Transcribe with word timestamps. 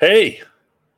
Hey, 0.00 0.40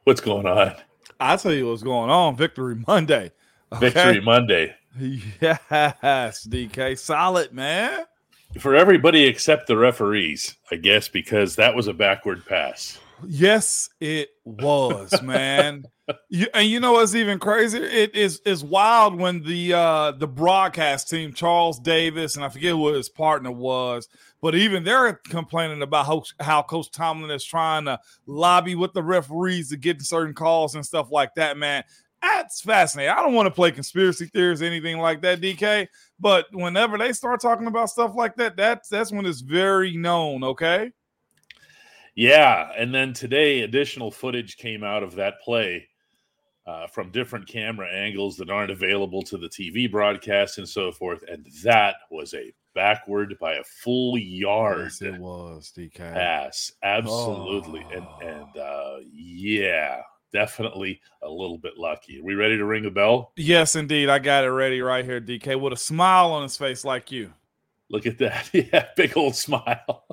what's 0.05 0.23
going 0.23 0.47
on? 0.47 0.75
I'll 1.21 1.37
tell 1.37 1.52
you 1.52 1.69
what's 1.69 1.82
going 1.82 2.08
on. 2.08 2.35
Victory 2.35 2.82
Monday. 2.87 3.31
Okay? 3.71 3.90
Victory 3.90 4.21
Monday. 4.22 4.74
Yes, 4.98 6.46
DK. 6.48 6.98
Solid, 6.98 7.53
man. 7.53 8.06
For 8.59 8.74
everybody 8.74 9.24
except 9.24 9.67
the 9.67 9.77
referees, 9.77 10.56
I 10.71 10.77
guess, 10.77 11.09
because 11.09 11.56
that 11.56 11.74
was 11.74 11.88
a 11.88 11.93
backward 11.93 12.46
pass. 12.46 12.98
Yes, 13.24 13.88
it 14.00 14.30
was, 14.45 15.22
man. 15.22 15.84
you, 16.29 16.46
and 16.54 16.68
you 16.68 16.80
know 16.80 16.93
what's 16.93 17.14
even 17.14 17.38
crazier? 17.38 17.84
It 17.84 18.14
is 18.14 18.41
is 18.45 18.62
wild 18.62 19.18
when 19.18 19.42
the 19.42 19.74
uh 19.74 20.12
the 20.12 20.27
broadcast 20.27 21.09
team, 21.09 21.32
Charles 21.32 21.79
Davis, 21.79 22.37
and 22.37 22.45
I 22.45 22.48
forget 22.48 22.73
who 22.73 22.88
his 22.88 23.09
partner 23.09 23.50
was, 23.50 24.09
but 24.41 24.55
even 24.55 24.84
they're 24.84 25.14
complaining 25.14 25.82
about 25.82 26.06
how, 26.06 26.23
how 26.41 26.62
Coach 26.62 26.91
Tomlin 26.91 27.30
is 27.30 27.45
trying 27.45 27.87
to 27.87 27.98
lobby 28.27 28.74
with 28.74 28.92
the 28.92 29.02
referees 29.02 29.70
to 29.70 29.77
get 29.77 30.02
certain 30.02 30.34
calls 30.34 30.74
and 30.74 30.84
stuff 30.84 31.10
like 31.10 31.34
that, 31.37 31.56
man. 31.56 31.84
That's 32.23 32.60
fascinating. 32.60 33.12
I 33.12 33.23
don't 33.23 33.34
want 33.34 33.46
to 33.46 33.55
play 33.55 33.70
conspiracy 33.70 34.27
theories, 34.27 34.62
anything 34.62 34.98
like 34.98 35.23
that, 35.23 35.41
DK. 35.41 35.87
But 36.19 36.46
whenever 36.52 36.98
they 36.98 37.12
start 37.12 37.41
talking 37.41 37.66
about 37.66 37.91
stuff 37.91 38.14
like 38.14 38.37
that, 38.37 38.56
that's 38.56 38.88
that's 38.88 39.12
when 39.12 39.27
it's 39.27 39.41
very 39.41 39.96
known, 39.96 40.42
okay? 40.42 40.92
Yeah, 42.16 42.70
and 42.77 42.95
then 42.95 43.12
today, 43.12 43.61
additional 43.61 44.11
footage 44.11 44.57
came 44.57 44.83
out 44.83 45.02
of 45.02 45.15
that 45.16 45.41
play 45.43 45.87
uh, 46.66 46.87
from 46.87 47.11
different 47.11 47.47
camera 47.47 47.88
angles 47.93 48.37
that 48.38 48.48
aren't 48.48 48.70
available 48.70 49.23
to 49.23 49.37
the 49.37 49.48
TV 49.48 49.91
broadcast 49.91 50.57
and 50.57 50.69
so 50.69 50.91
forth, 50.91 51.23
and 51.30 51.47
that 51.62 51.97
was 52.10 52.33
a 52.33 52.52
backward 52.74 53.37
by 53.38 53.55
a 53.55 53.65
full 53.65 54.16
yard. 54.16 54.80
Yes, 54.84 55.02
it 55.02 55.19
was 55.19 55.73
DK 55.77 55.98
pass, 55.98 56.73
absolutely, 56.83 57.84
oh. 57.84 57.97
and 57.97 58.30
and 58.30 58.57
uh, 58.57 58.96
yeah, 59.12 60.01
definitely 60.33 61.01
a 61.23 61.29
little 61.29 61.59
bit 61.59 61.77
lucky. 61.77 62.18
Are 62.18 62.24
we 62.24 62.35
ready 62.35 62.57
to 62.57 62.65
ring 62.65 62.83
the 62.83 62.90
bell? 62.90 63.33
Yes, 63.37 63.77
indeed. 63.77 64.09
I 64.09 64.21
got 64.21 64.45
it 64.45 64.51
ready 64.51 64.81
right 64.81 65.05
here, 65.05 65.21
DK, 65.21 65.61
with 65.61 65.75
a 65.75 65.77
smile 65.77 66.33
on 66.33 66.43
his 66.43 66.57
face 66.57 66.83
like 66.83 67.12
you. 67.12 67.33
Look 67.91 68.07
at 68.07 68.19
that. 68.19 68.51
Yeah, 68.55 68.87
big 68.97 69.17
old 69.17 69.37
smile. 69.37 70.05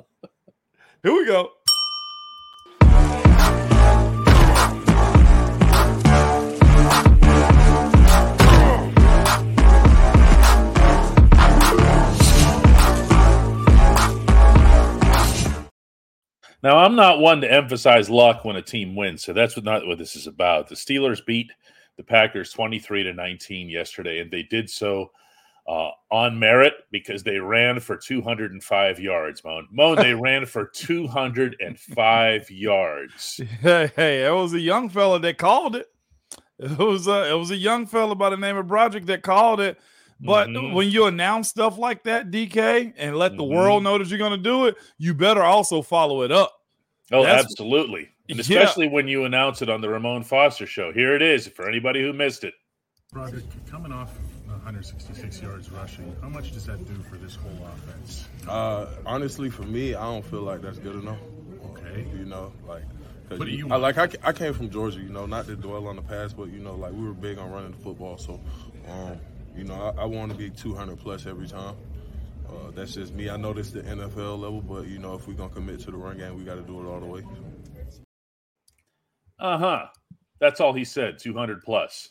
here 1.02 1.12
we 1.12 1.26
go. 1.26 1.50
Now, 16.64 16.78
I'm 16.78 16.96
not 16.96 17.20
one 17.20 17.42
to 17.42 17.52
emphasize 17.52 18.08
luck 18.08 18.46
when 18.46 18.56
a 18.56 18.62
team 18.62 18.96
wins, 18.96 19.22
so 19.22 19.34
that's 19.34 19.54
what 19.54 19.66
not 19.66 19.86
what 19.86 19.98
this 19.98 20.16
is 20.16 20.26
about. 20.26 20.66
The 20.66 20.74
Steelers 20.74 21.24
beat 21.24 21.52
the 21.98 22.02
Packers 22.02 22.50
23 22.52 23.02
to 23.02 23.12
19 23.12 23.68
yesterday, 23.68 24.20
and 24.20 24.30
they 24.30 24.44
did 24.44 24.70
so 24.70 25.10
uh, 25.68 25.90
on 26.10 26.38
merit 26.38 26.72
because 26.90 27.22
they 27.22 27.38
ran 27.38 27.80
for 27.80 27.98
205 27.98 28.98
yards. 28.98 29.44
Moan, 29.44 29.68
Moan, 29.70 29.96
they 29.96 30.14
ran 30.14 30.46
for 30.46 30.64
205 30.64 32.50
yards. 32.50 33.40
Hey, 33.60 33.92
hey, 33.94 34.24
it 34.24 34.32
was 34.32 34.54
a 34.54 34.60
young 34.60 34.88
fella 34.88 35.20
that 35.20 35.36
called 35.36 35.76
it. 35.76 35.88
It 36.58 36.78
was 36.78 37.06
a, 37.08 37.30
it 37.30 37.34
was 37.34 37.50
a 37.50 37.56
young 37.56 37.84
fella 37.84 38.14
by 38.14 38.30
the 38.30 38.38
name 38.38 38.56
of 38.56 38.68
Broderick 38.68 39.04
that 39.04 39.22
called 39.22 39.60
it. 39.60 39.78
But 40.20 40.48
mm-hmm. 40.48 40.74
when 40.74 40.90
you 40.90 41.06
announce 41.06 41.48
stuff 41.48 41.78
like 41.78 42.04
that, 42.04 42.30
DK, 42.30 42.94
and 42.96 43.16
let 43.16 43.36
the 43.36 43.42
mm-hmm. 43.42 43.54
world 43.54 43.82
know 43.82 43.98
that 43.98 44.08
you're 44.08 44.18
going 44.18 44.32
to 44.32 44.36
do 44.36 44.66
it, 44.66 44.76
you 44.98 45.14
better 45.14 45.42
also 45.42 45.82
follow 45.82 46.22
it 46.22 46.32
up. 46.32 46.52
Oh, 47.12 47.22
That's, 47.22 47.44
absolutely. 47.44 48.10
And 48.28 48.40
especially 48.40 48.86
yeah. 48.86 48.92
when 48.92 49.08
you 49.08 49.24
announce 49.24 49.60
it 49.60 49.68
on 49.68 49.80
the 49.80 49.88
Ramon 49.88 50.24
Foster 50.24 50.66
show. 50.66 50.92
Here 50.92 51.14
it 51.14 51.22
is 51.22 51.48
for 51.48 51.68
anybody 51.68 52.02
who 52.02 52.12
missed 52.12 52.44
it. 52.44 52.54
Broderick, 53.12 53.44
coming 53.70 53.92
off 53.92 54.12
166 54.46 55.42
yards 55.42 55.70
rushing, 55.70 56.16
how 56.22 56.28
much 56.28 56.52
does 56.52 56.64
that 56.66 56.84
do 56.86 56.94
for 57.02 57.16
this 57.16 57.36
whole 57.36 57.68
offense? 57.74 58.26
Uh, 58.48 58.86
honestly, 59.04 59.50
for 59.50 59.62
me, 59.62 59.94
I 59.94 60.02
don't 60.04 60.24
feel 60.24 60.42
like 60.42 60.62
that's 60.62 60.78
good 60.78 60.96
enough. 60.96 61.18
Okay. 61.72 62.06
You 62.16 62.24
know, 62.24 62.52
like 62.66 62.84
what 63.28 63.46
do 63.46 63.50
you 63.50 63.70
I, 63.70 63.76
like 63.76 63.98
I, 63.98 64.08
I 64.22 64.32
came 64.32 64.52
from 64.52 64.70
Georgia, 64.70 65.00
you 65.00 65.08
know, 65.08 65.26
not 65.26 65.46
to 65.46 65.56
dwell 65.56 65.86
on 65.86 65.96
the 65.96 66.02
past, 66.02 66.36
but 66.36 66.48
you 66.50 66.58
know, 66.58 66.74
like 66.74 66.92
we 66.92 67.04
were 67.04 67.14
big 67.14 67.38
on 67.38 67.50
running 67.50 67.72
the 67.72 67.78
football. 67.78 68.18
So, 68.18 68.40
um, 68.88 69.18
you 69.56 69.64
know, 69.64 69.94
I, 69.96 70.02
I 70.02 70.04
want 70.04 70.32
to 70.32 70.38
be 70.38 70.50
200 70.50 70.98
plus 70.98 71.26
every 71.26 71.48
time. 71.48 71.76
Uh, 72.48 72.70
that's 72.74 72.94
just 72.94 73.14
me. 73.14 73.30
I 73.30 73.36
know 73.36 73.52
this 73.52 73.70
the 73.70 73.82
NFL 73.82 74.38
level, 74.38 74.60
but 74.60 74.86
you 74.86 74.98
know, 74.98 75.14
if 75.14 75.26
we're 75.26 75.34
gonna 75.34 75.52
commit 75.52 75.80
to 75.80 75.90
the 75.90 75.96
run 75.96 76.18
game, 76.18 76.36
we 76.36 76.44
got 76.44 76.56
to 76.56 76.62
do 76.62 76.80
it 76.80 76.88
all 76.88 77.00
the 77.00 77.06
way. 77.06 77.22
Uh 79.38 79.58
huh. 79.58 79.86
That's 80.40 80.60
all 80.60 80.72
he 80.72 80.84
said. 80.84 81.18
200 81.18 81.62
plus. 81.62 82.10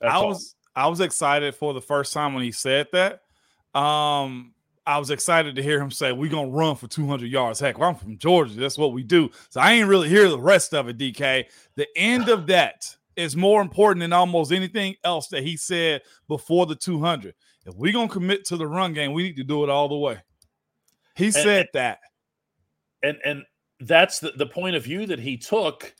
That's 0.00 0.14
I 0.14 0.18
was 0.18 0.54
all. 0.76 0.84
I 0.84 0.88
was 0.88 1.00
excited 1.00 1.54
for 1.54 1.74
the 1.74 1.80
first 1.80 2.12
time 2.12 2.34
when 2.34 2.42
he 2.42 2.52
said 2.52 2.88
that. 2.92 3.22
Um, 3.78 4.54
I 4.86 4.98
was 4.98 5.10
excited 5.10 5.54
to 5.56 5.62
hear 5.62 5.80
him 5.80 5.90
say, 5.90 6.12
We're 6.12 6.30
gonna 6.30 6.48
run 6.48 6.76
for 6.76 6.88
200 6.88 7.30
yards. 7.30 7.60
Heck, 7.60 7.78
well, 7.78 7.90
I'm 7.90 7.94
from 7.94 8.18
Georgia. 8.18 8.54
That's 8.54 8.78
what 8.78 8.92
we 8.92 9.02
do. 9.02 9.30
So 9.50 9.60
I 9.60 9.72
ain't 9.72 9.88
really 9.88 10.08
hear 10.08 10.28
the 10.28 10.40
rest 10.40 10.74
of 10.74 10.88
it, 10.88 10.98
DK. 10.98 11.46
The 11.76 11.86
end 11.96 12.28
of 12.28 12.46
that 12.48 12.96
is 13.16 13.36
more 13.36 13.60
important 13.60 14.00
than 14.00 14.12
almost 14.12 14.52
anything 14.52 14.94
else 15.04 15.28
that 15.28 15.42
he 15.42 15.56
said 15.56 16.02
before 16.28 16.66
the 16.66 16.74
200. 16.74 17.34
If 17.66 17.74
we're 17.74 17.92
gonna 17.92 18.08
commit 18.08 18.44
to 18.46 18.56
the 18.56 18.66
run 18.66 18.92
game, 18.92 19.12
we 19.12 19.22
need 19.22 19.36
to 19.36 19.44
do 19.44 19.64
it 19.64 19.70
all 19.70 19.88
the 19.88 19.96
way. 19.96 20.18
He 21.14 21.26
and, 21.26 21.34
said 21.34 21.68
that. 21.74 21.98
And 23.02 23.18
and 23.24 23.42
that's 23.80 24.20
the, 24.20 24.32
the 24.32 24.46
point 24.46 24.76
of 24.76 24.84
view 24.84 25.06
that 25.06 25.18
he 25.18 25.36
took. 25.36 25.94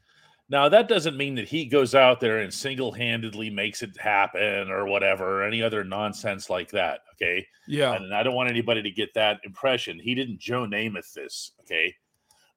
Now 0.48 0.68
that 0.68 0.88
doesn't 0.88 1.16
mean 1.16 1.34
that 1.36 1.48
he 1.48 1.64
goes 1.66 1.94
out 1.94 2.20
there 2.20 2.38
and 2.38 2.52
single-handedly 2.52 3.50
makes 3.50 3.82
it 3.82 3.96
happen 3.98 4.70
or 4.70 4.86
whatever, 4.86 5.40
or 5.40 5.44
any 5.44 5.62
other 5.62 5.84
nonsense 5.84 6.50
like 6.50 6.70
that. 6.72 7.00
Okay. 7.14 7.46
Yeah. 7.66 7.94
And 7.94 8.14
I 8.14 8.22
don't 8.22 8.34
want 8.34 8.50
anybody 8.50 8.82
to 8.82 8.90
get 8.90 9.14
that 9.14 9.40
impression. 9.44 9.98
He 9.98 10.14
didn't 10.14 10.40
Joe 10.40 10.66
Namath 10.66 11.12
this. 11.12 11.52
Okay. 11.60 11.94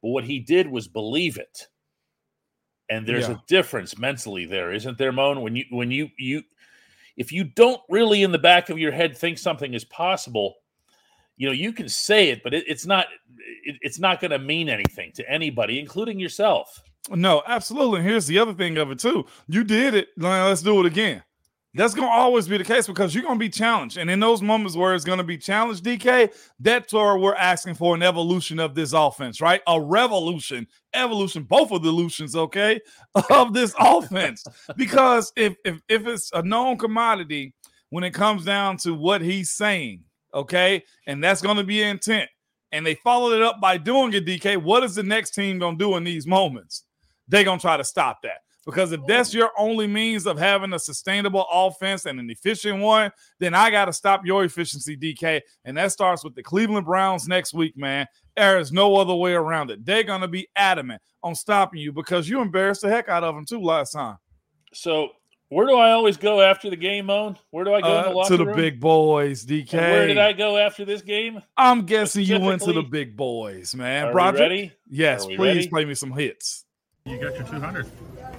But 0.02 0.10
what 0.10 0.24
he 0.24 0.40
did 0.40 0.68
was 0.68 0.88
believe 0.88 1.38
it 1.38 1.68
and 2.90 3.08
there's 3.08 3.28
yeah. 3.28 3.36
a 3.36 3.42
difference 3.48 3.98
mentally 3.98 4.46
there 4.46 4.74
isn't 4.74 4.98
there 4.98 5.12
moan 5.12 5.42
when 5.42 5.56
you 5.56 5.66
when 5.70 5.92
you 5.92 6.10
you 6.18 6.42
if 7.18 7.32
you 7.32 7.44
don't 7.44 7.82
really 7.90 8.24
in 8.24 8.32
the 8.32 8.38
back 8.38 8.70
of 8.70 8.78
your 8.78 8.92
head 8.92 9.18
think 9.18 9.38
something 9.38 9.74
is 9.74 9.84
possible 9.86 10.56
you 11.38 11.48
know 11.48 11.54
you 11.54 11.72
can 11.72 11.90
say 11.90 12.30
it 12.30 12.44
but 12.44 12.54
it, 12.54 12.64
it's 12.68 12.86
not 12.86 13.08
it, 13.64 13.78
it's 13.82 14.00
not 14.00 14.20
going 14.20 14.32
to 14.32 14.40
mean 14.40 14.70
anything 14.70 15.12
to 15.14 15.30
anybody 15.30 15.80
including 15.80 16.20
yourself. 16.20 16.82
No 17.10 17.44
absolutely 17.48 18.00
and 18.00 18.08
here's 18.08 18.26
the 18.28 18.40
other 18.40 18.54
thing 18.54 18.78
of 18.78 18.90
it 18.92 19.00
too. 19.00 19.26
You 19.48 19.64
did 19.64 19.94
it 19.94 20.10
now 20.18 20.48
let's 20.48 20.62
do 20.62 20.80
it 20.80 20.86
again 20.86 21.24
that's 21.76 21.94
to 22.08 22.14
always 22.14 22.48
be 22.48 22.58
the 22.58 22.64
case 22.64 22.88
because 22.88 23.14
you're 23.14 23.24
to 23.36 23.40
be 23.40 23.50
challenged. 23.50 23.98
And 23.98 24.10
in 24.10 24.20
those 24.22 24.42
moments 24.42 24.78
where 24.78 24.96
it's 24.96 25.04
to 25.18 25.26
be 25.26 25.38
challenged, 25.38 25.84
DK, 25.84 26.34
that's 26.60 26.94
where 26.94 27.18
we're 27.18 27.36
asking 27.36 27.76
for 27.76 27.94
an 27.96 28.02
evolution 28.02 28.60
of 28.60 28.76
this 28.76 28.94
offense, 28.94 29.42
right? 29.42 29.62
A 29.68 29.80
revolution, 29.80 30.68
evolution, 30.94 31.44
both 31.44 31.72
of 31.72 31.84
the 31.84 31.90
illusions, 31.90 32.34
okay, 32.36 32.80
of 33.30 33.54
this 33.54 33.76
offense. 33.78 34.46
Because 34.78 35.34
if, 35.36 35.56
if, 35.66 35.82
if 35.90 36.08
it's 36.08 36.32
a 36.34 36.42
known 36.42 36.78
commodity 36.78 37.54
when 37.90 38.06
it 38.06 38.12
comes 38.14 38.46
down 38.46 38.78
to 38.78 38.94
what 38.94 39.22
he's 39.22 39.52
saying, 39.52 40.04
okay, 40.34 40.82
and 41.08 41.22
that's 41.22 41.42
to 41.58 41.64
be 41.64 41.82
intent, 41.82 42.30
and 42.72 42.86
they 42.86 42.96
followed 42.96 43.34
it 43.36 43.42
up 43.42 43.60
by 43.60 43.78
doing 43.78 44.14
it, 44.14 44.26
DK, 44.26 44.62
what 44.62 44.84
is 44.84 44.96
the 44.96 45.04
next 45.04 45.32
team 45.32 45.60
to 45.78 45.84
do 45.84 45.98
in 45.98 46.06
these 46.06 46.26
moments? 46.26 46.84
They're 47.28 47.44
to 47.60 47.62
try 47.62 47.76
to 47.76 47.84
stop 47.84 48.22
that. 48.24 48.45
Because 48.66 48.92
if 48.92 49.06
that's 49.06 49.34
your 49.34 49.52
only 49.58 49.86
means 49.86 50.26
of 50.26 50.40
having 50.40 50.74
a 50.74 50.80
sustainable 50.80 51.46
offense 51.52 52.06
and 52.06 52.20
an 52.20 52.30
efficient 52.32 52.80
one, 52.80 53.12
then 53.40 53.54
I 53.54 53.70
got 53.70 53.86
to 53.86 53.94
stop 53.94 54.26
your 54.26 54.44
efficiency, 54.44 54.98
DK. 54.98 55.42
And 55.66 55.78
that 55.78 55.92
starts 55.92 56.24
with 56.24 56.34
the 56.34 56.42
Cleveland 56.42 56.86
Browns 56.86 57.28
next 57.28 57.54
week, 57.54 57.78
man. 57.78 58.08
There 58.36 58.58
is 58.60 58.72
no 58.72 58.96
other 58.96 59.14
way 59.14 59.34
around 59.34 59.70
it. 59.70 59.86
They're 59.86 60.04
going 60.04 60.22
to 60.22 60.28
be 60.28 60.48
adamant 60.56 61.02
on 61.22 61.36
stopping 61.36 61.80
you 61.80 61.92
because 61.92 62.28
you 62.28 62.42
embarrassed 62.42 62.82
the 62.82 62.90
heck 62.90 63.08
out 63.08 63.24
of 63.24 63.36
them 63.36 63.46
too 63.46 63.62
last 63.62 63.92
time. 63.92 64.18
So, 64.74 65.10
where 65.50 65.68
do 65.68 65.76
I 65.76 65.92
always 65.92 66.18
go 66.18 66.42
after 66.42 66.72
the 66.72 66.76
game, 66.76 67.06
Moan? 67.06 67.38
Where 67.52 67.64
do 67.64 67.74
I 67.76 67.82
go 67.82 67.96
uh, 67.96 68.00
in 68.00 68.10
the 68.10 68.16
locker 68.18 68.30
To 68.30 68.38
the 68.38 68.46
room? 68.48 68.56
big 68.56 68.80
boys, 68.80 69.46
DK. 69.46 69.74
And 69.74 69.92
where 69.92 70.08
did 70.08 70.18
I 70.18 70.34
go 70.34 70.58
after 70.58 70.86
this 70.86 71.04
game? 71.04 71.40
I'm 71.56 71.86
guessing 71.86 72.26
you 72.26 72.40
went 72.40 72.64
to 72.64 72.74
the 72.74 72.82
big 72.82 73.16
boys, 73.16 73.76
man. 73.76 74.08
Are 74.08 74.12
Broderick, 74.12 74.40
ready? 74.40 74.72
Yes, 74.90 75.24
please 75.26 75.40
ready? 75.40 75.68
play 75.70 75.86
me 75.86 75.94
some 75.94 76.12
hits. 76.12 76.66
You 77.06 77.20
got 77.20 77.36
your 77.36 77.48
200. 77.48 77.86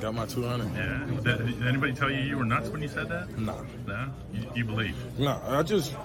Got 0.07 0.15
my 0.15 0.25
200. 0.25 0.73
Yeah. 0.73 1.37
Did, 1.37 1.67
anybody 1.67 1.93
tell 1.93 2.09
you 2.09 2.21
you 2.21 2.39
were 2.39 2.45
nuts 2.45 2.69
when 2.69 2.81
you 2.81 2.87
said 2.87 3.09
that? 3.09 3.37
No. 3.37 3.67
No? 3.89 4.09
You, 4.33 4.47
you 4.55 4.65
believe? 4.65 4.95
No. 5.19 5.43
I 5.45 5.65
just, 5.65 5.97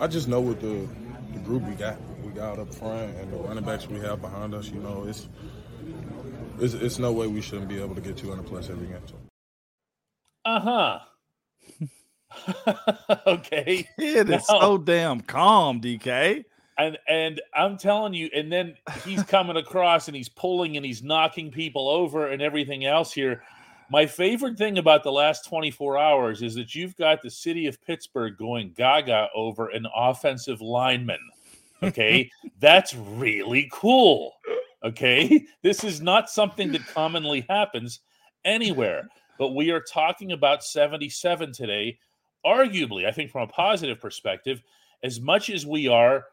I 0.00 0.06
just 0.06 0.26
know 0.26 0.40
what 0.40 0.58
the, 0.62 0.88
the 1.34 1.38
group 1.40 1.62
we 1.64 1.74
got. 1.74 1.98
We 2.24 2.30
got 2.32 2.58
up 2.58 2.72
front 2.72 3.14
and 3.14 3.30
the 3.30 3.36
running 3.36 3.62
backs 3.62 3.86
we 3.86 4.00
have 4.00 4.22
behind 4.22 4.54
us. 4.54 4.68
You 4.70 4.80
know, 4.80 5.04
it's, 5.06 5.28
it's, 6.60 6.72
it's 6.72 6.98
no 6.98 7.12
way 7.12 7.26
we 7.26 7.42
shouldn't 7.42 7.68
be 7.68 7.78
able 7.78 7.94
to 7.94 8.00
get 8.00 8.16
200 8.16 8.46
plus 8.46 8.70
every 8.70 8.86
game. 8.86 9.02
Uh 10.46 11.00
huh. 12.56 12.74
okay. 13.26 13.86
It 13.98 14.30
is 14.30 14.48
now, 14.48 14.60
so 14.60 14.78
damn 14.78 15.20
calm, 15.20 15.82
DK. 15.82 16.46
And 16.78 16.98
and 17.06 17.40
I'm 17.54 17.76
telling 17.76 18.14
you, 18.14 18.30
and 18.34 18.50
then 18.50 18.76
he's 19.04 19.22
coming 19.24 19.56
across 19.56 20.08
and 20.08 20.16
he's 20.16 20.28
pulling 20.28 20.76
and 20.76 20.86
he's 20.86 21.02
knocking 21.02 21.50
people 21.50 21.88
over 21.88 22.28
and 22.28 22.40
everything 22.40 22.84
else 22.84 23.12
here. 23.12 23.42
My 23.90 24.06
favorite 24.06 24.56
thing 24.56 24.78
about 24.78 25.02
the 25.02 25.12
last 25.12 25.44
24 25.46 25.98
hours 25.98 26.40
is 26.40 26.54
that 26.54 26.74
you've 26.74 26.96
got 26.96 27.20
the 27.20 27.30
city 27.30 27.66
of 27.66 27.82
Pittsburgh 27.84 28.38
going 28.38 28.72
gaga 28.74 29.28
over 29.34 29.68
an 29.68 29.86
offensive 29.94 30.62
lineman. 30.62 31.18
Okay. 31.82 32.30
That's 32.58 32.94
really 32.94 33.68
cool. 33.70 34.32
Okay. 34.82 35.46
This 35.62 35.84
is 35.84 36.00
not 36.00 36.30
something 36.30 36.72
that 36.72 36.86
commonly 36.86 37.44
happens 37.50 38.00
anywhere, 38.44 39.08
but 39.38 39.54
we 39.54 39.70
are 39.70 39.80
talking 39.80 40.32
about 40.32 40.64
77 40.64 41.52
today. 41.52 41.98
Arguably, 42.46 43.06
I 43.06 43.12
think 43.12 43.30
from 43.30 43.42
a 43.42 43.52
positive 43.52 44.00
perspective, 44.00 44.62
as 45.02 45.20
much 45.20 45.50
as 45.50 45.66
we 45.66 45.86
are 45.86 46.24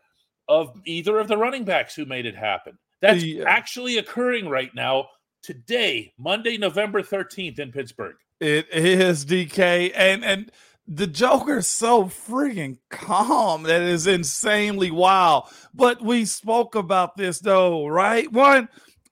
of 0.50 0.74
either 0.86 1.20
of 1.20 1.30
the 1.30 1.38
running 1.38 1.64
backs 1.64 1.96
who 1.96 2.06
made 2.06 2.26
it 2.26 2.36
happen. 2.36 2.78
That's 3.02 3.24
actually 3.46 3.98
occurring 3.98 4.50
right 4.50 4.74
now 4.76 5.08
today, 5.42 6.12
Monday, 6.18 6.58
November 6.58 7.02
13th 7.02 7.60
in 7.60 7.72
Pittsburgh. 7.72 8.16
It 8.42 8.68
is 8.72 9.26
DK 9.26 9.92
and 9.96 10.26
and 10.26 10.52
the 10.88 11.08
Joker's 11.08 11.68
so 11.68 12.06
freaking 12.06 12.78
calm 12.90 13.64
that 13.64 13.82
is 13.82 14.08
insanely 14.08 14.92
wild. 14.92 15.46
But 15.74 16.02
we 16.02 16.26
spoke 16.26 16.76
about 16.76 17.16
this 17.16 17.40
though, 17.40 17.86
right? 17.86 18.30
One, 18.32 18.68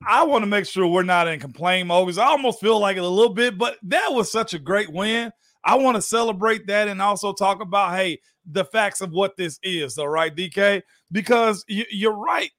I 0.06 0.24
want 0.24 0.42
to 0.42 0.46
make 0.46 0.66
sure 0.66 0.86
we're 0.86 1.02
not 1.02 1.28
in 1.28 1.40
complain 1.40 1.86
mode 1.86 2.06
because 2.06 2.18
I 2.18 2.26
almost 2.26 2.60
feel 2.60 2.78
like 2.78 2.96
it 2.96 3.02
a 3.02 3.08
little 3.08 3.32
bit, 3.32 3.56
but 3.56 3.76
that 3.84 4.12
was 4.12 4.30
such 4.30 4.54
a 4.54 4.58
great 4.58 4.92
win. 4.92 5.30
I 5.64 5.76
want 5.76 5.96
to 5.96 6.02
celebrate 6.02 6.66
that 6.66 6.88
and 6.88 7.00
also 7.02 7.32
talk 7.32 7.60
about, 7.60 7.94
hey, 7.94 8.20
the 8.50 8.64
facts 8.64 9.00
of 9.00 9.10
what 9.10 9.36
this 9.36 9.58
is, 9.62 9.98
All 9.98 10.08
right, 10.08 10.34
DK? 10.34 10.82
Because 11.12 11.64
you're 11.68 12.16
right. 12.16 12.50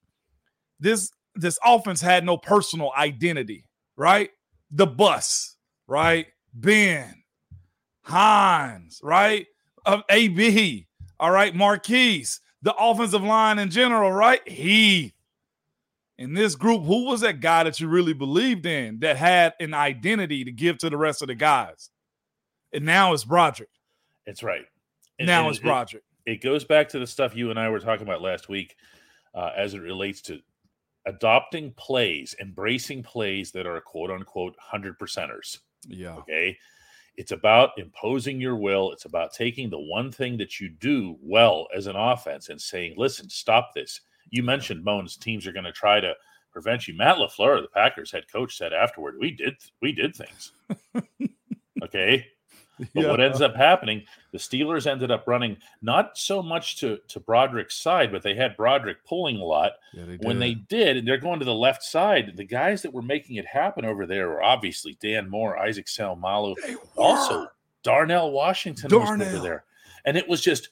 This 0.80 1.12
this 1.36 1.58
offense 1.64 2.02
had 2.02 2.26
no 2.26 2.38
personal 2.38 2.92
identity, 2.98 3.66
right? 3.96 4.30
The 4.72 4.88
bus, 4.88 5.56
right? 5.88 6.28
Ben, 6.54 7.24
Hines, 8.04 9.00
right? 9.04 9.46
Of 9.86 10.04
AB, 10.10 10.88
all 11.20 11.32
right, 11.32 11.56
Maurkice, 11.56 12.40
the 12.62 12.74
offensive 12.76 13.24
line 13.24 13.60
in 13.60 13.70
general, 13.70 14.12
right? 14.12 14.46
He. 14.48 15.14
In 16.18 16.34
this 16.34 16.56
group, 16.56 16.84
who 16.84 17.06
was 17.06 17.22
that 17.22 17.40
guy 17.40 17.64
that 17.64 17.80
you 17.80 17.88
really 17.88 18.12
believed 18.12 18.66
in 18.66 19.00
that 19.00 19.16
had 19.16 19.54
an 19.62 19.74
identity 19.74 20.44
to 20.44 20.52
give 20.52 20.78
to 20.80 20.90
the 20.90 20.98
rest 20.98 21.22
of 21.22 21.30
the 21.30 21.36
guys? 21.36 21.90
And 22.74 22.84
now 22.84 23.14
it's 23.14 23.24
Broderick. 23.24 23.70
It's 24.26 24.44
right. 24.44 24.66
And, 25.20 25.28
now 25.28 25.42
and 25.42 25.50
it's 25.50 25.60
Broderick. 25.60 26.04
It, 26.26 26.34
it, 26.34 26.42
goes 26.42 26.64
back 26.64 26.90
to 26.90 27.00
the 27.00 27.08
stuff 27.08 27.36
you 27.36 27.50
and 27.50 27.60
I 27.60 27.70
were 27.70 27.80
talking 27.80 28.08
about 28.08 28.22
last 28.22 28.50
week 28.50 28.76
uh, 29.36 29.52
as 29.56 29.74
it 29.74 29.80
relates 29.80 30.22
to 30.24 30.40
adopting 31.06 31.74
plays, 31.78 32.36
embracing 32.40 33.04
plays 33.04 33.52
that 33.52 33.68
are 33.68 33.80
quote 33.82 34.12
unquote 34.12 34.56
100 34.58 34.98
percenters. 34.98 35.60
Yeah. 35.88 36.16
Okay. 36.16 36.58
It's 37.18 37.32
about 37.32 37.72
imposing 37.78 38.40
your 38.40 38.56
will. 38.56 38.92
It's 38.94 39.06
about 39.06 39.34
taking 39.34 39.70
the 39.70 39.80
one 39.80 40.12
thing 40.12 40.38
that 40.38 40.60
you 40.60 40.70
do 40.70 41.18
well 41.22 41.68
as 41.76 41.88
an 41.88 41.98
offense 41.98 42.48
and 42.48 42.62
saying, 42.62 42.94
listen, 42.96 43.30
stop 43.30 43.72
this. 43.76 44.00
You 44.30 44.42
mentioned 44.42 44.86
Bones 44.86 45.18
teams 45.18 45.46
are 45.46 45.52
going 45.52 45.66
to 45.66 45.72
try 45.74 46.00
to 46.00 46.14
prevent 46.52 46.88
you. 46.88 46.96
Matt 46.96 47.18
LaFleur, 47.18 47.62
the 47.62 47.68
Packers 47.74 48.12
head 48.12 48.24
coach, 48.32 48.58
said 48.58 48.72
afterward, 48.72 49.16
we 49.20 49.32
did 49.32 49.56
we 49.82 49.92
did 49.92 50.16
things. 50.16 50.54
okay. 51.84 52.26
But 52.94 53.04
yeah. 53.04 53.12
what 53.12 53.20
ends 53.20 53.42
up 53.42 53.56
happening, 53.56 54.04
the 54.32 54.38
Steelers 54.38 54.88
ended 54.88 55.12
up 55.12 55.28
running 55.28 55.58
not 55.82 56.18
so 56.18 56.42
much 56.42 56.78
to, 56.80 56.98
to 57.10 57.20
Broderick's 57.20 57.76
side, 57.76 58.12
but 58.12 58.24
they 58.24 58.36
had 58.36 58.56
Broderick 58.56 59.06
pulling 59.06 59.38
a 59.38 59.44
lot. 59.44 59.74
Yeah, 59.94 60.06
they 60.06 60.16
when 60.18 60.40
they 60.40 60.54
did, 60.54 60.98
and 60.98 61.08
they're 61.08 61.18
going 61.18 61.40
to 61.40 61.46
the 61.46 61.54
left 61.54 61.84
side, 61.84 62.34
the 62.36 62.46
guys 62.46 62.82
that 62.82 62.94
were 62.94 63.02
making 63.02 63.36
it 63.36 63.46
happen 63.46 63.86
over 63.86 64.06
there 64.06 64.30
were 64.30 64.42
obviously 64.42 64.98
Dan 65.02 65.30
Moore, 65.30 65.58
Isaac 65.58 65.88
Seumalo, 65.88 66.56
also 66.96 67.48
Darnell 67.84 68.32
Washington 68.32 68.90
Darnell. 68.90 69.18
was 69.18 69.28
over 69.28 69.44
there. 69.44 69.64
And 70.06 70.18
it 70.18 70.28
was 70.28 70.42
just 70.42 70.70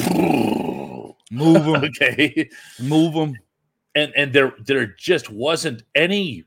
move 0.00 1.64
them. 1.64 1.84
okay. 1.84 2.48
Move 2.80 3.14
them. 3.14 3.34
And 3.94 4.12
and 4.16 4.32
there 4.32 4.54
there 4.64 4.86
just 4.86 5.30
wasn't 5.30 5.82
any 5.94 6.44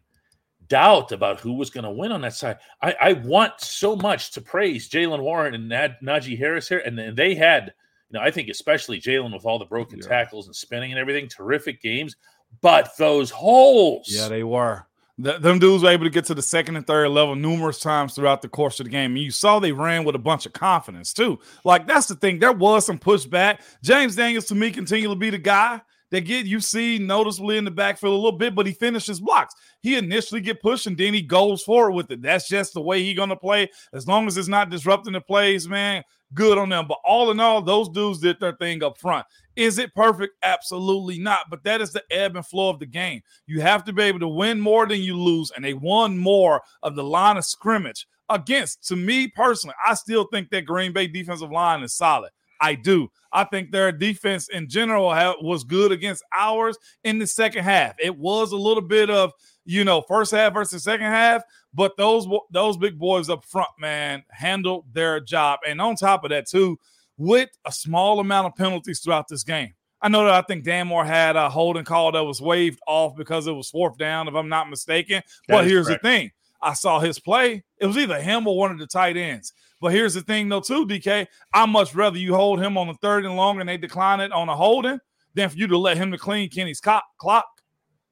doubt 0.71 1.12
about 1.12 1.41
who 1.41 1.51
was 1.51 1.69
going 1.69 1.83
to 1.83 1.91
win 1.91 2.13
on 2.13 2.21
that 2.21 2.33
side. 2.33 2.57
I, 2.81 2.95
I, 3.01 3.13
want 3.13 3.59
so 3.59 3.94
much 3.94 4.31
to 4.31 4.41
praise 4.41 4.88
Jaylen 4.89 5.19
Warren 5.19 5.53
and 5.53 5.68
Nad, 5.68 5.97
Najee 6.01 6.38
Harris 6.38 6.69
here, 6.69 6.81
and, 6.85 6.97
and 6.97 7.18
they 7.18 7.35
had, 7.35 7.73
you 8.09 8.18
know, 8.18 8.25
I 8.25 8.31
think 8.31 8.47
especially 8.47 9.01
Jaylen 9.01 9.33
with 9.33 9.45
all 9.45 9.59
the 9.59 9.65
broken 9.65 10.00
yeah. 10.00 10.07
tackles 10.07 10.47
and 10.47 10.56
spinning 10.56 10.91
and 10.91 11.00
everything, 11.00 11.27
terrific 11.27 11.81
games. 11.81 12.15
But 12.62 12.95
those 12.97 13.29
holes, 13.29 14.07
yeah, 14.09 14.29
they 14.29 14.45
were. 14.45 14.88
The, 15.18 15.39
them 15.39 15.59
dudes 15.59 15.83
were 15.83 15.89
able 15.89 16.06
to 16.06 16.09
get 16.09 16.23
to 16.25 16.33
the 16.33 16.41
second 16.41 16.77
and 16.77 16.88
third 16.88 17.09
level 17.09 17.35
numerous 17.35 17.79
times 17.79 18.15
throughout 18.15 18.41
the 18.41 18.47
course 18.47 18.79
of 18.79 18.85
the 18.85 18.89
game. 18.89 19.12
And 19.12 19.19
you 19.19 19.29
saw 19.29 19.59
they 19.59 19.73
ran 19.73 20.06
with 20.06 20.15
a 20.15 20.19
bunch 20.19 20.45
of 20.45 20.53
confidence 20.53 21.13
too. 21.13 21.39
Like 21.65 21.85
that's 21.85 22.07
the 22.07 22.15
thing. 22.15 22.39
There 22.39 22.53
was 22.53 22.85
some 22.85 22.97
pushback. 22.97 23.59
James 23.83 24.15
Daniels 24.15 24.45
to 24.45 24.56
me 24.56 24.71
continue 24.71 25.09
to 25.09 25.15
be 25.15 25.29
the 25.29 25.38
guy 25.38 25.81
that 26.12 26.22
get 26.22 26.46
you 26.46 26.60
see 26.60 27.00
noticeably 27.00 27.58
in 27.58 27.66
the 27.66 27.72
backfield 27.72 28.13
a 28.13 28.16
little 28.16 28.38
bit, 28.38 28.54
but 28.54 28.68
he 28.68 28.74
finishes 28.74 29.19
blocks. 29.19 29.56
He 29.81 29.98
initially 29.98 30.42
get 30.42 30.62
pushed 30.62 30.86
and 30.88 30.98
then 30.98 31.13
he 31.13 31.22
goes 31.22 31.63
forward 31.63 31.92
with 31.92 32.12
it. 32.12 32.22
That's 32.22 32.48
just 32.48 32.74
the 32.74 32.81
way 32.81 33.02
he 33.02 33.13
gonna 33.13 33.36
play. 33.36 33.69
As 33.94 34.08
long 34.08 34.28
as 34.28 34.38
it's 34.38 34.48
not 34.48 34.69
disrupting 34.69 35.13
the 35.13 35.22
plays, 35.22 35.68
man, 35.68 36.04
good 36.34 36.58
on 36.58 36.69
them. 36.69 36.86
But 36.88 37.00
all 37.06 37.31
in 37.31 37.40
all, 37.40 37.62
those 37.62 37.90
dudes 37.90 38.19
did 38.19 38.40
their 38.40 38.56
thing 38.58 38.84
up 38.84 38.98
front. 38.98 39.25
Is 39.56 39.78
it 39.78 39.96
perfect? 39.96 40.36
Absolutely 40.44 41.19
not. 41.19 41.50
But 41.50 41.63
that 41.63 41.81
is 41.81 41.92
the 41.92 42.04
ebb 42.12 42.36
and 42.36 42.46
flow 42.46 42.69
of 42.69 42.80
the 42.80 42.86
game. 42.86 43.22
You 43.48 43.62
have 43.62 43.84
to 43.86 43.94
be 43.94 44.04
able 44.04 44.19
to 44.19 44.28
win 44.28 44.60
more 44.60 44.86
than 44.86 45.02
you 45.02 45.18
lose, 45.18 45.52
and 45.56 45.64
they 45.64 45.74
won 45.74 46.18
more 46.18 46.62
of 46.84 46.96
the 46.96 47.04
line 47.04 47.38
of 47.38 47.46
scrimmage 47.46 48.07
against. 48.30 48.88
To 48.88 48.96
me 48.96 49.28
personally, 49.28 49.75
I 49.86 49.94
still 49.94 50.25
think 50.25 50.50
that 50.52 50.66
Green 50.66 50.94
Bay 50.94 51.07
defensive 51.07 51.52
line 51.52 51.84
is 51.84 51.94
solid. 51.94 52.31
I 52.62 52.75
do. 52.75 53.10
I 53.34 53.44
think 53.46 53.72
their 53.72 53.92
defense 53.92 54.48
in 54.50 54.69
general 54.69 55.08
was 55.42 55.63
good 55.63 55.92
against 55.92 56.24
ours 56.38 56.78
in 57.04 57.18
the 57.18 57.28
second 57.28 57.63
half. 57.63 57.96
It 57.98 58.16
was 58.16 58.52
a 58.52 58.58
little 58.58 58.84
bit 58.84 59.10
of, 59.10 59.31
you 59.66 59.84
know, 59.84 60.02
first 60.02 60.31
half 60.31 60.54
versus 60.54 60.84
second 60.84 61.08
half, 61.08 61.42
but 61.74 61.98
those 61.98 62.28
those 62.52 62.78
big 62.78 63.00
boys 63.00 63.30
up 63.30 63.46
front, 63.46 63.69
man, 63.80 64.24
handled 64.30 64.86
their 64.94 65.19
job. 65.19 65.60
And 65.68 65.81
on 65.81 65.96
top 65.96 66.24
of 66.24 66.30
that, 66.30 66.48
too, 66.48 66.78
with 67.18 67.50
a 67.66 67.72
small 67.72 68.19
amount 68.19 68.48
of 68.48 68.56
penalties 68.56 69.00
throughout 69.00 69.28
this 69.28 69.44
game. 69.44 69.74
I 70.04 70.10
know 70.10 70.25
that 70.25 70.34
I 70.34 70.42
think 70.42 70.64
Dan 70.64 70.88
Moore 70.88 71.06
had 71.06 71.36
a 71.36 71.48
holding 71.50 71.84
call 71.84 72.12
that 72.14 72.24
was 72.24 72.42
waved 72.42 72.80
off 72.88 73.16
because 73.16 73.46
it 73.46 73.52
was 73.52 73.69
fourth 73.69 73.98
down, 73.98 74.28
if 74.28 74.34
I'm 74.34 74.50
not 74.50 74.69
mistaken. 74.69 75.22
That 75.48 75.56
but 75.56 75.68
here's 75.68 75.86
correct. 75.86 76.02
the 76.02 76.10
thing 76.10 76.31
I 76.62 76.74
saw 76.74 77.00
his 77.00 77.19
play. 77.19 77.64
It 77.78 77.85
was 77.85 77.97
either 77.97 78.19
him 78.19 78.47
or 78.47 78.57
one 78.57 78.71
of 78.71 78.80
the 78.80 78.88
tight 78.88 79.16
ends. 79.16 79.54
But 79.81 79.94
here's 79.94 80.14
the 80.14 80.21
thing, 80.21 80.47
though, 80.47 80.61
too, 80.61 80.85
DK. 80.85 81.28
I 81.54 81.66
much 81.66 81.95
rather 81.95 82.19
you 82.19 82.35
hold 82.35 82.61
him 82.61 82.78
on 82.78 82.88
the 82.88 82.94
third 83.02 83.26
and 83.26 83.35
long 83.35 83.59
and 83.59 83.68
they 83.68 83.78
decline 83.78 84.19
it 84.19 84.31
on 84.31 84.47
a 84.47 84.56
holding 84.56 85.00
than 85.33 85.50
for 85.50 85.57
you 85.57 85.68
to 85.68 85.78
let 85.78 85.97
him 85.97 86.11
to 86.11 86.18
clean 86.18 86.50
Kenny's 86.50 86.80
clock. 86.80 87.47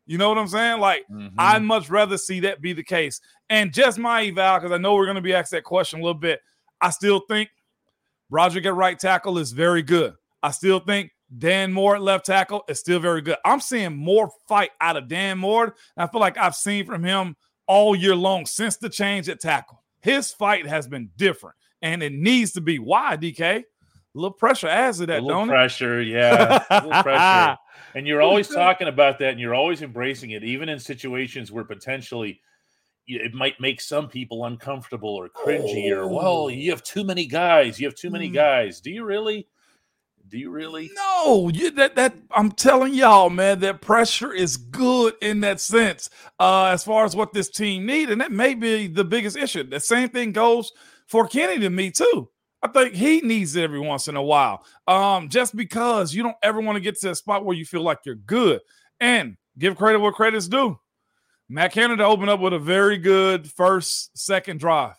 You 0.07 0.17
know 0.17 0.27
what 0.27 0.39
I'm 0.39 0.47
saying? 0.47 0.79
Like, 0.79 1.05
mm-hmm. 1.11 1.35
I'd 1.37 1.61
much 1.61 1.89
rather 1.89 2.17
see 2.17 2.39
that 2.39 2.61
be 2.61 2.73
the 2.73 2.83
case. 2.83 3.21
And 3.51 3.71
just 3.71 3.99
my 3.99 4.23
eval, 4.23 4.57
because 4.57 4.71
I 4.71 4.79
know 4.79 4.95
we're 4.95 5.05
going 5.05 5.15
to 5.15 5.21
be 5.21 5.35
asked 5.35 5.51
that 5.51 5.63
question 5.63 5.99
a 5.99 6.03
little 6.03 6.19
bit. 6.19 6.39
I 6.81 6.89
still 6.89 7.21
think 7.29 7.49
Roger 8.31 8.59
at 8.59 8.73
right 8.73 8.97
tackle 8.97 9.37
is 9.37 9.51
very 9.51 9.83
good. 9.83 10.15
I 10.41 10.49
still 10.49 10.79
think 10.79 11.11
Dan 11.37 11.71
Moore 11.71 11.95
at 11.95 12.01
left 12.01 12.25
tackle 12.25 12.63
is 12.67 12.79
still 12.79 12.99
very 12.99 13.21
good. 13.21 13.37
I'm 13.45 13.59
seeing 13.59 13.95
more 13.95 14.31
fight 14.47 14.71
out 14.81 14.97
of 14.97 15.07
Dan 15.07 15.37
Moore. 15.37 15.75
I 15.95 16.07
feel 16.07 16.21
like 16.21 16.39
I've 16.39 16.55
seen 16.55 16.87
from 16.87 17.03
him 17.03 17.35
all 17.67 17.95
year 17.95 18.15
long 18.15 18.47
since 18.47 18.77
the 18.77 18.89
change 18.89 19.29
at 19.29 19.39
tackle. 19.39 19.83
His 20.01 20.31
fight 20.31 20.67
has 20.67 20.87
been 20.87 21.09
different, 21.17 21.55
and 21.81 22.01
it 22.01 22.13
needs 22.13 22.53
to 22.53 22.61
be. 22.61 22.79
Why, 22.79 23.17
DK? 23.17 23.41
A 23.41 23.63
little 24.13 24.31
pressure 24.31 24.67
adds 24.67 24.97
to 24.97 25.05
that, 25.05 25.19
a 25.19 25.21
little 25.21 25.41
don't 25.41 25.49
pressure, 25.49 26.01
it? 26.01 26.07
yeah. 26.07 26.63
A 26.69 26.75
little 26.83 26.89
pressure. 27.03 27.57
And 27.93 28.07
you're 28.07 28.21
always 28.21 28.47
talking 28.53 28.87
about 28.87 29.19
that, 29.19 29.31
and 29.31 29.39
you're 29.39 29.55
always 29.55 29.81
embracing 29.81 30.31
it, 30.31 30.43
even 30.43 30.67
in 30.67 30.79
situations 30.79 31.51
where 31.51 31.63
potentially 31.63 32.41
it 33.07 33.33
might 33.33 33.59
make 33.59 33.81
some 33.81 34.07
people 34.07 34.45
uncomfortable 34.45 35.09
or 35.09 35.29
cringy, 35.29 35.91
oh. 35.91 35.99
or 35.99 36.07
well, 36.07 36.49
you 36.49 36.71
have 36.71 36.83
too 36.83 37.03
many 37.03 37.25
guys. 37.25 37.79
You 37.79 37.87
have 37.87 37.95
too 37.95 38.09
many 38.09 38.29
mm. 38.29 38.33
guys. 38.33 38.79
Do 38.81 38.91
you 38.91 39.03
really? 39.03 39.47
Do 40.29 40.37
you 40.37 40.51
really? 40.51 40.91
No, 40.93 41.49
you, 41.51 41.71
that 41.71 41.95
that 41.95 42.15
I'm 42.31 42.51
telling 42.51 42.93
y'all, 42.93 43.29
man, 43.29 43.59
that 43.61 43.81
pressure 43.81 44.31
is 44.31 44.57
good 44.57 45.15
in 45.21 45.39
that 45.41 45.59
sense. 45.59 46.09
Uh, 46.39 46.65
as 46.65 46.83
far 46.83 47.03
as 47.03 47.15
what 47.15 47.33
this 47.33 47.49
team 47.49 47.85
need, 47.85 48.11
and 48.11 48.21
that 48.21 48.31
may 48.31 48.53
be 48.53 48.87
the 48.87 49.03
biggest 49.03 49.35
issue. 49.35 49.63
The 49.63 49.79
same 49.79 50.09
thing 50.09 50.31
goes 50.31 50.71
for 51.07 51.27
Kenny 51.27 51.59
to 51.59 51.69
me 51.69 51.89
too. 51.89 52.29
I 52.61 52.67
think 52.67 52.93
he 52.93 53.21
needs 53.21 53.55
it 53.55 53.63
every 53.63 53.79
once 53.79 54.07
in 54.07 54.15
a 54.15 54.21
while. 54.21 54.65
Um, 54.87 55.29
just 55.29 55.55
because 55.55 56.13
you 56.13 56.21
don't 56.21 56.35
ever 56.43 56.59
want 56.61 56.75
to 56.75 56.81
get 56.81 56.99
to 56.99 57.11
a 57.11 57.15
spot 57.15 57.45
where 57.45 57.55
you 57.55 57.65
feel 57.65 57.81
like 57.81 57.99
you're 58.05 58.15
good. 58.15 58.61
And 58.99 59.37
give 59.57 59.77
credit 59.77 59.99
where 59.99 60.11
credit's 60.11 60.47
due. 60.47 60.77
Matt 61.47 61.71
Canada 61.71 62.03
opened 62.03 62.29
up 62.29 62.41
with 62.41 62.53
a 62.53 62.59
very 62.59 62.97
good 62.97 63.49
first, 63.49 64.15
second 64.17 64.59
drive. 64.59 64.95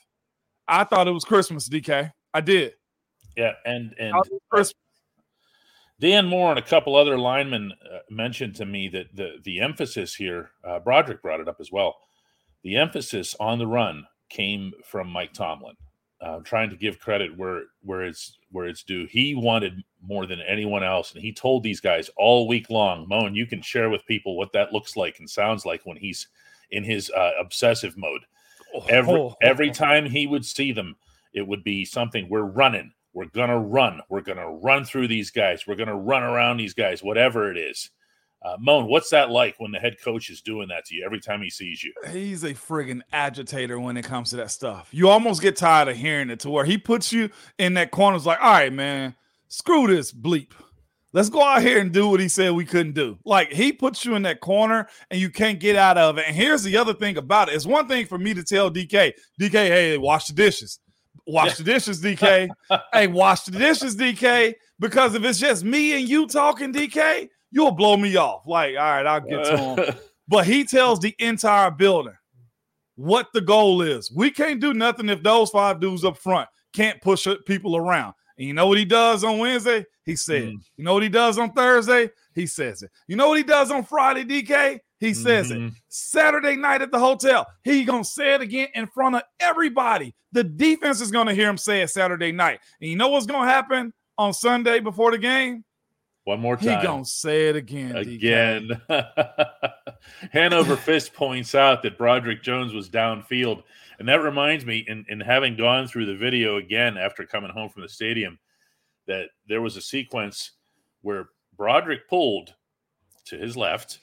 I 0.66 0.84
thought 0.84 1.06
it 1.06 1.12
was 1.12 1.24
Christmas, 1.24 1.68
DK. 1.68 2.10
I 2.32 2.40
did. 2.40 2.72
Yeah, 3.36 3.52
and 3.64 3.94
and 3.98 4.14
Dan 6.00 6.26
Moore 6.26 6.50
and 6.50 6.58
a 6.58 6.62
couple 6.62 6.96
other 6.96 7.18
linemen 7.18 7.72
uh, 7.72 7.98
mentioned 8.08 8.56
to 8.56 8.64
me 8.64 8.88
that 8.88 9.14
the 9.14 9.34
the 9.44 9.60
emphasis 9.60 10.14
here, 10.14 10.50
uh, 10.64 10.78
Broderick 10.78 11.20
brought 11.22 11.40
it 11.40 11.48
up 11.48 11.60
as 11.60 11.70
well. 11.70 11.96
The 12.62 12.76
emphasis 12.76 13.36
on 13.38 13.58
the 13.58 13.66
run 13.66 14.06
came 14.30 14.72
from 14.84 15.08
Mike 15.08 15.34
Tomlin. 15.34 15.76
Uh, 16.22 16.38
trying 16.40 16.68
to 16.68 16.76
give 16.76 16.98
credit 16.98 17.36
where 17.36 17.64
where 17.82 18.02
it's 18.04 18.36
where 18.50 18.66
it's 18.66 18.82
due. 18.82 19.06
He 19.06 19.34
wanted 19.34 19.82
more 20.02 20.26
than 20.26 20.40
anyone 20.40 20.82
else, 20.82 21.12
and 21.12 21.22
he 21.22 21.32
told 21.32 21.62
these 21.62 21.80
guys 21.80 22.10
all 22.16 22.46
week 22.48 22.68
long, 22.68 23.06
Moan, 23.08 23.34
you 23.34 23.46
can 23.46 23.62
share 23.62 23.88
with 23.88 24.04
people 24.06 24.36
what 24.36 24.52
that 24.52 24.72
looks 24.72 24.96
like 24.96 25.18
and 25.18 25.28
sounds 25.28 25.64
like 25.64 25.82
when 25.84 25.96
he's 25.96 26.28
in 26.70 26.84
his 26.84 27.10
uh, 27.10 27.32
obsessive 27.40 27.96
mode. 27.96 28.22
Every 28.88 29.14
oh. 29.14 29.36
every 29.42 29.70
time 29.70 30.04
he 30.06 30.26
would 30.26 30.44
see 30.44 30.72
them, 30.72 30.96
it 31.32 31.46
would 31.46 31.64
be 31.64 31.84
something. 31.84 32.28
We're 32.28 32.42
running. 32.42 32.92
We're 33.12 33.26
gonna 33.26 33.58
run. 33.58 34.00
We're 34.08 34.20
gonna 34.20 34.50
run 34.50 34.84
through 34.84 35.08
these 35.08 35.30
guys. 35.30 35.66
We're 35.66 35.76
gonna 35.76 35.96
run 35.96 36.22
around 36.22 36.58
these 36.58 36.74
guys. 36.74 37.02
Whatever 37.02 37.50
it 37.50 37.58
is. 37.58 37.90
Uh, 38.42 38.56
Moan, 38.58 38.86
what's 38.86 39.10
that 39.10 39.30
like 39.30 39.54
when 39.58 39.70
the 39.70 39.78
head 39.78 39.96
coach 40.02 40.30
is 40.30 40.40
doing 40.40 40.68
that 40.68 40.86
to 40.86 40.94
you 40.94 41.04
every 41.04 41.20
time 41.20 41.42
he 41.42 41.50
sees 41.50 41.84
you? 41.84 41.92
He's 42.10 42.42
a 42.42 42.54
friggin' 42.54 43.02
agitator 43.12 43.78
when 43.78 43.98
it 43.98 44.04
comes 44.04 44.30
to 44.30 44.36
that 44.36 44.50
stuff. 44.50 44.88
You 44.92 45.10
almost 45.10 45.42
get 45.42 45.56
tired 45.56 45.88
of 45.88 45.96
hearing 45.96 46.30
it 46.30 46.40
to 46.40 46.50
where 46.50 46.64
he 46.64 46.78
puts 46.78 47.12
you 47.12 47.28
in 47.58 47.74
that 47.74 47.90
corner. 47.90 48.16
It's 48.16 48.24
like, 48.24 48.40
all 48.40 48.52
right, 48.52 48.72
man, 48.72 49.14
screw 49.48 49.86
this 49.88 50.10
bleep. 50.10 50.52
Let's 51.12 51.28
go 51.28 51.42
out 51.42 51.60
here 51.60 51.80
and 51.80 51.92
do 51.92 52.08
what 52.08 52.20
he 52.20 52.28
said 52.28 52.52
we 52.52 52.64
couldn't 52.64 52.94
do. 52.94 53.18
Like 53.24 53.52
he 53.52 53.72
puts 53.72 54.04
you 54.04 54.14
in 54.14 54.22
that 54.22 54.40
corner 54.40 54.88
and 55.10 55.20
you 55.20 55.28
can't 55.28 55.58
get 55.58 55.76
out 55.76 55.98
of 55.98 56.16
it. 56.18 56.24
And 56.26 56.36
here's 56.36 56.62
the 56.62 56.76
other 56.76 56.94
thing 56.94 57.16
about 57.16 57.48
it: 57.48 57.56
it's 57.56 57.66
one 57.66 57.88
thing 57.88 58.06
for 58.06 58.16
me 58.16 58.32
to 58.32 58.44
tell 58.44 58.70
DK, 58.70 59.12
DK, 59.40 59.52
hey, 59.52 59.98
wash 59.98 60.28
the 60.28 60.34
dishes. 60.34 60.78
Wash 61.30 61.56
the 61.56 61.64
dishes, 61.64 62.02
DK. 62.02 62.48
hey, 62.92 63.06
wash 63.06 63.42
the 63.42 63.52
dishes, 63.52 63.96
DK. 63.96 64.54
Because 64.78 65.14
if 65.14 65.24
it's 65.24 65.38
just 65.38 65.64
me 65.64 65.98
and 65.98 66.08
you 66.08 66.26
talking, 66.26 66.72
DK, 66.72 67.28
you'll 67.50 67.72
blow 67.72 67.96
me 67.96 68.16
off. 68.16 68.46
Like, 68.46 68.76
all 68.76 68.82
right, 68.82 69.06
I'll 69.06 69.20
get 69.20 69.44
to 69.44 69.56
him. 69.58 69.94
but 70.28 70.46
he 70.46 70.64
tells 70.64 71.00
the 71.00 71.14
entire 71.18 71.70
building 71.70 72.16
what 72.96 73.28
the 73.32 73.40
goal 73.40 73.82
is. 73.82 74.10
We 74.10 74.30
can't 74.30 74.60
do 74.60 74.74
nothing 74.74 75.08
if 75.08 75.22
those 75.22 75.50
five 75.50 75.80
dudes 75.80 76.04
up 76.04 76.16
front 76.16 76.48
can't 76.72 77.00
push 77.00 77.26
people 77.46 77.76
around. 77.76 78.14
And 78.38 78.46
you 78.46 78.54
know 78.54 78.66
what 78.66 78.78
he 78.78 78.84
does 78.84 79.22
on 79.22 79.38
Wednesday? 79.38 79.84
He 80.04 80.16
said. 80.16 80.44
Mm. 80.44 80.58
You 80.76 80.84
know 80.84 80.94
what 80.94 81.02
he 81.02 81.08
does 81.08 81.38
on 81.38 81.52
Thursday? 81.52 82.10
He 82.34 82.46
says 82.46 82.82
it. 82.82 82.90
You 83.06 83.16
know 83.16 83.28
what 83.28 83.38
he 83.38 83.44
does 83.44 83.70
on 83.70 83.84
Friday, 83.84 84.24
DK? 84.24 84.78
He 85.00 85.14
says 85.14 85.50
mm-hmm. 85.50 85.68
it. 85.68 85.72
Saturday 85.88 86.56
night 86.56 86.82
at 86.82 86.92
the 86.92 86.98
hotel, 86.98 87.46
he 87.64 87.84
gonna 87.84 88.04
say 88.04 88.34
it 88.34 88.42
again 88.42 88.68
in 88.74 88.86
front 88.86 89.16
of 89.16 89.22
everybody. 89.40 90.14
The 90.32 90.44
defense 90.44 91.00
is 91.00 91.10
gonna 91.10 91.34
hear 91.34 91.48
him 91.48 91.56
say 91.56 91.80
it 91.80 91.88
Saturday 91.88 92.32
night. 92.32 92.60
And 92.80 92.90
you 92.90 92.96
know 92.96 93.08
what's 93.08 93.26
gonna 93.26 93.50
happen 93.50 93.94
on 94.18 94.34
Sunday 94.34 94.78
before 94.78 95.10
the 95.10 95.18
game? 95.18 95.64
One 96.24 96.40
more 96.40 96.56
time. 96.56 96.78
He 96.78 96.86
gonna 96.86 97.04
say 97.06 97.48
it 97.48 97.56
again. 97.56 97.96
Again. 97.96 98.80
Hanover 100.32 100.76
Fist 100.76 101.14
points 101.14 101.54
out 101.54 101.82
that 101.82 101.96
Broderick 101.96 102.42
Jones 102.42 102.74
was 102.74 102.90
downfield. 102.90 103.62
And 103.98 104.08
that 104.08 104.22
reminds 104.22 104.64
me, 104.64 104.84
in, 104.86 105.04
in 105.08 105.20
having 105.20 105.56
gone 105.56 105.86
through 105.86 106.06
the 106.06 106.16
video 106.16 106.56
again 106.56 106.96
after 106.96 107.24
coming 107.26 107.50
home 107.50 107.68
from 107.68 107.82
the 107.82 107.88
stadium, 107.88 108.38
that 109.06 109.28
there 109.48 109.60
was 109.60 109.76
a 109.76 109.80
sequence 109.80 110.52
where 111.02 111.30
Broderick 111.56 112.08
pulled 112.08 112.54
to 113.26 113.36
his 113.36 113.56
left. 113.56 114.00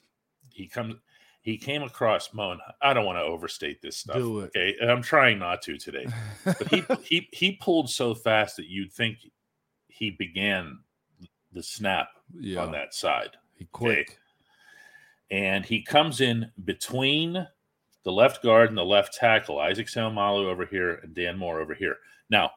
He 0.58 0.66
comes 0.66 0.96
he 1.40 1.56
came 1.56 1.82
across 1.82 2.34
Moan. 2.34 2.58
I 2.82 2.92
don't 2.92 3.06
want 3.06 3.16
to 3.16 3.22
overstate 3.22 3.80
this 3.80 3.96
stuff. 3.96 4.16
Do 4.16 4.40
it. 4.40 4.50
Okay. 4.56 4.76
I'm 4.82 5.02
trying 5.02 5.38
not 5.38 5.62
to 5.62 5.78
today. 5.78 6.06
But 6.44 6.66
he 6.68 6.84
he 7.02 7.28
he 7.32 7.52
pulled 7.52 7.88
so 7.88 8.14
fast 8.14 8.56
that 8.56 8.66
you'd 8.66 8.92
think 8.92 9.18
he 9.86 10.10
began 10.10 10.80
the 11.52 11.62
snap 11.62 12.08
yeah. 12.38 12.60
on 12.60 12.72
that 12.72 12.92
side. 12.92 13.30
He 13.54 13.66
quick. 13.70 14.10
Okay? 14.10 14.16
And 15.30 15.64
he 15.64 15.82
comes 15.82 16.20
in 16.20 16.50
between 16.64 17.46
the 18.02 18.12
left 18.12 18.42
guard 18.42 18.70
and 18.70 18.78
the 18.78 18.84
left 18.84 19.14
tackle, 19.14 19.60
Isaac 19.60 19.86
Seumalo 19.86 20.46
over 20.46 20.64
here 20.64 20.94
and 21.02 21.14
Dan 21.14 21.38
Moore 21.38 21.60
over 21.60 21.74
here. 21.74 21.96
Now, 22.30 22.50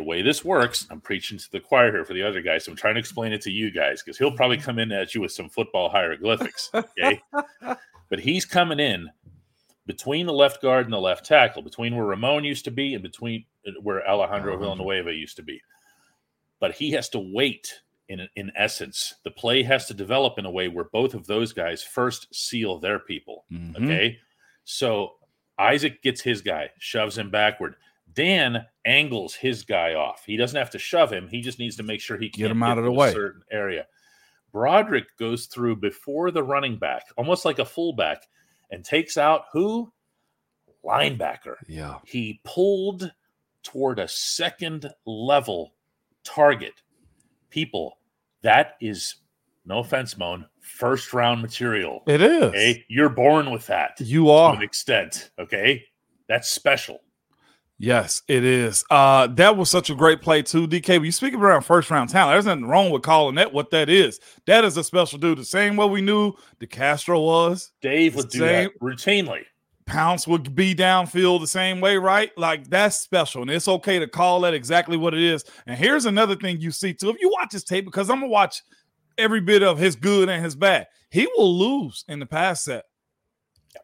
the 0.00 0.06
way 0.06 0.22
this 0.22 0.42
works, 0.42 0.86
I'm 0.90 1.02
preaching 1.02 1.36
to 1.36 1.52
the 1.52 1.60
choir 1.60 1.92
here 1.92 2.06
for 2.06 2.14
the 2.14 2.22
other 2.22 2.40
guys. 2.40 2.64
So 2.64 2.72
I'm 2.72 2.76
trying 2.76 2.94
to 2.94 3.00
explain 3.00 3.34
it 3.34 3.42
to 3.42 3.50
you 3.50 3.70
guys 3.70 4.02
because 4.02 4.16
he'll 4.16 4.32
probably 4.32 4.56
come 4.56 4.78
in 4.78 4.90
at 4.92 5.14
you 5.14 5.20
with 5.20 5.30
some 5.30 5.50
football 5.50 5.90
hieroglyphics. 5.90 6.70
Okay. 6.72 7.20
but 8.08 8.18
he's 8.18 8.46
coming 8.46 8.80
in 8.80 9.10
between 9.84 10.24
the 10.24 10.32
left 10.32 10.62
guard 10.62 10.86
and 10.86 10.92
the 10.92 10.98
left 10.98 11.26
tackle, 11.26 11.60
between 11.60 11.94
where 11.94 12.06
Ramon 12.06 12.44
used 12.44 12.64
to 12.64 12.70
be 12.70 12.94
and 12.94 13.02
between 13.02 13.44
uh, 13.68 13.72
where 13.82 14.08
Alejandro 14.08 14.56
Villanueva 14.56 15.12
used 15.12 15.36
to 15.36 15.42
be. 15.42 15.60
But 16.60 16.72
he 16.72 16.92
has 16.92 17.10
to 17.10 17.18
wait 17.18 17.82
in 18.08 18.26
in 18.36 18.50
essence. 18.56 19.16
The 19.24 19.32
play 19.32 19.62
has 19.64 19.84
to 19.88 19.94
develop 19.94 20.38
in 20.38 20.46
a 20.46 20.50
way 20.50 20.68
where 20.68 20.88
both 20.94 21.12
of 21.12 21.26
those 21.26 21.52
guys 21.52 21.82
first 21.82 22.34
seal 22.34 22.78
their 22.78 23.00
people. 23.00 23.44
Mm-hmm. 23.52 23.84
Okay. 23.84 24.18
So 24.64 25.16
Isaac 25.58 26.02
gets 26.02 26.22
his 26.22 26.40
guy, 26.40 26.70
shoves 26.78 27.18
him 27.18 27.28
backward. 27.28 27.74
Dan 28.14 28.66
angles 28.84 29.34
his 29.34 29.64
guy 29.64 29.94
off. 29.94 30.24
He 30.26 30.36
doesn't 30.36 30.58
have 30.58 30.70
to 30.70 30.78
shove 30.78 31.12
him. 31.12 31.28
He 31.28 31.40
just 31.40 31.58
needs 31.58 31.76
to 31.76 31.82
make 31.82 32.00
sure 32.00 32.16
he 32.16 32.28
can 32.30 32.42
get 32.42 32.50
him 32.50 32.62
out 32.62 32.78
of 32.78 32.84
the 32.84 32.92
way. 32.92 33.12
certain 33.12 33.42
area. 33.50 33.86
Broderick 34.52 35.16
goes 35.16 35.46
through 35.46 35.76
before 35.76 36.30
the 36.30 36.42
running 36.42 36.76
back, 36.76 37.04
almost 37.16 37.44
like 37.44 37.58
a 37.58 37.64
fullback, 37.64 38.22
and 38.70 38.84
takes 38.84 39.16
out 39.16 39.44
who? 39.52 39.92
Linebacker. 40.84 41.56
Yeah. 41.68 41.98
He 42.04 42.40
pulled 42.44 43.12
toward 43.62 43.98
a 43.98 44.08
second 44.08 44.90
level 45.06 45.74
target. 46.24 46.82
People, 47.50 47.98
that 48.42 48.76
is 48.80 49.16
no 49.66 49.80
offense, 49.80 50.16
Moan, 50.16 50.46
first 50.60 51.12
round 51.12 51.42
material. 51.42 52.02
It 52.06 52.22
is. 52.22 52.44
Okay. 52.44 52.84
You're 52.88 53.08
born 53.10 53.50
with 53.50 53.66
that. 53.66 54.00
You 54.00 54.30
are. 54.30 54.52
To 54.52 54.58
an 54.58 54.64
extent. 54.64 55.30
Okay. 55.38 55.84
That's 56.28 56.48
special. 56.50 57.00
Yes, 57.82 58.20
it 58.28 58.44
is. 58.44 58.84
Uh, 58.90 59.26
that 59.28 59.56
was 59.56 59.70
such 59.70 59.88
a 59.88 59.94
great 59.94 60.20
play 60.20 60.42
too, 60.42 60.68
DK. 60.68 60.98
When 60.98 61.06
you 61.06 61.12
speak 61.12 61.32
around 61.32 61.62
first 61.62 61.90
round 61.90 62.10
talent, 62.10 62.34
there's 62.34 62.44
nothing 62.44 62.66
wrong 62.66 62.90
with 62.90 63.00
calling 63.00 63.36
that 63.36 63.54
what 63.54 63.70
that 63.70 63.88
is. 63.88 64.20
That 64.44 64.66
is 64.66 64.76
a 64.76 64.84
special 64.84 65.18
dude. 65.18 65.38
The 65.38 65.46
same 65.46 65.76
way 65.76 65.86
we 65.86 66.02
knew 66.02 66.34
DeCastro 66.60 67.24
was. 67.24 67.72
Dave 67.80 68.16
would 68.16 68.28
do 68.28 68.40
that 68.40 68.78
routinely. 68.82 69.44
Pounce 69.86 70.28
would 70.28 70.54
be 70.54 70.74
downfield 70.74 71.40
the 71.40 71.46
same 71.46 71.80
way, 71.80 71.96
right? 71.96 72.30
Like 72.36 72.68
that's 72.68 72.98
special, 72.98 73.40
and 73.40 73.50
it's 73.50 73.66
okay 73.66 73.98
to 73.98 74.06
call 74.06 74.42
that 74.42 74.52
exactly 74.52 74.98
what 74.98 75.14
it 75.14 75.22
is. 75.22 75.42
And 75.66 75.74
here's 75.78 76.04
another 76.04 76.36
thing 76.36 76.60
you 76.60 76.72
see 76.72 76.92
too. 76.92 77.08
If 77.08 77.16
you 77.18 77.30
watch 77.30 77.52
his 77.52 77.64
tape, 77.64 77.86
because 77.86 78.10
I'm 78.10 78.20
gonna 78.20 78.28
watch 78.28 78.60
every 79.16 79.40
bit 79.40 79.62
of 79.62 79.78
his 79.78 79.96
good 79.96 80.28
and 80.28 80.44
his 80.44 80.54
bad, 80.54 80.86
he 81.10 81.26
will 81.34 81.56
lose 81.56 82.04
in 82.08 82.18
the 82.18 82.26
pass 82.26 82.62
set, 82.62 82.84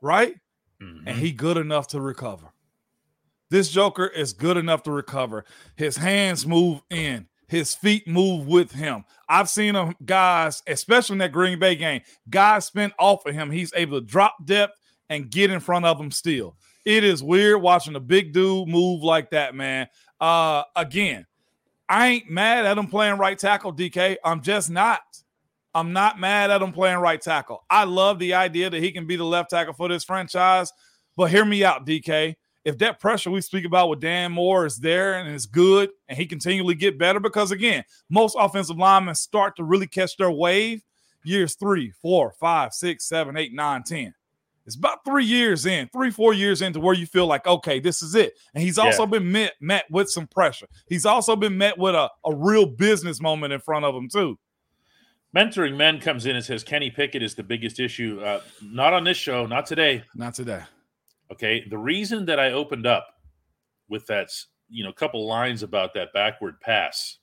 right? 0.02 0.34
Mm-hmm. 0.82 1.08
And 1.08 1.18
he 1.18 1.32
good 1.32 1.56
enough 1.56 1.88
to 1.88 2.00
recover. 2.02 2.52
This 3.48 3.70
Joker 3.70 4.06
is 4.06 4.32
good 4.32 4.56
enough 4.56 4.82
to 4.84 4.90
recover. 4.90 5.44
His 5.76 5.96
hands 5.96 6.46
move 6.46 6.82
in, 6.90 7.28
his 7.46 7.74
feet 7.74 8.08
move 8.08 8.46
with 8.46 8.72
him. 8.72 9.04
I've 9.28 9.48
seen 9.48 9.76
him, 9.76 9.94
guys, 10.04 10.62
especially 10.66 11.14
in 11.14 11.18
that 11.18 11.32
Green 11.32 11.58
Bay 11.58 11.76
game, 11.76 12.02
guys 12.28 12.66
spent 12.66 12.92
off 12.98 13.24
of 13.24 13.34
him. 13.34 13.50
He's 13.50 13.72
able 13.74 14.00
to 14.00 14.06
drop 14.06 14.34
depth 14.44 14.78
and 15.08 15.30
get 15.30 15.50
in 15.50 15.60
front 15.60 15.84
of 15.84 16.00
him 16.00 16.10
still. 16.10 16.56
It 16.84 17.04
is 17.04 17.22
weird 17.22 17.62
watching 17.62 17.94
a 17.94 18.00
big 18.00 18.32
dude 18.32 18.68
move 18.68 19.02
like 19.02 19.30
that, 19.30 19.54
man. 19.54 19.86
Uh, 20.20 20.64
again, 20.74 21.26
I 21.88 22.08
ain't 22.08 22.30
mad 22.30 22.66
at 22.66 22.78
him 22.78 22.88
playing 22.88 23.18
right 23.18 23.38
tackle, 23.38 23.72
DK. 23.72 24.16
I'm 24.24 24.42
just 24.42 24.70
not. 24.70 25.02
I'm 25.72 25.92
not 25.92 26.18
mad 26.18 26.50
at 26.50 26.62
him 26.62 26.72
playing 26.72 26.98
right 26.98 27.20
tackle. 27.20 27.62
I 27.70 27.84
love 27.84 28.18
the 28.18 28.34
idea 28.34 28.70
that 28.70 28.82
he 28.82 28.90
can 28.90 29.06
be 29.06 29.14
the 29.14 29.24
left 29.24 29.50
tackle 29.50 29.74
for 29.74 29.88
this 29.88 30.04
franchise. 30.04 30.72
But 31.16 31.30
hear 31.30 31.44
me 31.44 31.64
out, 31.64 31.86
DK 31.86 32.34
if 32.66 32.78
that 32.78 32.98
pressure 32.98 33.30
we 33.30 33.40
speak 33.40 33.64
about 33.64 33.88
with 33.88 34.00
Dan 34.00 34.32
Moore 34.32 34.66
is 34.66 34.76
there 34.76 35.20
and 35.20 35.32
is 35.32 35.46
good 35.46 35.88
and 36.08 36.18
he 36.18 36.26
continually 36.26 36.74
get 36.74 36.98
better, 36.98 37.20
because 37.20 37.52
again, 37.52 37.84
most 38.10 38.36
offensive 38.36 38.76
linemen 38.76 39.14
start 39.14 39.54
to 39.56 39.62
really 39.62 39.86
catch 39.86 40.16
their 40.16 40.32
wave 40.32 40.82
years 41.22 41.54
three, 41.54 41.92
four, 42.02 42.32
five, 42.40 42.72
six, 42.72 43.08
seven, 43.08 43.36
eight, 43.36 43.54
nine, 43.54 43.84
ten. 43.84 44.12
It's 44.66 44.74
about 44.74 45.04
three 45.04 45.24
years 45.24 45.64
in, 45.64 45.88
three, 45.92 46.10
four 46.10 46.34
years 46.34 46.60
into 46.60 46.80
where 46.80 46.96
you 46.96 47.06
feel 47.06 47.26
like, 47.26 47.46
okay, 47.46 47.78
this 47.78 48.02
is 48.02 48.16
it. 48.16 48.34
And 48.52 48.64
he's 48.64 48.78
also 48.78 49.04
yeah. 49.04 49.10
been 49.10 49.30
met, 49.30 49.52
met 49.60 49.84
with 49.88 50.10
some 50.10 50.26
pressure. 50.26 50.66
He's 50.88 51.06
also 51.06 51.36
been 51.36 51.56
met 51.56 51.78
with 51.78 51.94
a, 51.94 52.10
a 52.24 52.34
real 52.34 52.66
business 52.66 53.20
moment 53.20 53.52
in 53.52 53.60
front 53.60 53.84
of 53.84 53.94
him, 53.94 54.08
too. 54.08 54.40
Mentoring 55.36 55.76
Men 55.76 56.00
comes 56.00 56.26
in 56.26 56.34
and 56.34 56.44
says 56.44 56.64
Kenny 56.64 56.90
Pickett 56.90 57.22
is 57.22 57.36
the 57.36 57.44
biggest 57.44 57.78
issue. 57.78 58.20
Uh, 58.20 58.40
not 58.60 58.92
on 58.92 59.04
this 59.04 59.16
show, 59.16 59.46
not 59.46 59.66
today. 59.66 60.02
Not 60.16 60.34
today. 60.34 60.62
Okay. 61.32 61.64
The 61.68 61.78
reason 61.78 62.24
that 62.26 62.38
I 62.38 62.52
opened 62.52 62.86
up 62.86 63.08
with 63.88 64.06
that, 64.06 64.30
you 64.68 64.84
know, 64.84 64.92
couple 64.92 65.26
lines 65.26 65.62
about 65.62 65.94
that 65.94 66.12
backward 66.12 66.60
pass 66.60 67.18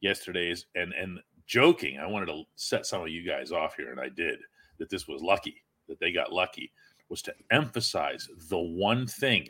yesterday's 0.00 0.66
and 0.74 0.92
and 0.92 1.20
joking, 1.46 1.98
I 1.98 2.06
wanted 2.06 2.26
to 2.26 2.42
set 2.56 2.86
some 2.86 3.02
of 3.02 3.08
you 3.08 3.26
guys 3.26 3.52
off 3.52 3.74
here, 3.76 3.90
and 3.90 4.00
I 4.00 4.08
did 4.08 4.38
that 4.78 4.90
this 4.90 5.08
was 5.08 5.22
lucky, 5.22 5.62
that 5.88 5.98
they 5.98 6.12
got 6.12 6.32
lucky, 6.32 6.70
was 7.08 7.22
to 7.22 7.34
emphasize 7.50 8.28
the 8.48 8.58
one 8.58 9.06
thing 9.06 9.48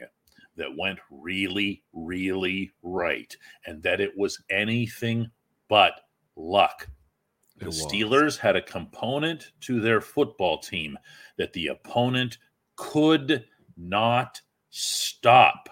that 0.57 0.77
went 0.77 0.99
really, 1.11 1.83
really 1.93 2.73
right, 2.83 3.37
and 3.67 3.83
that 3.83 4.01
it 4.01 4.17
was 4.17 4.43
anything 4.51 5.31
but 5.69 6.01
luck. 6.37 6.89
The 7.59 7.67
Steelers 7.67 8.39
had 8.39 8.55
a 8.55 8.63
component 8.63 9.51
to 9.63 9.81
their 9.81 10.01
football 10.01 10.59
team 10.59 10.97
that 11.39 11.53
the 11.53 11.69
opponent 11.69 12.39
could 12.79 13.45
not 13.77 14.41
stop. 14.71 15.69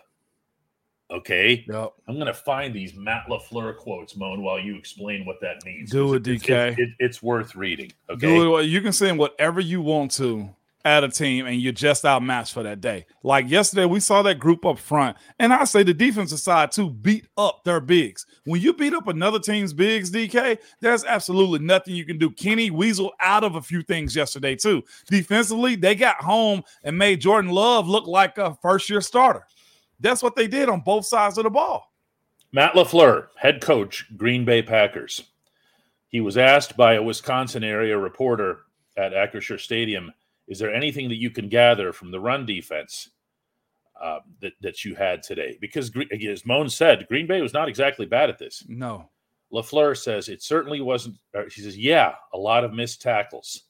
Okay. 1.10 1.64
Yep. 1.68 1.92
I'm 2.08 2.14
going 2.16 2.26
to 2.26 2.34
find 2.34 2.74
these 2.74 2.94
Matt 2.96 3.26
LaFleur 3.30 3.76
quotes, 3.76 4.16
Moan, 4.16 4.42
while 4.42 4.58
you 4.58 4.76
explain 4.76 5.24
what 5.24 5.40
that 5.40 5.64
means. 5.64 5.90
Do 5.90 6.14
it, 6.14 6.24
DK. 6.24 6.70
It's, 6.72 6.78
it- 6.80 6.88
it's 6.98 7.22
worth 7.22 7.54
reading. 7.54 7.92
Okay. 8.10 8.36
It. 8.36 8.66
You 8.66 8.80
can 8.80 8.92
say 8.92 9.12
whatever 9.12 9.60
you 9.60 9.80
want 9.80 10.10
to 10.12 10.50
at 10.86 11.02
a 11.02 11.08
team, 11.08 11.46
and 11.46 11.60
you're 11.60 11.72
just 11.72 12.04
outmatched 12.04 12.54
for 12.54 12.62
that 12.62 12.80
day. 12.80 13.06
Like 13.24 13.50
yesterday, 13.50 13.86
we 13.86 13.98
saw 13.98 14.22
that 14.22 14.38
group 14.38 14.64
up 14.64 14.78
front, 14.78 15.16
and 15.40 15.52
I 15.52 15.64
say 15.64 15.82
the 15.82 15.92
defensive 15.92 16.38
side 16.38 16.70
too 16.70 16.90
beat 16.90 17.26
up 17.36 17.64
their 17.64 17.80
bigs. 17.80 18.24
When 18.44 18.60
you 18.60 18.72
beat 18.72 18.94
up 18.94 19.08
another 19.08 19.40
team's 19.40 19.72
bigs, 19.72 20.12
DK, 20.12 20.58
there's 20.80 21.04
absolutely 21.04 21.58
nothing 21.58 21.96
you 21.96 22.04
can 22.04 22.18
do. 22.18 22.30
Kenny 22.30 22.70
Weasel 22.70 23.12
out 23.20 23.42
of 23.42 23.56
a 23.56 23.62
few 23.62 23.82
things 23.82 24.14
yesterday 24.14 24.54
too. 24.54 24.84
Defensively, 25.08 25.74
they 25.74 25.96
got 25.96 26.22
home 26.22 26.62
and 26.84 26.96
made 26.96 27.20
Jordan 27.20 27.50
Love 27.50 27.88
look 27.88 28.06
like 28.06 28.38
a 28.38 28.56
first 28.62 28.88
year 28.88 29.00
starter. 29.00 29.44
That's 29.98 30.22
what 30.22 30.36
they 30.36 30.46
did 30.46 30.68
on 30.68 30.82
both 30.82 31.04
sides 31.04 31.36
of 31.36 31.44
the 31.44 31.50
ball. 31.50 31.92
Matt 32.52 32.74
LaFleur, 32.74 33.26
head 33.36 33.60
coach, 33.60 34.06
Green 34.16 34.44
Bay 34.44 34.62
Packers. 34.62 35.20
He 36.06 36.20
was 36.20 36.38
asked 36.38 36.76
by 36.76 36.94
a 36.94 37.02
Wisconsin 37.02 37.64
area 37.64 37.98
reporter 37.98 38.60
at 38.96 39.12
Acrisure 39.12 39.58
Stadium, 39.60 40.12
is 40.48 40.58
there 40.58 40.72
anything 40.74 41.08
that 41.08 41.16
you 41.20 41.30
can 41.30 41.48
gather 41.48 41.92
from 41.92 42.10
the 42.10 42.20
run 42.20 42.46
defense 42.46 43.10
uh, 44.00 44.20
that, 44.40 44.52
that 44.60 44.84
you 44.84 44.94
had 44.94 45.22
today? 45.22 45.58
Because, 45.60 45.90
as 46.28 46.46
Moan 46.46 46.68
said, 46.68 47.06
Green 47.08 47.26
Bay 47.26 47.40
was 47.42 47.52
not 47.54 47.68
exactly 47.68 48.06
bad 48.06 48.30
at 48.30 48.38
this. 48.38 48.64
No. 48.68 49.10
LaFleur 49.52 49.96
says 49.96 50.28
it 50.28 50.42
certainly 50.42 50.80
wasn't. 50.80 51.16
uh, 51.36 51.42
He 51.52 51.62
says, 51.62 51.78
yeah, 51.78 52.14
a 52.34 52.38
lot 52.38 52.64
of 52.64 52.72
missed 52.72 53.00
tackles. 53.02 53.62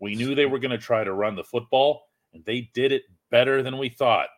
We 0.00 0.14
knew 0.14 0.34
they 0.34 0.46
were 0.46 0.58
going 0.58 0.70
to 0.70 0.78
try 0.78 1.04
to 1.04 1.12
run 1.12 1.36
the 1.36 1.44
football, 1.44 2.02
and 2.32 2.44
they 2.44 2.70
did 2.72 2.92
it 2.92 3.02
better 3.30 3.62
than 3.62 3.78
we 3.78 3.88
thought. 3.88 4.28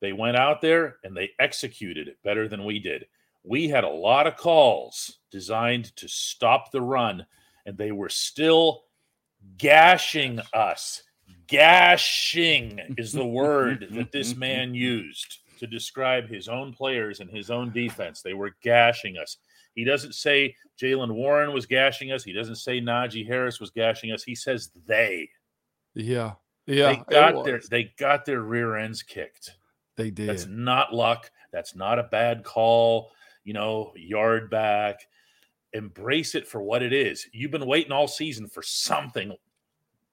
They 0.00 0.12
went 0.12 0.36
out 0.36 0.60
there 0.60 0.96
and 1.04 1.16
they 1.16 1.30
executed 1.38 2.06
it 2.06 2.22
better 2.22 2.48
than 2.48 2.64
we 2.66 2.78
did. 2.78 3.06
We 3.44 3.68
had 3.68 3.84
a 3.84 3.88
lot 3.88 4.26
of 4.26 4.36
calls 4.36 5.20
designed 5.30 5.96
to 5.96 6.06
stop 6.08 6.70
the 6.70 6.82
run, 6.82 7.24
and 7.64 7.78
they 7.78 7.92
were 7.92 8.08
still 8.10 8.82
gashing 9.56 10.40
us. 10.52 11.02
Gashing 11.46 12.80
is 12.98 13.12
the 13.12 13.26
word 13.26 13.88
that 13.92 14.12
this 14.12 14.34
man 14.34 14.74
used 14.74 15.38
to 15.58 15.66
describe 15.66 16.28
his 16.28 16.48
own 16.48 16.72
players 16.72 17.20
and 17.20 17.30
his 17.30 17.50
own 17.50 17.72
defense. 17.72 18.20
They 18.22 18.34
were 18.34 18.56
gashing 18.62 19.16
us. 19.16 19.38
He 19.74 19.84
doesn't 19.84 20.14
say 20.14 20.56
Jaylen 20.80 21.12
Warren 21.12 21.52
was 21.52 21.66
gashing 21.66 22.12
us. 22.12 22.24
He 22.24 22.32
doesn't 22.32 22.56
say 22.56 22.80
Najee 22.80 23.26
Harris 23.26 23.60
was 23.60 23.70
gashing 23.70 24.10
us. 24.10 24.22
He 24.22 24.34
says 24.34 24.70
they. 24.86 25.28
Yeah. 25.94 26.32
Yeah. 26.66 26.92
they 26.92 27.02
got 27.14 27.44
their 27.44 27.60
they 27.70 27.92
got 27.98 28.24
their 28.24 28.40
rear 28.40 28.76
ends 28.76 29.02
kicked. 29.02 29.52
They 29.96 30.10
did. 30.10 30.28
That's 30.28 30.46
not 30.46 30.94
luck. 30.94 31.30
That's 31.52 31.74
not 31.74 31.98
a 31.98 32.04
bad 32.04 32.42
call. 32.42 33.12
You 33.44 33.52
know, 33.54 33.92
yard 33.96 34.50
back. 34.50 35.06
Embrace 35.72 36.34
it 36.34 36.48
for 36.48 36.62
what 36.62 36.82
it 36.82 36.92
is. 36.92 37.26
You've 37.32 37.50
been 37.50 37.66
waiting 37.66 37.92
all 37.92 38.08
season 38.08 38.48
for 38.48 38.62
something 38.62 39.34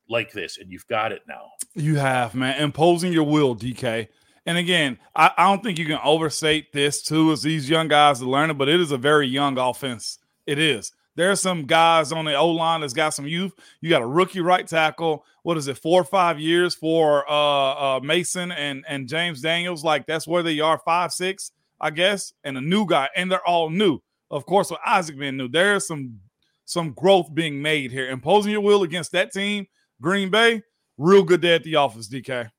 like 0.10 0.32
this, 0.32 0.58
and 0.58 0.72
you've 0.72 0.88
got 0.88 1.12
it 1.12 1.24
now. 1.28 1.52
You 1.74 1.96
have, 1.96 2.36
man, 2.36 2.62
imposing 2.62 3.14
your 3.14 3.24
will, 3.24 3.56
DK. 3.56 4.08
And 4.46 4.58
again, 4.58 5.00
I, 5.16 5.32
I 5.38 5.50
don't 5.50 5.64
think 5.64 5.80
you 5.80 5.86
can 5.86 6.00
overstate 6.04 6.74
this 6.74 7.02
too, 7.02 7.32
as 7.32 7.42
these 7.42 7.70
young 7.70 7.88
guys 7.88 8.22
are 8.22 8.26
learning, 8.26 8.58
but 8.58 8.70
it 8.70 8.80
is 8.80 8.92
a 8.92 8.98
very 8.98 9.28
young 9.28 9.58
offense. 9.58 10.20
It 10.46 10.60
is. 10.60 10.92
There's 11.16 11.40
some 11.40 11.66
guys 11.66 12.12
on 12.12 12.26
the 12.26 12.36
O 12.36 12.50
line 12.50 12.82
that's 12.82 12.94
got 12.94 13.14
some 13.14 13.28
youth. 13.28 13.54
You 13.82 13.90
got 13.90 14.02
a 14.02 14.08
rookie 14.08 14.42
right 14.42 14.66
tackle. 14.66 15.26
What 15.44 15.58
is 15.58 15.68
it, 15.68 15.78
four 15.78 16.02
or 16.02 16.06
five 16.06 16.40
years 16.40 16.74
for 16.74 17.30
uh, 17.30 17.98
uh, 17.98 18.00
Mason 18.02 18.52
and 18.52 18.84
and 18.88 19.08
James 19.08 19.42
Daniels? 19.42 19.84
Like 19.84 20.08
that's 20.08 20.28
where 20.28 20.42
they 20.42 20.60
are, 20.60 20.80
five 20.80 21.12
six, 21.12 21.52
I 21.80 21.92
guess, 21.92 22.34
and 22.44 22.58
a 22.58 22.62
new 22.62 22.88
guy, 22.88 23.10
and 23.16 23.32
they're 23.32 23.46
all 23.48 23.70
new. 23.70 24.00
Of 24.32 24.46
course, 24.46 24.72
with 24.72 24.80
Isaac 24.86 25.18
being 25.20 25.38
new, 25.38 25.48
there's 25.48 25.86
some 25.86 26.20
some 26.66 26.94
growth 26.94 27.34
being 27.34 27.62
made 27.62 27.92
here. 27.92 28.10
Imposing 28.10 28.52
your 28.52 28.62
will 28.62 28.84
against 28.84 29.12
that 29.12 29.32
team, 29.32 29.68
Green 30.04 30.30
Bay, 30.30 30.62
real 30.98 31.24
good 31.24 31.42
day 31.42 31.56
at 31.56 31.64
the 31.64 31.78
office, 31.78 32.10
DK. 32.10 32.52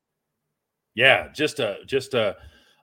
Yeah, 0.95 1.29
just 1.33 1.61
a 1.61 1.79
just 1.87 2.15
a 2.15 2.37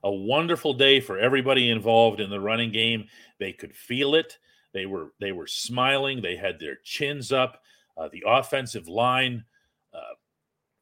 a 0.04 0.12
wonderful 0.12 0.74
day 0.74 1.00
for 1.00 1.18
everybody 1.18 1.70
involved 1.70 2.20
in 2.20 2.30
the 2.30 2.40
running 2.40 2.72
game. 2.72 3.08
They 3.40 3.54
could 3.54 3.76
feel 3.76 4.16
it. 4.16 4.38
They 4.74 4.86
were 4.86 5.14
they 5.20 5.32
were 5.32 5.48
smiling. 5.48 6.22
They 6.22 6.36
had 6.36 6.60
their 6.60 6.78
chins 6.84 7.32
up. 7.32 7.62
Uh, 7.98 8.10
the 8.12 8.24
offensive 8.26 8.88
line, 8.88 9.44
uh, 9.94 10.16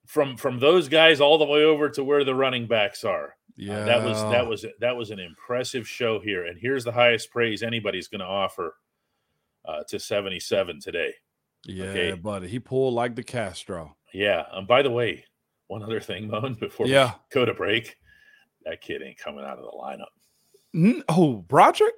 from 0.06 0.36
from 0.38 0.60
those 0.60 0.90
guys 0.90 1.22
all 1.22 1.38
the 1.38 1.46
way 1.46 1.64
over 1.64 1.90
to 1.90 2.04
where 2.04 2.24
the 2.24 2.36
running 2.36 2.68
backs 2.68 3.04
are. 3.04 3.36
Yeah, 3.56 3.80
Uh, 3.80 3.86
that 3.86 4.04
was 4.04 4.22
that 4.24 4.48
was 4.48 4.66
that 4.80 4.96
was 4.98 5.12
an 5.12 5.20
impressive 5.20 5.88
show 5.88 6.20
here. 6.20 6.46
And 6.46 6.60
here's 6.60 6.84
the 6.84 6.92
highest 6.92 7.32
praise 7.32 7.64
anybody's 7.64 8.08
going 8.08 8.20
to 8.20 8.26
offer 8.26 8.76
uh, 9.66 9.84
to 9.88 9.96
Oh, 9.96 10.00
77 10.00 10.80
today. 10.82 11.14
Yeah, 11.66 11.86
okay. 11.86 12.12
buddy. 12.14 12.48
He 12.48 12.60
pulled 12.60 12.94
like 12.94 13.16
DeCastro. 13.16 13.92
Yeah. 14.14 14.44
Um, 14.52 14.66
by 14.66 14.82
the 14.82 14.90
way, 14.92 15.26
one 15.68 15.84
other 15.84 16.00
thing, 16.00 16.28
Moan, 16.30 16.54
before 16.60 16.88
Yeah. 16.88 17.14
we 17.14 17.34
go 17.34 17.46
to 17.46 17.54
break, 17.54 17.96
that 18.66 18.82
kid 18.82 19.02
ain't 19.02 19.18
coming 19.18 19.44
out 19.46 19.58
of 19.60 19.66
the 19.66 19.72
lineup. 19.72 20.06
N- 20.76 21.04
Oh, 21.10 21.38
Broderick? 21.48 21.96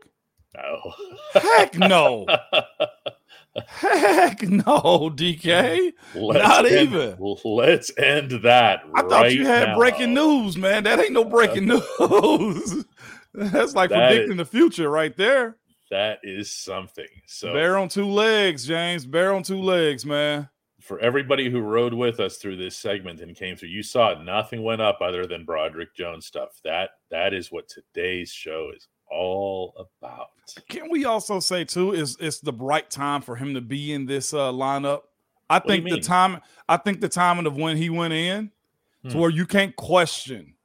No. 0.55 0.93
Heck 1.33 1.77
no. 1.77 2.25
Heck 3.67 4.41
no, 4.43 5.11
DK. 5.13 5.91
Let's 6.15 6.47
Not 6.47 6.65
end- 6.65 6.93
even. 6.93 7.17
Let's 7.45 7.91
end 7.97 8.31
that. 8.43 8.81
I 8.95 9.01
thought 9.03 9.33
you 9.33 9.45
had 9.45 9.69
now. 9.69 9.77
breaking 9.77 10.13
news, 10.13 10.57
man. 10.57 10.83
That 10.83 10.99
ain't 10.99 11.11
no 11.13 11.23
breaking 11.25 11.67
news. 11.67 12.85
That's 13.33 13.75
like 13.75 13.89
That 13.91 14.09
predicting 14.09 14.37
the 14.37 14.45
future 14.45 14.89
right 14.89 15.15
there. 15.15 15.57
That 15.91 16.19
is 16.23 16.49
something. 16.49 17.05
So 17.27 17.53
Bear 17.53 17.77
on 17.77 17.89
two 17.89 18.05
legs, 18.09 18.65
James. 18.65 19.05
Bear 19.05 19.33
on 19.33 19.43
two 19.43 19.61
legs, 19.61 20.05
man. 20.05 20.49
for 20.81 20.97
everybody 20.99 21.49
who 21.49 21.59
rode 21.59 21.93
with 21.93 22.19
us 22.19 22.37
through 22.37 22.55
this 22.57 22.75
segment 22.75 23.19
and 23.21 23.35
came 23.35 23.55
through, 23.55 23.69
you 23.69 23.83
saw 23.83 24.19
nothing 24.23 24.63
went 24.63 24.81
up 24.81 24.99
other 25.01 25.27
than 25.27 25.45
Broderick 25.45 25.93
Jones 25.95 26.25
stuff. 26.25 26.59
That 26.63 26.91
that 27.11 27.33
is 27.33 27.51
what 27.51 27.67
today's 27.69 28.31
show 28.31 28.71
is 28.75 28.87
all 29.11 29.89
about. 30.01 30.27
Can 30.69 30.89
we 30.89 31.03
also 31.05 31.39
say 31.41 31.65
too 31.65 31.91
is 31.93 32.15
it's 32.19 32.39
the 32.39 32.53
right 32.53 32.89
time 32.89 33.21
for 33.21 33.35
him 33.35 33.53
to 33.53 33.61
be 33.61 33.91
in 33.93 34.05
this 34.05 34.33
uh, 34.33 34.51
lineup? 34.51 35.01
I 35.49 35.59
think 35.59 35.83
the 35.89 35.99
time 35.99 36.39
I 36.69 36.77
think 36.77 37.01
the 37.01 37.09
timing 37.09 37.45
of 37.45 37.57
when 37.57 37.75
he 37.75 37.89
went 37.89 38.13
in 38.13 38.51
to 39.03 39.11
Hmm. 39.11 39.19
where 39.19 39.29
you 39.29 39.45
can't 39.45 39.75
question. 39.75 40.55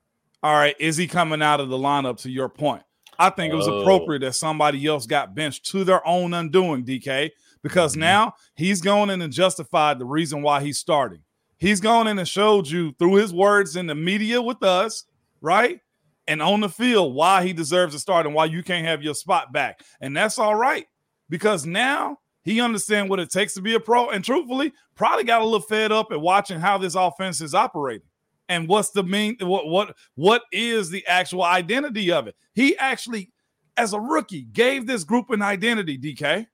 All 0.43 0.55
right, 0.55 0.77
is 0.79 0.97
he 0.97 1.09
coming 1.09 1.43
out 1.43 1.59
of 1.59 1.69
the 1.69 1.77
lineup? 1.77 2.19
To 2.23 2.31
your 2.31 2.49
point, 2.49 2.85
I 3.19 3.31
think 3.31 3.53
it 3.53 3.57
was 3.57 3.69
Oh. 3.69 3.81
appropriate 3.81 4.21
that 4.21 4.35
somebody 4.35 4.85
else 4.87 5.07
got 5.07 5.35
benched 5.35 5.67
to 5.71 5.85
their 5.85 6.07
own 6.07 6.35
undoing. 6.35 6.85
DK 6.85 7.31
because 7.63 7.95
Mhm. 7.95 8.01
now 8.01 8.35
he's 8.55 8.81
going 8.81 9.11
in 9.11 9.23
and 9.23 9.33
justified 9.33 9.99
the 9.99 10.05
reason 10.05 10.43
why 10.43 10.61
he's 10.63 10.79
starting. 10.79 11.23
He's 11.59 11.81
gone 11.81 12.07
in 12.07 12.19
and 12.19 12.29
showed 12.29 12.69
you 12.69 12.93
through 12.99 13.15
his 13.15 13.33
words 13.33 13.77
in 13.77 13.87
the 13.87 13.95
media 13.95 14.43
with 14.43 14.63
us, 14.63 15.05
right? 15.41 15.81
And 16.29 16.43
on 16.43 16.61
the 16.61 16.69
field 16.69 17.15
why 17.15 17.45
he 17.45 17.53
deserves 17.53 17.95
to 17.95 17.99
start 18.01 18.27
and 18.27 18.35
why 18.35 18.45
you 18.47 18.63
can't 18.63 18.87
have 18.87 19.03
your 19.03 19.15
spot 19.15 19.53
back. 19.53 19.81
And 20.01 20.17
that's 20.17 20.39
all 20.39 20.55
right 20.55 20.87
because 21.31 21.65
now 21.65 22.19
he 22.43 22.61
understands 22.61 23.09
what 23.11 23.21
it 23.21 23.31
takes 23.31 23.55
to 23.55 23.63
be 23.63 23.75
a 23.75 23.81
pro. 23.81 24.11
And 24.11 24.25
truthfully, 24.25 24.73
probably 24.95 25.25
got 25.25 25.41
a 25.41 25.45
little 25.45 25.61
fed 25.61 25.93
up 25.93 26.13
at 26.13 26.21
watching 26.21 26.61
how 26.61 26.79
this 26.79 26.95
offense 26.95 27.41
is 27.41 27.55
operating. 27.55 28.07
And 28.49 28.69
what's 28.69 28.91
the 28.91 29.03
mean 29.03 29.37
what 29.41 29.67
what 29.67 29.97
what 30.15 30.43
is 30.53 30.91
the 30.91 31.07
actual 31.07 31.43
identity 31.43 32.13
of 32.13 32.27
it? 32.27 32.37
He 32.55 32.77
actually, 32.77 33.33
as 33.77 33.93
a 33.93 34.01
rookie, 34.01 34.43
gave 34.53 34.87
this 34.87 35.05
group 35.05 35.31
an 35.31 35.43
identity, 35.43 35.99
DK. 35.99 36.47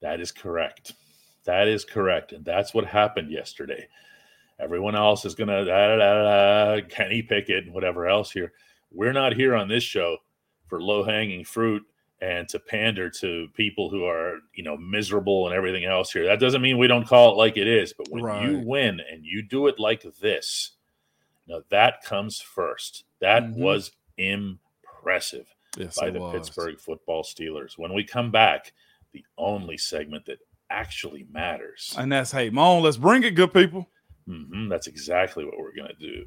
That 0.00 0.20
is 0.20 0.30
correct. 0.30 0.92
That 1.44 1.68
is 1.68 1.84
correct. 1.84 2.32
And 2.32 2.44
that's 2.44 2.74
what 2.74 2.86
happened 2.86 3.30
yesterday. 3.30 3.88
Everyone 4.58 4.94
else 4.94 5.24
is 5.24 5.34
going 5.34 5.48
to 5.48 5.64
da, 5.64 5.96
da, 5.96 6.76
da, 6.76 6.86
Kenny 6.88 7.22
Pickett 7.22 7.64
and 7.64 7.74
whatever 7.74 8.06
else 8.06 8.30
here. 8.30 8.52
We're 8.92 9.12
not 9.12 9.34
here 9.34 9.54
on 9.54 9.68
this 9.68 9.82
show 9.82 10.18
for 10.68 10.80
low 10.80 11.02
hanging 11.02 11.44
fruit 11.44 11.82
and 12.20 12.48
to 12.48 12.58
pander 12.58 13.10
to 13.10 13.48
people 13.54 13.90
who 13.90 14.04
are, 14.04 14.38
you 14.54 14.62
know, 14.62 14.76
miserable 14.76 15.46
and 15.46 15.54
everything 15.54 15.84
else 15.84 16.12
here. 16.12 16.24
That 16.24 16.40
doesn't 16.40 16.62
mean 16.62 16.78
we 16.78 16.86
don't 16.86 17.06
call 17.06 17.32
it 17.32 17.36
like 17.36 17.56
it 17.56 17.66
is. 17.66 17.92
But 17.92 18.08
when 18.10 18.42
you 18.42 18.58
win 18.64 19.00
and 19.10 19.24
you 19.24 19.42
do 19.42 19.66
it 19.66 19.78
like 19.78 20.04
this, 20.20 20.72
know, 21.46 21.62
that 21.70 22.02
comes 22.02 22.40
first. 22.40 23.04
That 23.20 23.42
Mhm. 23.44 23.56
was 23.56 23.92
impressive 24.16 25.46
Yes, 25.76 25.96
by 25.98 26.10
the 26.10 26.20
was. 26.20 26.32
Pittsburgh 26.32 26.80
football 26.80 27.22
Steelers. 27.22 27.76
When 27.78 27.92
we 27.92 28.04
come 28.04 28.30
back, 28.30 28.72
the 29.12 29.24
only 29.36 29.76
segment 29.76 30.26
that 30.26 30.38
actually 30.70 31.24
matters. 31.30 31.94
And 31.98 32.10
that's 32.10 32.32
hey, 32.32 32.50
Moan, 32.50 32.82
let's 32.82 32.96
bring 32.96 33.22
it, 33.22 33.32
good 33.32 33.52
people. 33.52 33.90
Mhm, 34.28 34.68
that's 34.70 34.86
exactly 34.86 35.44
what 35.44 35.58
we're 35.58 35.74
going 35.74 35.88
to 35.88 35.94
do. 35.94 36.26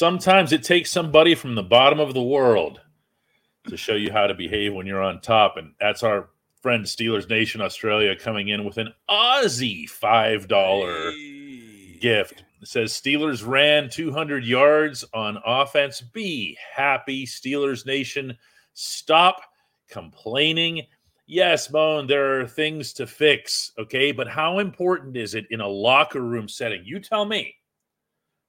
Sometimes 0.00 0.54
it 0.54 0.62
takes 0.62 0.90
somebody 0.90 1.34
from 1.34 1.54
the 1.54 1.62
bottom 1.62 2.00
of 2.00 2.14
the 2.14 2.22
world 2.22 2.80
to 3.68 3.76
show 3.76 3.96
you 3.96 4.10
how 4.10 4.26
to 4.26 4.32
behave 4.32 4.72
when 4.72 4.86
you're 4.86 5.02
on 5.02 5.20
top. 5.20 5.58
And 5.58 5.74
that's 5.78 6.02
our 6.02 6.30
friend 6.62 6.86
Steelers 6.86 7.28
Nation 7.28 7.60
Australia 7.60 8.16
coming 8.16 8.48
in 8.48 8.64
with 8.64 8.78
an 8.78 8.94
Aussie 9.10 9.84
$5 9.84 11.12
hey. 11.12 11.98
gift. 12.00 12.44
It 12.62 12.68
says 12.68 12.94
Steelers 12.94 13.46
ran 13.46 13.90
200 13.90 14.42
yards 14.42 15.04
on 15.12 15.36
offense. 15.44 16.00
Be 16.00 16.56
happy, 16.74 17.26
Steelers 17.26 17.84
Nation. 17.84 18.34
Stop 18.72 19.42
complaining. 19.86 20.80
Yes, 21.26 21.70
Moan, 21.70 22.06
there 22.06 22.40
are 22.40 22.46
things 22.46 22.94
to 22.94 23.06
fix, 23.06 23.72
okay? 23.78 24.12
But 24.12 24.28
how 24.28 24.60
important 24.60 25.18
is 25.18 25.34
it 25.34 25.44
in 25.50 25.60
a 25.60 25.68
locker 25.68 26.22
room 26.22 26.48
setting? 26.48 26.86
You 26.86 27.00
tell 27.00 27.26
me. 27.26 27.54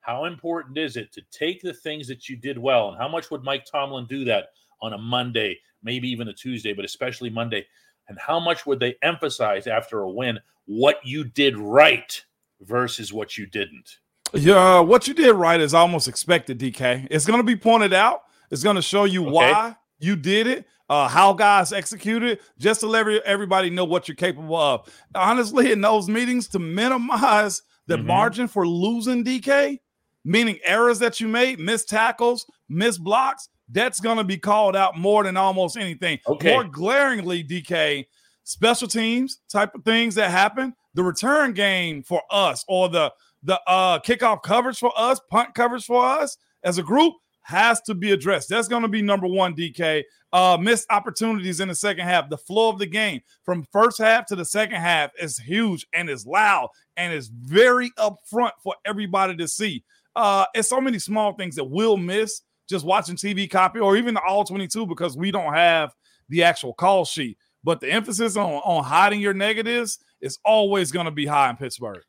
How 0.02 0.26
important 0.26 0.78
is 0.78 0.98
it 0.98 1.14
to 1.14 1.22
take 1.32 1.62
the 1.62 1.74
things 1.74 2.08
that 2.08 2.28
you 2.28 2.36
did 2.36 2.58
well, 2.58 2.90
and 2.90 2.98
how 2.98 3.08
much 3.08 3.32
would 3.32 3.44
Mike 3.44 3.66
Tomlin 3.66 4.08
do 4.08 4.26
that 4.26 4.50
on 4.82 4.94
a 4.94 4.98
Monday, 4.98 5.60
maybe 5.84 6.10
even 6.10 6.28
a 6.28 6.34
Tuesday, 6.34 6.74
but 6.74 6.86
especially 6.86 7.30
Monday? 7.30 7.66
And 8.08 8.18
how 8.20 8.40
much 8.40 8.66
would 8.66 8.80
they 8.80 8.96
emphasize 9.04 9.68
after 9.68 10.02
a 10.02 10.10
win 10.10 10.40
what 10.66 10.98
you 11.04 11.24
did 11.24 11.58
right 11.58 12.24
versus 12.62 13.14
what 13.14 13.38
you 13.38 13.46
didn't? 13.46 14.00
Yeah, 14.34 14.80
what 14.80 15.08
you 15.08 15.14
did 15.14 15.34
right 15.34 15.60
is 15.60 15.74
almost 15.74 16.08
expected, 16.08 16.60
DK. 16.60 17.08
It's 17.12 17.26
going 17.26 17.40
to 17.40 17.44
be 17.44 17.56
pointed 17.56 17.94
out. 17.94 18.24
It's 18.50 18.64
going 18.64 18.78
to 18.78 18.82
show 18.82 19.04
you 19.04 19.24
okay. 19.24 19.32
why 19.32 19.76
you 20.00 20.16
did 20.16 20.48
it, 20.48 20.66
uh, 20.90 21.08
how 21.08 21.34
guys 21.34 21.72
executed, 21.72 22.40
just 22.58 22.80
to 22.80 22.88
let 22.88 23.08
everybody 23.08 23.70
know 23.70 23.86
what 23.86 24.08
you're 24.08 24.16
capable 24.16 24.58
of. 24.58 24.90
Honestly, 25.14 25.72
in 25.72 25.82
those 25.82 26.10
meetings, 26.10 26.48
to 26.50 26.60
minimize 26.60 27.62
the 27.88 27.98
mm-hmm. 27.98 28.08
margin 28.08 28.48
for 28.48 28.68
losing 28.68 29.24
DK, 29.24 29.80
meaning 30.24 30.60
errors 30.64 31.00
that 31.00 31.20
you 31.20 31.28
made, 31.28 31.60
missed 31.60 31.90
tackles, 31.90 32.46
missed 32.70 33.04
blocks, 33.04 33.50
that's 33.70 34.00
going 34.00 34.18
to 34.18 34.24
be 34.24 34.38
called 34.38 34.76
out 34.76 34.98
more 34.98 35.24
than 35.24 35.38
almost 35.38 35.78
anything. 35.78 36.20
Okay. 36.28 36.54
More 36.54 36.64
glaringly, 36.64 37.44
DK, 37.44 38.06
special 38.44 38.88
teams 38.88 39.40
type 39.50 39.74
of 39.76 39.84
things 39.84 40.16
that 40.16 40.32
happen, 40.32 40.74
the 40.94 41.04
return 41.04 41.54
game 41.54 42.04
for 42.04 42.22
us 42.30 42.66
or 42.68 42.90
the 42.90 43.12
the 43.44 43.60
uh 43.66 43.98
kickoff 44.00 44.44
coverage 44.44 44.78
for 44.78 44.92
us, 44.96 45.20
punt 45.30 45.56
coverage 45.56 45.86
for 45.86 46.06
us 46.06 46.38
as 46.64 46.78
a 46.78 46.84
group 46.84 47.14
has 47.44 47.82
to 47.82 47.94
be 47.94 48.12
addressed. 48.12 48.50
That's 48.50 48.68
going 48.68 48.84
to 48.84 48.88
be 48.88 49.02
number 49.02 49.28
one, 49.28 49.56
DK. 49.56 50.04
Uh, 50.32 50.58
missed 50.62 50.86
opportunities 50.90 51.60
in 51.60 51.68
the 51.68 51.76
second 51.76 52.06
half. 52.06 52.30
The 52.30 52.38
flow 52.38 52.70
of 52.70 52.80
the 52.80 52.86
game 52.86 53.22
from 53.44 53.66
first 53.72 53.98
half 53.98 54.26
to 54.28 54.36
the 54.36 54.46
second 54.46 54.78
half 54.78 55.12
is 55.20 55.38
huge 55.38 55.86
and 55.94 56.10
is 56.10 56.26
loud 56.26 56.70
and 56.98 57.14
is 57.14 57.28
very 57.28 57.92
upfront 57.98 58.52
for 58.64 58.76
everybody 58.86 59.36
to 59.38 59.48
see. 59.48 59.84
Uh, 60.16 60.46
it's 60.54 60.70
so 60.70 60.82
many 60.82 61.00
small 61.00 61.34
things 61.34 61.56
that 61.56 61.64
we'll 61.64 61.98
miss 61.98 62.42
just 62.70 62.86
watching 62.86 63.16
TV 63.16 63.50
copy 63.50 63.80
or 63.80 63.98
even 63.98 64.14
the 64.14 64.22
all 64.22 64.44
22 64.44 64.86
because 64.86 65.18
we 65.18 65.32
don't 65.32 65.54
have 65.54 65.94
the 66.30 66.44
actual 66.44 66.74
call 66.74 67.06
sheet. 67.06 67.38
But 67.64 67.80
the 67.80 67.92
emphasis 67.92 68.38
on, 68.38 68.46
on 68.46 68.84
hiding 68.84 69.22
your 69.22 69.34
negatives 69.34 70.00
is 70.22 70.40
always 70.44 70.92
going 70.92 71.06
to 71.06 71.12
be 71.12 71.26
high 71.26 71.50
in 71.50 71.58
Pittsburgh. 71.58 72.02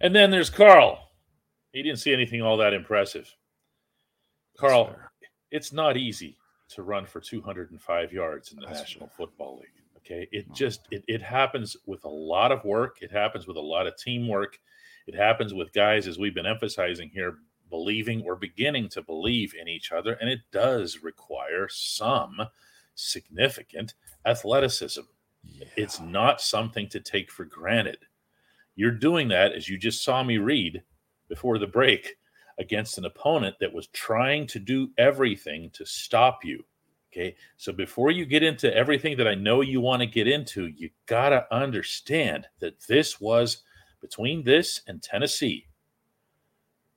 And 0.00 0.14
then 0.14 0.30
there's 0.30 0.50
Carl. 0.50 0.98
He 1.72 1.82
didn't 1.82 1.98
see 1.98 2.12
anything 2.12 2.42
all 2.42 2.56
that 2.56 2.74
impressive. 2.74 3.32
Carl, 4.58 4.94
it's 5.50 5.72
not 5.72 5.96
easy 5.96 6.36
to 6.70 6.82
run 6.82 7.06
for 7.06 7.20
205 7.20 8.12
yards 8.12 8.52
in 8.52 8.58
the 8.58 8.66
That's 8.66 8.80
National 8.80 9.08
fair. 9.08 9.16
Football 9.16 9.58
League. 9.58 9.68
Okay. 9.98 10.28
It 10.32 10.52
just 10.52 10.86
it, 10.90 11.04
it 11.08 11.22
happens 11.22 11.76
with 11.86 12.04
a 12.04 12.08
lot 12.08 12.52
of 12.52 12.64
work. 12.64 12.98
It 13.02 13.10
happens 13.10 13.46
with 13.46 13.56
a 13.56 13.60
lot 13.60 13.86
of 13.86 13.96
teamwork. 13.96 14.58
It 15.06 15.14
happens 15.14 15.54
with 15.54 15.72
guys, 15.72 16.06
as 16.06 16.18
we've 16.18 16.34
been 16.34 16.46
emphasizing 16.46 17.10
here, 17.10 17.38
believing 17.70 18.22
or 18.24 18.36
beginning 18.36 18.88
to 18.90 19.02
believe 19.02 19.54
in 19.54 19.68
each 19.68 19.92
other. 19.92 20.14
And 20.14 20.28
it 20.28 20.40
does 20.52 21.02
require 21.02 21.68
some 21.68 22.36
significant 22.94 23.94
athleticism. 24.24 25.02
Yeah. 25.44 25.66
It's 25.76 26.00
not 26.00 26.40
something 26.40 26.88
to 26.88 27.00
take 27.00 27.30
for 27.30 27.44
granted. 27.44 27.98
You're 28.74 28.90
doing 28.90 29.28
that, 29.28 29.52
as 29.52 29.68
you 29.68 29.78
just 29.78 30.04
saw 30.04 30.22
me 30.22 30.38
read 30.38 30.82
before 31.28 31.58
the 31.58 31.66
break, 31.66 32.16
against 32.58 32.98
an 32.98 33.04
opponent 33.04 33.56
that 33.60 33.72
was 33.72 33.86
trying 33.88 34.46
to 34.48 34.58
do 34.58 34.90
everything 34.98 35.70
to 35.74 35.84
stop 35.84 36.44
you. 36.44 36.64
Okay. 37.12 37.36
So 37.56 37.72
before 37.72 38.10
you 38.10 38.24
get 38.26 38.42
into 38.42 38.74
everything 38.74 39.16
that 39.18 39.28
I 39.28 39.34
know 39.34 39.60
you 39.60 39.80
want 39.80 40.00
to 40.00 40.06
get 40.06 40.26
into, 40.26 40.66
you 40.66 40.90
got 41.06 41.30
to 41.30 41.46
understand 41.54 42.46
that 42.60 42.80
this 42.88 43.20
was 43.20 43.62
between 44.00 44.42
this 44.42 44.82
and 44.86 45.02
Tennessee, 45.02 45.66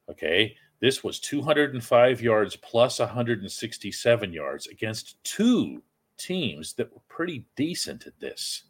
okay, 0.09 0.55
this 0.81 1.03
was 1.03 1.19
205 1.19 2.21
yards 2.21 2.55
plus 2.55 2.99
167 2.99 4.33
yards 4.33 4.67
against 4.67 5.21
two 5.23 5.83
teams 6.17 6.73
that 6.73 6.91
were 6.93 7.01
pretty 7.09 7.45
decent 7.55 8.07
at 8.07 8.19
this. 8.19 8.63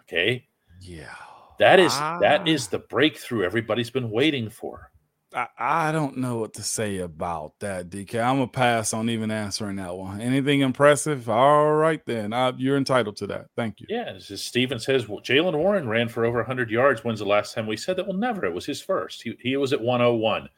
Okay. 0.00 0.46
Yeah. 0.80 1.14
That 1.58 1.78
is 1.78 1.92
that 1.94 2.40
ah. 2.40 2.44
is 2.46 2.68
the 2.68 2.78
breakthrough 2.78 3.44
everybody's 3.44 3.90
been 3.90 4.10
waiting 4.10 4.48
for. 4.48 4.89
I, 5.34 5.46
I 5.58 5.92
don't 5.92 6.16
know 6.18 6.38
what 6.38 6.54
to 6.54 6.62
say 6.62 6.98
about 6.98 7.52
that, 7.60 7.88
DK. 7.90 8.20
I'm 8.20 8.36
gonna 8.36 8.48
pass 8.48 8.92
on 8.92 9.08
even 9.08 9.30
answering 9.30 9.76
that 9.76 9.96
one. 9.96 10.20
Anything 10.20 10.60
impressive? 10.60 11.28
All 11.28 11.72
right, 11.72 12.04
then 12.04 12.32
I, 12.32 12.52
you're 12.56 12.76
entitled 12.76 13.16
to 13.18 13.26
that. 13.28 13.46
Thank 13.56 13.80
you. 13.80 13.86
Yeah, 13.88 14.14
as 14.16 14.42
Steven 14.42 14.78
says, 14.78 15.08
well, 15.08 15.20
Jaylen 15.20 15.56
Warren 15.56 15.88
ran 15.88 16.08
for 16.08 16.24
over 16.24 16.38
100 16.38 16.70
yards. 16.70 17.04
When's 17.04 17.20
the 17.20 17.26
last 17.26 17.54
time 17.54 17.66
we 17.66 17.76
said 17.76 17.96
that? 17.96 18.06
Well, 18.06 18.16
never. 18.16 18.44
It 18.44 18.54
was 18.54 18.66
his 18.66 18.80
first. 18.80 19.22
He, 19.22 19.36
he 19.40 19.56
was 19.56 19.72
at 19.72 19.80
101. 19.80 20.48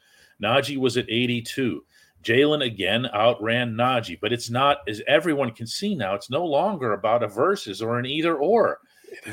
Najee 0.41 0.77
was 0.77 0.97
at 0.97 1.09
82. 1.09 1.83
Jaylen 2.23 2.65
again 2.65 3.07
outran 3.13 3.75
Najee, 3.75 4.19
but 4.19 4.33
it's 4.33 4.49
not, 4.49 4.77
as 4.87 5.01
everyone 5.07 5.51
can 5.51 5.67
see 5.67 5.93
now, 5.93 6.15
it's 6.15 6.29
no 6.29 6.45
longer 6.45 6.93
about 6.93 7.21
a 7.21 7.27
versus 7.27 7.81
or 7.81 7.99
an 7.99 8.05
either 8.05 8.35
or. 8.35 8.79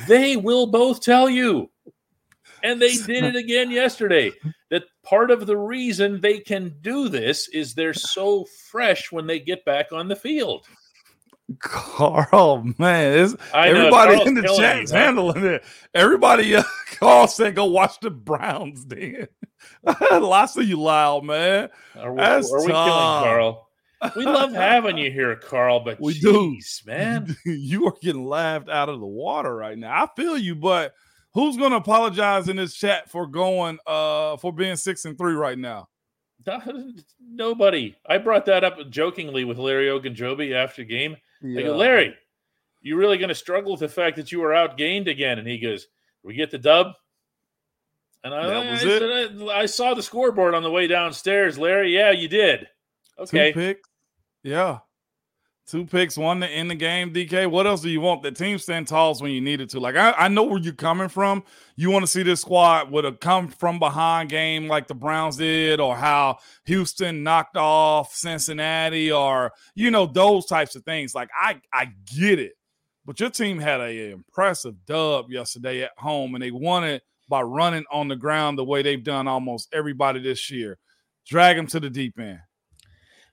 They 0.06 0.36
will 0.36 0.66
both 0.66 1.00
tell 1.00 1.30
you 1.30 1.70
and 2.62 2.80
they 2.80 2.96
did 2.96 3.24
it 3.24 3.36
again 3.36 3.70
yesterday. 3.70 4.32
That 4.70 4.84
part 5.02 5.30
of 5.30 5.46
the 5.46 5.56
reason 5.56 6.20
they 6.20 6.38
can 6.38 6.74
do 6.80 7.08
this 7.08 7.48
is 7.48 7.74
they're 7.74 7.94
so 7.94 8.46
fresh 8.70 9.10
when 9.10 9.26
they 9.26 9.40
get 9.40 9.64
back 9.64 9.92
on 9.92 10.08
the 10.08 10.16
field. 10.16 10.66
Carl, 11.58 12.64
man, 12.78 13.34
everybody 13.52 14.16
know, 14.16 14.22
in 14.22 14.34
the 14.34 14.54
chat 14.56 14.84
is 14.84 14.90
handling 14.90 15.44
it. 15.44 15.64
Everybody, 15.94 16.54
uh, 16.54 16.62
Carl 16.92 17.26
said, 17.26 17.56
"Go 17.56 17.64
watch 17.66 17.98
the 18.00 18.10
Browns." 18.10 18.86
Then 18.86 19.26
lots 20.12 20.56
of 20.56 20.68
you 20.68 20.80
loud, 20.80 21.24
man. 21.24 21.70
Are 21.96 22.12
we, 22.12 22.18
That's 22.18 22.52
are 22.52 22.60
we 22.60 22.66
killing 22.66 22.76
Carl? 22.76 23.68
We 24.16 24.24
love 24.24 24.52
having 24.54 24.96
you 24.96 25.10
here, 25.10 25.34
Carl, 25.36 25.80
but 25.80 26.00
we 26.00 26.14
geez, 26.14 26.82
do, 26.84 26.90
man. 26.90 27.36
you 27.44 27.86
are 27.86 27.94
getting 28.00 28.24
laughed 28.24 28.68
out 28.68 28.88
of 28.88 29.00
the 29.00 29.06
water 29.06 29.54
right 29.54 29.76
now. 29.76 30.04
I 30.04 30.08
feel 30.16 30.38
you, 30.38 30.54
but 30.54 30.94
Who's 31.34 31.56
going 31.56 31.70
to 31.70 31.76
apologize 31.76 32.48
in 32.48 32.56
this 32.56 32.74
chat 32.74 33.10
for 33.10 33.26
going 33.26 33.78
uh 33.86 34.36
for 34.38 34.52
being 34.52 34.76
six 34.76 35.04
and 35.04 35.16
three 35.16 35.34
right 35.34 35.58
now? 35.58 35.88
Nobody. 37.20 37.96
I 38.06 38.18
brought 38.18 38.46
that 38.46 38.64
up 38.64 38.78
jokingly 38.90 39.44
with 39.44 39.58
Larry 39.58 39.86
Ogunjobi 39.86 40.54
after 40.54 40.84
game. 40.84 41.16
Yeah. 41.42 41.60
I 41.60 41.62
go, 41.64 41.76
Larry, 41.76 42.14
you 42.80 42.96
really 42.96 43.18
going 43.18 43.28
to 43.28 43.34
struggle 43.34 43.72
with 43.72 43.80
the 43.80 43.88
fact 43.88 44.16
that 44.16 44.32
you 44.32 44.40
were 44.40 44.50
outgained 44.50 45.08
again? 45.08 45.38
And 45.38 45.46
he 45.46 45.58
goes, 45.58 45.86
"We 46.22 46.34
get 46.34 46.50
the 46.50 46.58
dub." 46.58 46.92
And 48.22 48.34
I, 48.34 48.38
I, 48.38 48.76
it. 48.82 49.40
I, 49.40 49.60
I, 49.60 49.66
saw 49.66 49.94
the 49.94 50.02
scoreboard 50.02 50.54
on 50.54 50.62
the 50.62 50.70
way 50.70 50.86
downstairs, 50.86 51.58
Larry. 51.58 51.94
Yeah, 51.94 52.10
you 52.10 52.28
did. 52.28 52.66
Okay. 53.18 53.76
Yeah. 54.42 54.78
Two 55.70 55.86
picks, 55.86 56.18
one 56.18 56.40
to 56.40 56.48
end 56.48 56.68
the 56.68 56.74
game, 56.74 57.14
DK. 57.14 57.48
What 57.48 57.64
else 57.64 57.80
do 57.80 57.90
you 57.90 58.00
want? 58.00 58.24
The 58.24 58.32
team 58.32 58.58
stand 58.58 58.88
tall 58.88 59.14
when 59.20 59.30
you 59.30 59.40
need 59.40 59.60
it 59.60 59.70
to. 59.70 59.78
Like, 59.78 59.94
I, 59.94 60.10
I 60.10 60.26
know 60.26 60.42
where 60.42 60.58
you're 60.58 60.72
coming 60.72 61.08
from. 61.08 61.44
You 61.76 61.92
want 61.92 62.02
to 62.02 62.10
see 62.10 62.24
this 62.24 62.40
squad 62.40 62.90
with 62.90 63.06
a 63.06 63.12
come 63.12 63.46
from 63.46 63.78
behind 63.78 64.30
game 64.30 64.66
like 64.66 64.88
the 64.88 64.96
Browns 64.96 65.36
did, 65.36 65.78
or 65.78 65.94
how 65.94 66.38
Houston 66.64 67.22
knocked 67.22 67.56
off 67.56 68.12
Cincinnati, 68.12 69.12
or 69.12 69.52
you 69.76 69.92
know, 69.92 70.06
those 70.06 70.46
types 70.46 70.74
of 70.74 70.82
things. 70.82 71.14
Like, 71.14 71.28
I 71.40 71.60
I 71.72 71.92
get 72.16 72.40
it. 72.40 72.54
But 73.06 73.20
your 73.20 73.30
team 73.30 73.60
had 73.60 73.80
a 73.80 74.10
impressive 74.10 74.74
dub 74.86 75.30
yesterday 75.30 75.84
at 75.84 75.92
home, 75.96 76.34
and 76.34 76.42
they 76.42 76.50
won 76.50 76.82
it 76.82 77.04
by 77.28 77.42
running 77.42 77.84
on 77.92 78.08
the 78.08 78.16
ground 78.16 78.58
the 78.58 78.64
way 78.64 78.82
they've 78.82 79.04
done 79.04 79.28
almost 79.28 79.68
everybody 79.72 80.20
this 80.20 80.50
year. 80.50 80.78
drag 81.28 81.56
them 81.56 81.68
to 81.68 81.78
the 81.78 81.90
deep 81.90 82.18
end. 82.18 82.40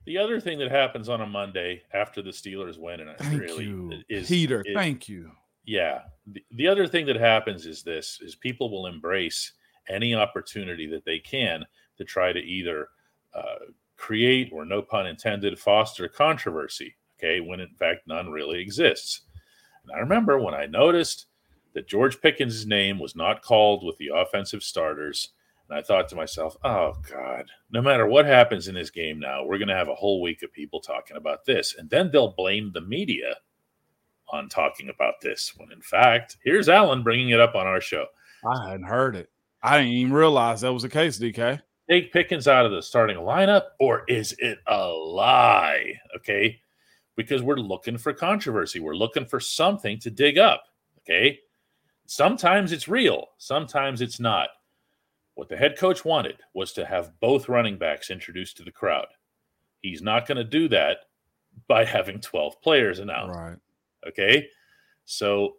The 0.08 0.18
other 0.18 0.40
thing 0.40 0.58
that 0.60 0.72
happens 0.72 1.10
on 1.10 1.20
a 1.20 1.28
Monday 1.28 1.84
after 1.94 2.22
the 2.22 2.30
Steelers 2.30 2.78
win, 2.78 3.02
and 3.02 3.10
I 3.10 3.16
Thank 3.16 3.42
really 3.42 3.66
you, 3.66 3.92
is 4.08 4.30
Peter. 4.30 4.64
is- 4.66 4.74
thank 4.74 5.10
you. 5.10 5.32
yeah. 5.66 6.04
The, 6.28 6.42
the 6.52 6.66
other 6.66 6.88
thing 6.88 7.06
that 7.08 7.18
happens 7.18 7.66
is 7.66 7.84
this: 7.84 8.20
is 8.22 8.34
people 8.34 8.72
will 8.72 8.88
embrace 8.88 9.52
any 9.90 10.16
opportunity 10.16 10.88
that 10.88 11.04
they 11.04 11.20
can 11.20 11.66
to 11.98 12.06
try 12.06 12.32
to 12.32 12.40
either 12.40 12.88
uh, 13.34 13.66
create 13.98 14.50
or, 14.54 14.64
no 14.64 14.82
pun 14.82 15.08
intended, 15.08 15.60
foster 15.60 16.08
controversy. 16.08 16.96
Okay, 17.20 17.42
when 17.42 17.60
in 17.60 17.76
fact 17.78 18.08
none 18.08 18.30
really 18.32 18.62
exists. 18.62 19.24
And 19.84 19.92
I 19.94 20.00
remember 20.00 20.40
when 20.40 20.54
I 20.54 20.68
noticed 20.68 21.26
that 21.74 21.90
George 21.90 22.22
Pickens' 22.22 22.66
name 22.66 22.98
was 22.98 23.14
not 23.14 23.42
called 23.42 23.84
with 23.84 23.98
the 23.98 24.12
offensive 24.16 24.64
starters. 24.64 25.34
And 25.70 25.78
I 25.78 25.82
thought 25.82 26.08
to 26.10 26.16
myself, 26.16 26.56
oh 26.64 26.94
God, 27.10 27.46
no 27.72 27.82
matter 27.82 28.08
what 28.08 28.26
happens 28.26 28.68
in 28.68 28.76
this 28.76 28.90
game 28.90 29.20
now, 29.20 29.44
we're 29.44 29.58
going 29.58 29.68
to 29.68 29.76
have 29.76 29.90
a 29.90 29.96
whole 29.96 30.22
week 30.22 30.44
of 30.44 30.54
people 30.54 30.80
talking 30.80 31.18
about 31.18 31.46
this. 31.46 31.76
And 31.78 31.90
then 31.90 32.10
they'll 32.12 32.34
blame 32.38 32.72
the 32.74 32.82
media 32.82 33.36
on 34.30 34.50
talking 34.50 34.90
about 34.90 35.16
this. 35.22 35.54
When 35.58 35.72
in 35.72 35.82
fact, 35.82 36.38
here's 36.44 36.70
Alan 36.70 37.04
bringing 37.04 37.30
it 37.30 37.40
up 37.40 37.56
on 37.56 37.68
our 37.68 37.82
show. 37.82 38.06
I 38.46 38.70
hadn't 38.70 38.88
heard 38.88 39.16
it. 39.16 39.30
I 39.62 39.78
didn't 39.78 39.94
even 39.94 40.14
realize 40.14 40.62
that 40.62 40.74
was 40.74 40.84
the 40.84 40.90
case, 40.90 41.20
DK. 41.20 41.62
Take 41.90 42.14
Pickens 42.14 42.48
out 42.48 42.66
of 42.66 42.72
the 42.72 42.82
starting 42.82 43.18
lineup, 43.18 43.64
or 43.80 44.04
is 44.08 44.36
it 44.40 44.60
a 44.68 44.88
lie? 44.88 45.94
Okay. 46.18 46.60
Because 47.16 47.42
we're 47.42 47.56
looking 47.56 47.98
for 47.98 48.14
controversy. 48.14 48.80
We're 48.80 48.96
looking 48.96 49.26
for 49.26 49.40
something 49.40 50.00
to 50.00 50.12
dig 50.12 50.38
up. 50.38 50.66
Okay. 51.00 51.40
Sometimes 52.06 52.72
it's 52.72 52.88
real, 52.88 53.28
sometimes 53.38 54.00
it's 54.00 54.20
not. 54.20 54.48
What 55.38 55.50
the 55.50 55.56
head 55.56 55.78
coach 55.78 56.04
wanted 56.04 56.38
was 56.56 56.74
to 56.74 56.86
have 56.86 57.20
both 57.20 57.48
running 57.48 57.78
backs 57.78 58.10
introduced 58.10 58.58
to 58.58 58.64
the 58.64 58.72
crowd. 58.72 59.06
He's 59.84 60.02
not 60.02 60.28
going 60.28 60.40
to 60.40 60.44
do 60.44 60.68
that 60.70 61.02
by 61.68 61.86
having 61.86 62.20
12 62.20 62.60
players 62.60 62.98
announced. 62.98 63.38
Right. 63.38 63.58
Okay. 64.08 64.48
So, 65.06 65.58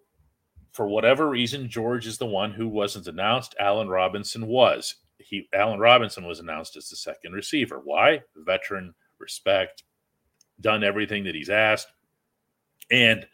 for 0.72 0.88
whatever 0.88 1.28
reason, 1.28 1.68
George 1.68 2.08
is 2.08 2.18
the 2.18 2.26
one 2.26 2.50
who 2.50 2.66
wasn't 2.66 3.06
announced. 3.06 3.54
Allen 3.60 3.88
Robinson 3.88 4.48
was. 4.48 4.96
He 5.18 5.48
Allen 5.54 5.78
Robinson 5.78 6.26
was 6.26 6.40
announced 6.40 6.76
as 6.76 6.88
the 6.88 6.96
second 6.96 7.32
receiver. 7.32 7.80
Why? 7.82 8.22
Veteran, 8.34 8.96
respect, 9.20 9.84
done 10.60 10.82
everything 10.82 11.22
that 11.22 11.36
he's 11.36 11.50
asked, 11.50 11.86
and 12.90 13.28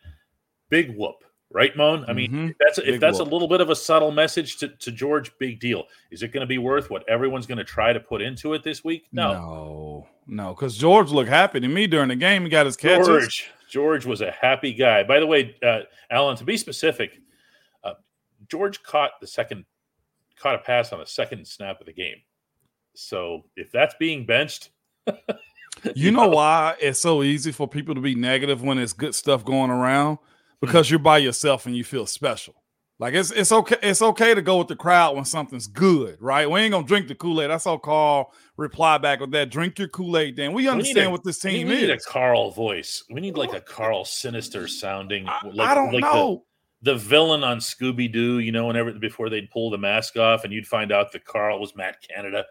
big 0.68 0.94
whoop. 0.94 1.24
Right, 1.54 1.74
Moan? 1.76 2.04
I 2.08 2.12
mean, 2.12 2.32
Mhm. 2.32 2.50
if 2.50 2.56
that's 2.58 2.78
if 2.78 2.98
that's 3.00 3.20
a 3.20 3.22
little 3.22 3.46
bit 3.46 3.60
of 3.60 3.70
a 3.70 3.76
subtle 3.76 4.10
message 4.10 4.56
to, 4.56 4.68
to 4.68 4.90
George. 4.90 5.30
Big 5.38 5.60
deal. 5.60 5.84
Is 6.10 6.24
it 6.24 6.32
going 6.32 6.40
to 6.40 6.48
be 6.48 6.58
worth 6.58 6.90
what 6.90 7.08
everyone's 7.08 7.46
going 7.46 7.58
to 7.58 7.64
try 7.64 7.92
to 7.92 8.00
put 8.00 8.20
into 8.20 8.54
it 8.54 8.64
this 8.64 8.82
week? 8.82 9.06
No. 9.12 9.32
No, 9.32 10.08
no, 10.26 10.48
because 10.54 10.76
George 10.76 11.10
looked 11.12 11.30
happy 11.30 11.60
to 11.60 11.68
me 11.68 11.86
during 11.86 12.08
the 12.08 12.16
game. 12.16 12.42
He 12.42 12.48
got 12.48 12.66
his 12.66 12.76
catches. 12.76 13.06
George, 13.06 13.50
George 13.70 14.04
was 14.04 14.20
a 14.20 14.32
happy 14.32 14.72
guy. 14.72 15.04
By 15.04 15.20
the 15.20 15.26
way, 15.28 15.54
uh, 15.62 15.82
Alan, 16.10 16.36
to 16.38 16.44
be 16.44 16.56
specific, 16.56 17.20
uh, 17.84 17.94
George 18.50 18.82
caught 18.82 19.12
the 19.20 19.26
second, 19.28 19.64
caught 20.36 20.56
a 20.56 20.58
pass 20.58 20.92
on 20.92 20.98
the 20.98 21.06
second 21.06 21.46
snap 21.46 21.78
of 21.78 21.86
the 21.86 21.92
game. 21.92 22.16
So 22.94 23.44
if 23.54 23.70
that's 23.70 23.94
being 23.94 24.26
benched, 24.26 24.70
You 25.94 26.10
know 26.12 26.28
why 26.28 26.76
it's 26.80 26.98
so 27.00 27.22
easy 27.22 27.52
for 27.52 27.68
people 27.68 27.94
to 27.94 28.00
be 28.00 28.14
negative 28.14 28.62
when 28.62 28.78
it's 28.78 28.92
good 28.92 29.14
stuff 29.14 29.44
going 29.44 29.70
around? 29.70 30.18
Because 30.60 30.90
you're 30.90 30.98
by 30.98 31.18
yourself 31.18 31.66
and 31.66 31.76
you 31.76 31.84
feel 31.84 32.06
special. 32.06 32.54
Like 33.00 33.14
it's 33.14 33.32
it's 33.32 33.50
okay 33.50 33.76
it's 33.82 34.00
okay 34.00 34.34
to 34.34 34.40
go 34.40 34.58
with 34.58 34.68
the 34.68 34.76
crowd 34.76 35.16
when 35.16 35.24
something's 35.24 35.66
good, 35.66 36.16
right? 36.20 36.48
We 36.48 36.60
ain't 36.60 36.70
gonna 36.72 36.86
drink 36.86 37.08
the 37.08 37.14
Kool 37.16 37.42
Aid. 37.42 37.50
I 37.50 37.56
saw 37.56 37.76
Carl 37.76 38.32
reply 38.56 38.98
back 38.98 39.18
with 39.18 39.32
that. 39.32 39.50
Drink 39.50 39.78
your 39.80 39.88
Kool 39.88 40.16
Aid. 40.16 40.36
Then 40.36 40.52
we 40.52 40.62
need 40.62 40.68
understand 40.68 41.06
a- 41.08 41.10
what 41.10 41.24
this 41.24 41.40
team 41.40 41.66
is. 41.70 41.74
we 41.74 41.80
need 41.86 41.90
a. 41.90 41.98
Carl 41.98 42.52
voice. 42.52 43.02
We 43.10 43.20
need 43.20 43.36
like 43.36 43.52
a 43.52 43.60
Carl 43.60 44.04
sinister 44.04 44.68
sounding. 44.68 45.28
I, 45.28 45.40
like, 45.52 45.68
I 45.68 45.74
don't 45.74 45.92
like 45.92 46.02
know. 46.02 46.44
The, 46.82 46.92
the 46.92 46.98
villain 46.98 47.42
on 47.42 47.58
Scooby 47.58 48.10
Doo, 48.12 48.38
you 48.38 48.52
know, 48.52 48.66
whenever 48.68 48.92
before 48.92 49.28
they'd 49.28 49.50
pull 49.50 49.70
the 49.70 49.78
mask 49.78 50.16
off, 50.16 50.44
and 50.44 50.52
you'd 50.52 50.66
find 50.66 50.92
out 50.92 51.10
that 51.12 51.24
Carl 51.24 51.58
was 51.58 51.74
Matt 51.74 51.96
Canada. 52.00 52.44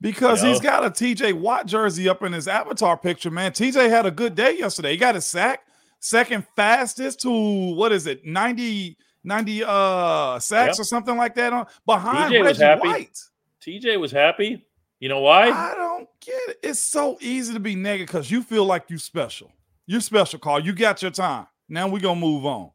Because 0.00 0.42
You 0.42 0.50
he's 0.50 0.62
know? 0.62 0.70
got 0.70 0.84
a 0.86 0.90
TJ 0.90 1.32
Watt 1.34 1.66
jersey 1.66 2.08
up 2.08 2.22
in 2.22 2.32
his 2.32 2.46
avatar 2.48 2.96
picture, 2.96 3.30
man. 3.30 3.52
TJ 3.52 3.90
had 3.90 4.06
a 4.06 4.10
good 4.10 4.34
day 4.34 4.56
yesterday. 4.56 4.92
He 4.92 4.96
got 4.96 5.16
a 5.16 5.20
sack, 5.20 5.62
second 6.00 6.46
fastest 6.56 7.20
to 7.22 7.74
what 7.74 7.92
is 7.92 8.06
it, 8.06 8.24
90, 8.24 8.96
90 9.24 9.64
uh 9.64 10.38
sacks 10.38 10.78
Yep. 10.78 10.80
or 10.80 10.84
something 10.84 11.16
like 11.16 11.34
that 11.34 11.52
on 11.52 11.66
behind 11.86 12.32
TJ 12.32 12.38
was 12.42 12.58
Reggie 12.58 12.64
happy. 12.64 12.88
White. 12.88 13.18
TJ 13.60 14.00
was 14.00 14.12
happy. 14.12 14.64
You 15.00 15.08
know 15.08 15.20
why? 15.20 15.50
I 15.50 15.74
don't 15.74 16.08
get 16.20 16.40
it. 16.48 16.58
It's 16.62 16.80
so 16.80 17.18
easy 17.20 17.52
to 17.54 17.60
be 17.60 17.74
negative 17.76 18.08
because 18.08 18.30
you 18.30 18.42
feel 18.42 18.64
like 18.64 18.90
you 18.90 18.98
special. 18.98 19.52
You're 19.86 20.00
special, 20.00 20.38
Carl. 20.38 20.60
You 20.64 20.72
got 20.72 21.02
your 21.02 21.10
time. 21.10 21.46
Now 21.68 21.88
we're 21.88 22.00
gonna 22.00 22.18
move 22.20 22.44
on. 22.46 22.70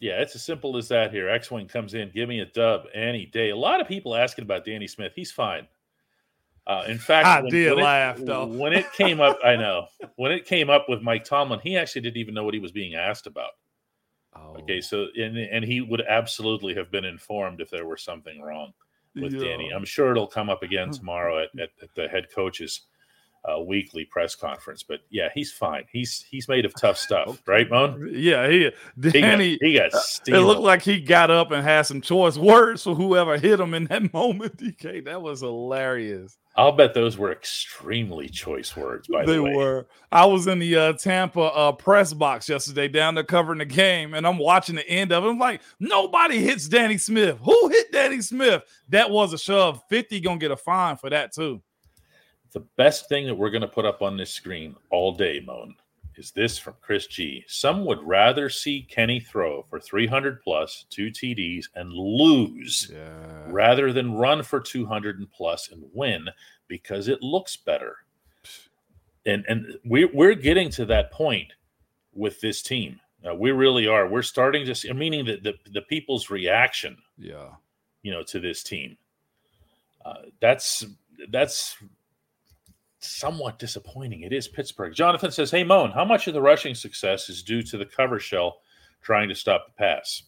Yeah, 0.00 0.20
it's 0.20 0.34
as 0.34 0.44
simple 0.44 0.76
as 0.76 0.88
that 0.88 1.10
here. 1.12 1.28
X 1.28 1.50
Wing 1.50 1.66
comes 1.68 1.94
in, 1.94 2.10
give 2.14 2.28
me 2.28 2.40
a 2.40 2.46
dub 2.46 2.82
any 2.94 3.26
day. 3.26 3.50
A 3.50 3.56
lot 3.56 3.80
of 3.80 3.88
people 3.88 4.14
asking 4.14 4.42
about 4.44 4.64
Danny 4.64 4.86
Smith. 4.86 5.12
He's 5.16 5.32
fine. 5.32 5.66
Uh, 6.66 6.84
in 6.88 6.98
fact, 6.98 7.26
I 7.26 7.48
did 7.48 7.74
laugh, 7.76 8.18
it, 8.18 8.26
though. 8.26 8.46
When 8.46 8.72
it 8.72 8.92
came 8.92 9.20
up, 9.20 9.38
I 9.44 9.54
know. 9.54 9.86
When 10.16 10.32
it 10.32 10.46
came 10.46 10.68
up 10.68 10.86
with 10.88 11.00
Mike 11.00 11.24
Tomlin, 11.24 11.60
he 11.62 11.76
actually 11.76 12.00
didn't 12.02 12.16
even 12.16 12.34
know 12.34 12.42
what 12.42 12.54
he 12.54 12.60
was 12.60 12.72
being 12.72 12.94
asked 12.94 13.26
about. 13.26 13.50
Oh, 14.34 14.56
Okay, 14.58 14.80
so 14.80 15.06
and 15.16 15.38
and 15.38 15.64
he 15.64 15.80
would 15.80 16.02
absolutely 16.02 16.74
have 16.74 16.90
been 16.90 17.04
informed 17.04 17.60
if 17.60 17.70
there 17.70 17.86
were 17.86 17.96
something 17.96 18.40
wrong 18.42 18.72
with 19.14 19.32
Yeah. 19.32 19.40
Danny. 19.40 19.70
I'm 19.70 19.84
sure 19.84 20.10
it'll 20.10 20.26
come 20.26 20.50
up 20.50 20.62
again 20.62 20.90
tomorrow 20.90 21.42
at, 21.42 21.50
at, 21.58 21.70
at 21.82 21.94
the 21.94 22.08
head 22.08 22.26
coach's 22.34 22.82
uh, 23.50 23.60
weekly 23.60 24.04
press 24.04 24.34
conference. 24.34 24.82
But 24.82 25.00
yeah, 25.10 25.28
he's 25.34 25.52
fine. 25.52 25.84
He's 25.92 26.24
he's 26.30 26.48
made 26.48 26.64
of 26.64 26.74
tough 26.80 26.98
stuff, 26.98 27.42
right, 27.46 27.68
Moan? 27.70 28.10
Yeah, 28.12 28.48
he 28.48 28.70
He 29.12 29.22
got, 29.22 29.38
Danny. 29.38 29.58
he 29.60 29.74
got 29.74 29.92
It 30.26 30.40
looked 30.40 30.62
like 30.62 30.82
he 30.82 31.00
got 31.00 31.30
up 31.30 31.50
and 31.50 31.62
had 31.62 31.82
some 31.82 32.00
choice 32.00 32.36
words 32.36 32.82
for 32.82 32.94
whoever 32.94 33.38
hit 33.38 33.60
him 33.60 33.74
in 33.74 33.84
that 33.86 34.12
moment. 34.12 34.56
DK, 34.56 35.04
that 35.04 35.22
was 35.22 35.40
hilarious. 35.40 36.36
I'll 36.58 36.72
bet 36.72 36.94
those 36.94 37.18
were 37.18 37.30
extremely 37.32 38.30
choice 38.30 38.74
words. 38.74 39.08
By 39.08 39.26
they 39.26 39.34
the 39.34 39.42
way, 39.42 39.50
they 39.50 39.56
were. 39.56 39.86
I 40.10 40.24
was 40.24 40.46
in 40.46 40.58
the 40.58 40.74
uh, 40.74 40.92
Tampa 40.94 41.40
uh, 41.42 41.72
press 41.72 42.14
box 42.14 42.48
yesterday, 42.48 42.88
down 42.88 43.14
there 43.14 43.24
covering 43.24 43.58
the 43.58 43.66
game, 43.66 44.14
and 44.14 44.26
I'm 44.26 44.38
watching 44.38 44.74
the 44.76 44.88
end 44.88 45.12
of 45.12 45.22
it. 45.22 45.28
I'm 45.28 45.38
like, 45.38 45.60
nobody 45.80 46.38
hits 46.38 46.66
Danny 46.66 46.96
Smith. 46.96 47.36
Who 47.42 47.68
hit 47.68 47.92
Danny 47.92 48.22
Smith? 48.22 48.62
That 48.88 49.10
was 49.10 49.34
a 49.34 49.38
shove. 49.38 49.82
Fifty 49.90 50.18
gonna 50.18 50.38
get 50.38 50.50
a 50.50 50.56
fine 50.56 50.96
for 50.96 51.10
that 51.10 51.34
too. 51.34 51.60
The 52.52 52.60
best 52.76 53.08
thing 53.08 53.26
that 53.26 53.34
we're 53.34 53.50
going 53.50 53.62
to 53.62 53.68
put 53.68 53.84
up 53.84 54.02
on 54.02 54.16
this 54.16 54.32
screen 54.32 54.76
all 54.90 55.12
day, 55.12 55.40
Moan, 55.44 55.74
is 56.16 56.30
this 56.30 56.58
from 56.58 56.74
Chris 56.80 57.06
G. 57.06 57.44
Some 57.46 57.84
would 57.84 58.02
rather 58.02 58.48
see 58.48 58.82
Kenny 58.82 59.20
throw 59.20 59.62
for 59.68 59.78
300 59.78 60.40
plus, 60.42 60.86
two 60.88 61.10
TDs, 61.10 61.66
and 61.74 61.92
lose 61.92 62.90
Yeah. 62.92 63.44
rather 63.48 63.92
than 63.92 64.14
run 64.14 64.42
for 64.42 64.60
200 64.60 65.18
and 65.18 65.30
plus 65.30 65.70
and 65.70 65.84
win 65.92 66.28
because 66.68 67.08
it 67.08 67.22
looks 67.22 67.56
better. 67.56 67.96
And 69.26 69.44
and 69.48 69.78
we 69.84 70.04
we're 70.04 70.34
getting 70.34 70.70
to 70.70 70.84
that 70.86 71.10
point 71.10 71.52
with 72.14 72.40
this 72.40 72.62
team. 72.62 73.00
Uh, 73.28 73.34
we 73.34 73.50
really 73.50 73.86
are. 73.88 74.06
We're 74.08 74.22
starting 74.22 74.64
to 74.66 74.74
see, 74.74 74.92
meaning 74.92 75.24
that 75.26 75.42
the, 75.42 75.54
the 75.72 75.82
people's 75.82 76.30
reaction 76.30 76.96
Yeah. 77.18 77.50
you 78.02 78.12
know 78.12 78.22
to 78.22 78.38
this 78.40 78.62
team 78.62 78.96
uh, 80.04 80.22
that's 80.40 80.84
that's 81.30 81.76
somewhat 82.98 83.58
disappointing 83.58 84.22
it 84.22 84.32
is 84.32 84.48
pittsburgh 84.48 84.94
jonathan 84.94 85.30
says 85.30 85.50
hey 85.50 85.62
moan 85.62 85.90
how 85.90 86.04
much 86.04 86.26
of 86.26 86.34
the 86.34 86.40
rushing 86.40 86.74
success 86.74 87.28
is 87.28 87.42
due 87.42 87.62
to 87.62 87.76
the 87.76 87.84
cover 87.86 88.18
shell 88.18 88.60
trying 89.02 89.28
to 89.28 89.34
stop 89.34 89.66
the 89.66 89.72
pass 89.72 90.22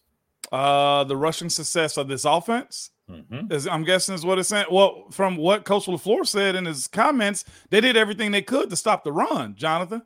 Uh, 0.53 1.05
the 1.05 1.17
rushing 1.17 1.51
success 1.51 1.97
of 1.97 2.09
this 2.09 2.25
offense 2.25 2.91
Mhm. 3.11 3.51
is 3.53 3.67
I'm 3.67 3.85
guessing 3.85 4.15
is 4.15 4.25
what 4.25 4.39
it's 4.39 4.51
saying. 4.51 4.67
Well, 4.71 5.07
from 5.11 5.37
what 5.39 5.65
Coach 5.65 5.87
LaFleur 5.87 6.27
said 6.27 6.55
in 6.55 6.67
his 6.67 6.87
comments, 6.87 7.43
they 7.71 7.81
did 7.81 7.97
everything 7.97 8.31
they 8.33 8.43
could 8.43 8.69
to 8.69 8.77
stop 8.77 9.03
the 9.03 9.13
run, 9.13 9.55
Jonathan. 9.57 10.03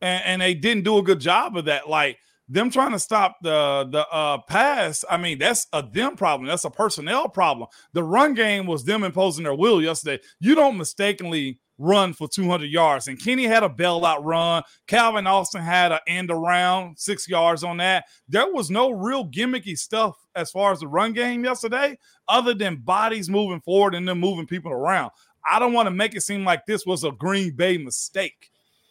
And, 0.00 0.22
and 0.24 0.42
they 0.42 0.54
didn't 0.54 0.82
do 0.82 0.98
a 0.98 1.02
good 1.02 1.20
job 1.20 1.56
of 1.56 1.66
that. 1.66 1.88
Like 1.88 2.18
them 2.48 2.68
trying 2.70 2.90
to 2.90 2.98
stop 2.98 3.36
the 3.42 3.86
the 3.90 4.04
uh 4.08 4.38
pass, 4.48 5.04
I 5.08 5.16
mean, 5.16 5.38
that's 5.38 5.68
a 5.72 5.80
them 5.82 6.16
problem. 6.16 6.48
That's 6.48 6.64
a 6.64 6.70
personnel 6.70 7.28
problem. 7.28 7.68
The 7.92 8.02
run 8.02 8.34
game 8.34 8.66
was 8.66 8.84
them 8.84 9.04
imposing 9.04 9.44
their 9.44 9.54
will 9.54 9.80
yesterday. 9.80 10.20
You 10.40 10.56
don't 10.56 10.76
mistakenly 10.76 11.60
run 11.82 12.12
for 12.12 12.28
200 12.28 12.66
yards. 12.70 13.08
And 13.08 13.18
Kenny 13.18 13.44
had 13.44 13.62
a 13.62 13.68
bailout 13.68 14.18
run. 14.22 14.62
Calvin 14.86 15.26
Austin 15.26 15.62
had 15.62 15.92
an 15.92 15.98
end 16.06 16.30
around 16.30 16.98
six 16.98 17.26
yards 17.26 17.64
on 17.64 17.78
that. 17.78 18.04
There 18.28 18.52
was 18.52 18.70
no 18.70 18.90
real 18.90 19.26
gimmicky 19.26 19.76
stuff 19.78 20.14
as 20.34 20.50
far 20.50 20.72
as 20.72 20.80
the 20.80 20.86
run 20.88 21.14
game 21.14 21.42
yesterday, 21.42 21.98
other 22.28 22.52
than 22.52 22.76
bodies 22.76 23.30
moving 23.30 23.60
forward 23.62 23.94
and 23.94 24.06
then 24.06 24.20
moving 24.20 24.46
people 24.46 24.70
around. 24.70 25.10
I 25.50 25.58
don't 25.58 25.72
want 25.72 25.86
to 25.86 25.90
make 25.90 26.14
it 26.14 26.20
seem 26.20 26.44
like 26.44 26.66
this 26.66 26.84
was 26.84 27.02
a 27.04 27.12
Green 27.12 27.56
Bay 27.56 27.78
mistake. 27.78 28.50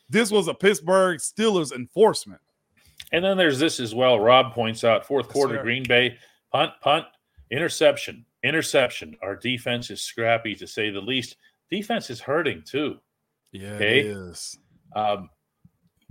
This 0.10 0.32
was 0.32 0.48
a 0.48 0.54
Pittsburgh 0.56 1.20
Steelers 1.20 1.72
enforcement. 1.72 2.42
and 3.12 3.24
then 3.24 3.38
there's 3.38 3.60
this 3.60 3.80
as 3.80 3.94
well 3.94 4.20
rob 4.20 4.52
points 4.54 4.84
out 4.84 5.06
fourth 5.06 5.28
Yes, 5.28 5.34
quarter 5.34 5.56
sir. 5.58 5.62
green 5.62 5.84
bay 5.84 6.18
punt 6.52 6.72
punt 6.82 7.06
interception 7.52 8.26
interception 8.44 9.16
our 9.22 9.36
defense 9.36 9.90
is 9.90 10.02
scrappy 10.02 10.56
to 10.56 10.66
say 10.68 10.90
the 10.90 11.00
least 11.02 11.36
defense 11.72 12.10
is 12.10 12.20
hurting 12.20 12.64
too. 12.66 13.00
Yeah, 13.52 13.74
Okay. 13.74 14.00
it 14.00 14.06
is. 14.08 14.58
Um, 14.96 15.30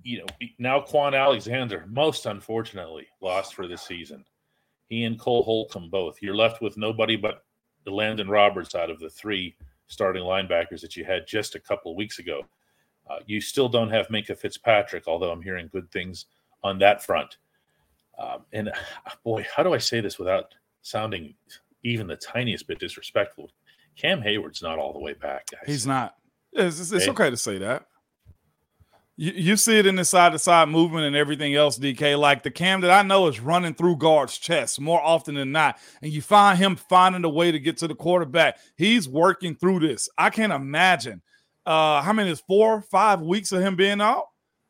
you 0.03 0.18
know, 0.18 0.27
now 0.59 0.81
Kwon 0.81 1.18
Alexander, 1.18 1.85
most 1.88 2.27
unfortunately, 2.27 3.07
lost 3.21 3.55
for 3.55 3.66
the 3.66 3.77
season. 3.77 4.25
He 4.87 5.05
and 5.05 5.18
Cole 5.18 5.42
Holcomb 5.42 5.90
both. 5.90 6.23
You're 6.23 6.37
left 6.37 6.62
with 6.62 6.77
nobody 6.77 7.16
but 7.16 7.44
Elandon 7.87 8.29
Roberts 8.29 8.75
out 8.75 8.90
of 8.90 9.01
the 9.01 9.11
three 9.11 9.57
starting 9.87 10.23
linebackers 10.23 10.81
that 10.83 10.97
you 10.97 11.05
had 11.05 11.27
just 11.27 11.55
a 11.55 11.61
couple 11.61 11.90
of 11.90 11.97
weeks 11.97 12.18
ago. 12.18 12.42
Uh, 13.09 13.18
you 13.27 13.40
still 13.40 13.68
don't 13.68 13.88
have 13.90 14.09
Minkah 14.09 14.37
Fitzpatrick, 14.37 15.05
although 15.09 15.31
I'm 15.31 15.42
hearing 15.42 15.68
good 15.73 15.90
things 15.90 16.27
on 16.62 16.79
that 16.81 17.03
front. 17.03 17.38
Um, 18.18 18.44
and 18.53 18.71
boy, 19.25 19.47
how 19.55 19.62
do 19.62 19.73
I 19.73 19.79
say 19.79 20.01
this 20.01 20.18
without 20.18 20.55
sounding 20.83 21.35
even 21.85 22.07
the 22.07 22.16
tiniest 22.16 22.66
bit 22.66 22.79
disrespectful? 22.79 23.51
Cam 23.98 24.22
Hayward's 24.22 24.62
not 24.62 24.78
all 24.78 24.92
the 24.92 24.98
way 25.00 25.12
back, 25.14 25.46
guys. 25.50 25.61
He's 25.66 25.87
not. 25.87 26.14
It's, 26.52 26.80
it's, 26.80 26.92
it's 26.92 27.08
Okay. 27.08 27.30
to 27.30 27.37
say 27.37 27.58
that. 27.58 27.84
You, 29.16 29.32
you 29.34 29.56
see 29.56 29.76
it 29.78 29.87
in 29.87 29.96
the 29.96 30.04
side 30.04 30.32
to 30.32 30.38
side 30.38 30.68
movement 30.68 31.04
and 31.04 31.16
everything 31.16 31.54
else, 31.54 31.78
DK. 31.78 32.16
Like 32.18 32.44
the 32.44 32.50
cam 32.52 32.80
that 32.82 32.90
I 32.92 33.02
know 33.02 33.26
is 33.26 33.40
running 33.40 33.74
through 33.74 33.96
guards' 33.96 34.38
chests 34.38 34.78
more 34.78 35.02
often 35.02 35.34
than 35.34 35.50
not. 35.50 35.78
And 36.00 36.12
you 36.12 36.22
find 36.22 36.56
him 36.56 36.76
finding 36.76 37.24
a 37.24 37.28
way 37.28 37.50
to 37.50 37.58
get 37.58 37.76
to 37.78 37.88
the 37.88 37.96
quarterback. 37.96 38.58
He's 38.76 39.08
working 39.08 39.56
through 39.56 39.80
this. 39.80 40.08
I 40.16 40.30
can't 40.30 40.52
imagine 40.52 41.22
uh 41.66 42.00
how 42.00 42.12
many 42.12 42.30
is 42.30 42.40
four, 42.40 42.80
five 42.80 43.20
weeks 43.20 43.50
of 43.52 43.61
him 43.61 43.74
being 43.76 44.00
out. 44.00 44.24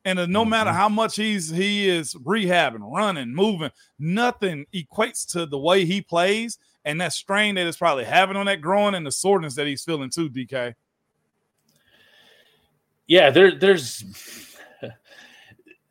And 0.04 0.18
uh, 0.18 0.26
no 0.26 0.44
matter 0.44 0.72
how 0.72 0.88
much 0.88 1.16
he's 1.16 1.50
he 1.50 1.86
is 1.88 2.14
rehabbing, 2.14 2.80
running, 2.80 3.34
moving, 3.34 3.70
nothing 3.98 4.64
equates 4.74 5.26
to 5.32 5.44
the 5.44 5.58
way 5.58 5.84
he 5.84 6.00
plays 6.00 6.56
and 6.84 7.00
that 7.00 7.12
strain 7.12 7.54
that 7.56 7.66
it's 7.66 7.76
probably 7.76 8.04
having 8.04 8.36
on 8.36 8.46
that 8.46 8.60
groin 8.60 8.94
and 8.94 9.06
the 9.06 9.12
soreness 9.12 9.54
that 9.56 9.66
he's 9.66 9.84
feeling 9.84 10.10
too, 10.10 10.30
DK. 10.30 10.74
yeah, 13.06 13.30
there, 13.30 13.58
there's 13.58 14.04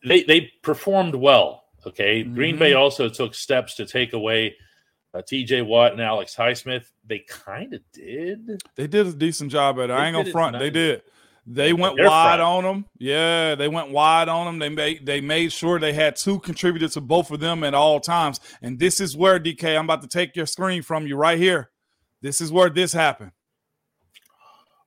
they 0.06 0.24
they 0.24 0.52
performed 0.62 1.16
well. 1.16 1.66
Okay, 1.86 2.24
Green 2.24 2.58
Bay 2.58 2.74
also 2.74 3.08
took 3.08 3.34
steps 3.34 3.76
to 3.76 3.86
take 3.86 4.12
away 4.12 4.56
uh, 5.14 5.22
T.J. 5.22 5.62
Watt 5.62 5.94
and 5.94 6.02
Alex 6.02 6.36
Highsmith. 6.36 6.86
They 7.06 7.20
kind 7.20 7.74
of 7.74 7.82
did. 7.94 8.62
They 8.76 8.88
did 8.88 9.08
a 9.08 9.14
decent 9.14 9.52
job 9.52 9.78
at 9.80 9.86
it. 9.86 9.88
They 9.88 9.94
I 9.94 10.08
ain't 10.08 10.16
gonna 10.16 10.32
front. 10.32 10.60
They 10.60 10.70
did. 10.70 11.02
They 11.50 11.72
went 11.72 11.98
wide 11.98 12.38
front. 12.38 12.42
on 12.42 12.64
them. 12.66 12.86
Yeah, 12.98 13.56
they 13.56 13.70
went 13.70 13.90
wide 13.92 14.28
on 14.28 14.46
them. 14.46 14.60
They 14.60 14.68
made 14.68 15.06
they 15.06 15.22
made 15.22 15.54
sure 15.54 15.80
they 15.80 15.94
had 15.94 16.18
two 16.18 16.40
contributors 16.40 16.96
to 16.96 17.02
both 17.02 17.32
of 17.32 17.40
them 17.40 17.64
at 17.64 17.74
all 17.74 18.02
times. 18.02 18.42
And 18.62 18.78
this 18.78 19.00
is 19.00 19.16
where 19.16 19.40
DK, 19.40 19.78
I'm 19.78 19.86
about 19.86 20.02
to 20.02 20.10
take 20.10 20.36
your 20.36 20.46
screen 20.46 20.82
from 20.82 21.08
you 21.08 21.16
right 21.16 21.38
here. 21.38 21.72
This 22.22 22.42
is 22.42 22.52
where 22.52 22.70
this 22.70 22.92
happened. 22.92 23.32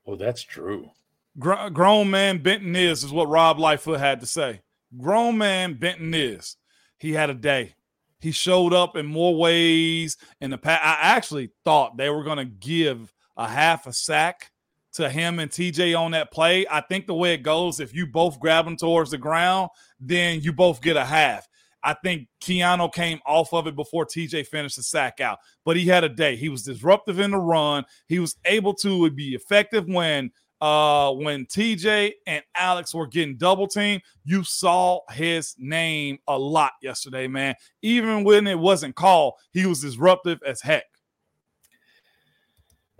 Oh, 0.07 0.17
that's 0.17 0.43
true. 0.43 0.91
Gr- 1.39 1.69
grown 1.73 2.11
man 2.11 2.43
Benton 2.43 2.77
is 2.77 3.05
is 3.05 3.13
what 3.13 3.29
Rob 3.31 3.59
Lightfoot 3.59 3.99
had 3.99 4.21
to 4.21 4.27
say. 4.27 4.61
Grown 4.99 5.39
man 5.39 5.75
Benton 5.75 6.13
is. 6.13 6.57
He 6.99 7.13
had 7.13 7.31
a 7.31 7.35
day. 7.35 7.75
He 8.21 8.33
showed 8.33 8.75
up 8.75 8.97
in 8.97 9.07
more 9.07 9.35
ways 9.35 10.19
in 10.43 10.51
the 10.51 10.59
past. 10.59 10.85
I 10.85 10.99
actually 11.01 11.53
thought 11.65 11.97
they 11.97 12.11
were 12.11 12.25
going 12.25 12.37
to 12.37 12.45
give 12.45 13.15
a 13.39 13.49
half 13.49 13.87
a 13.87 13.95
sack 13.95 14.53
to 14.95 15.09
him 15.09 15.39
and 15.39 15.51
TJ 15.51 15.99
on 15.99 16.13
that 16.13 16.33
play. 16.33 16.67
I 16.71 16.81
think 16.81 17.07
the 17.07 17.15
way 17.15 17.35
it 17.35 17.43
goes, 17.43 17.81
if 17.81 17.95
you 17.95 18.07
both 18.07 18.41
grab 18.41 18.65
them 18.65 18.77
towards 18.77 19.11
the 19.11 19.19
ground, 19.19 19.71
then 19.99 20.41
you 20.41 20.53
both 20.53 20.81
get 20.81 20.97
a 20.97 21.05
half. 21.05 21.47
I 21.83 21.95
think 21.95 22.29
Keanu 22.43 22.93
came 22.93 23.21
off 23.27 23.53
of 23.53 23.67
it 23.67 23.75
before 23.75 24.05
TJ 24.05 24.47
finished 24.47 24.77
the 24.77 24.83
sack 24.83 25.21
out, 25.21 25.39
but 25.65 25.77
he 25.77 25.87
had 25.87 26.05
a 26.05 26.09
day. 26.09 26.37
He 26.37 26.49
was 26.49 26.63
disruptive 26.63 27.19
in 27.19 27.31
the 27.31 27.39
run. 27.39 27.85
He 28.07 28.19
was 28.19 28.37
able 28.45 28.75
to 28.75 29.11
be 29.11 29.35
effective 29.35 29.87
when 29.87 30.31
uh 30.61 31.11
when 31.13 31.47
TJ 31.47 32.13
and 32.27 32.43
Alex 32.55 32.95
were 32.95 33.07
getting 33.07 33.39
double 33.39 33.67
teamed. 33.67 34.03
You 34.25 34.45
saw 34.45 35.01
his 35.11 35.55
name 35.59 36.19
a 36.29 36.39
lot 36.39 36.73
yesterday, 36.83 37.29
man. 37.29 37.55
Even 37.81 38.25
when 38.25 38.47
it 38.47 38.59
wasn't 38.59 38.95
called, 38.95 39.35
he 39.53 39.65
was 39.65 39.81
disruptive 39.81 40.39
as 40.47 40.61
heck. 40.61 40.85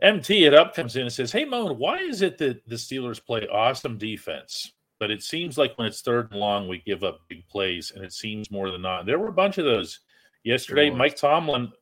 MT 0.03 0.47
it 0.47 0.55
up 0.55 0.75
comes 0.75 0.97
in 0.97 1.03
and 1.03 1.13
says, 1.13 1.33
"Hey 1.33 1.45
Moan, 1.45 1.79
why 1.79 1.99
is 1.99 2.23
it 2.23 2.39
that 2.39 2.67
the 2.69 2.77
Steelers 2.77 3.25
play 3.25 3.47
awesome 3.49 3.99
defense, 3.99 4.73
but 4.99 5.11
it 5.11 5.23
seems 5.23 5.59
like 5.59 5.77
when 5.77 5.87
it's 5.87 6.03
third 6.03 6.31
and 6.31 6.41
long, 6.41 6.69
we 6.69 6.79
give 6.79 7.05
up 7.05 7.21
big 7.29 7.47
plays, 7.49 7.93
and 7.95 8.05
it 8.05 8.13
seems 8.13 8.51
more 8.51 8.71
than 8.71 8.83
not. 8.83 9.07
There 9.07 9.19
were 9.19 9.29
a 9.29 9.33
bunch 9.33 9.59
of 9.59 9.65
those 9.65 10.01
yesterday. 10.45 10.91
Mike 10.91 11.17
Tomlin 11.17 11.73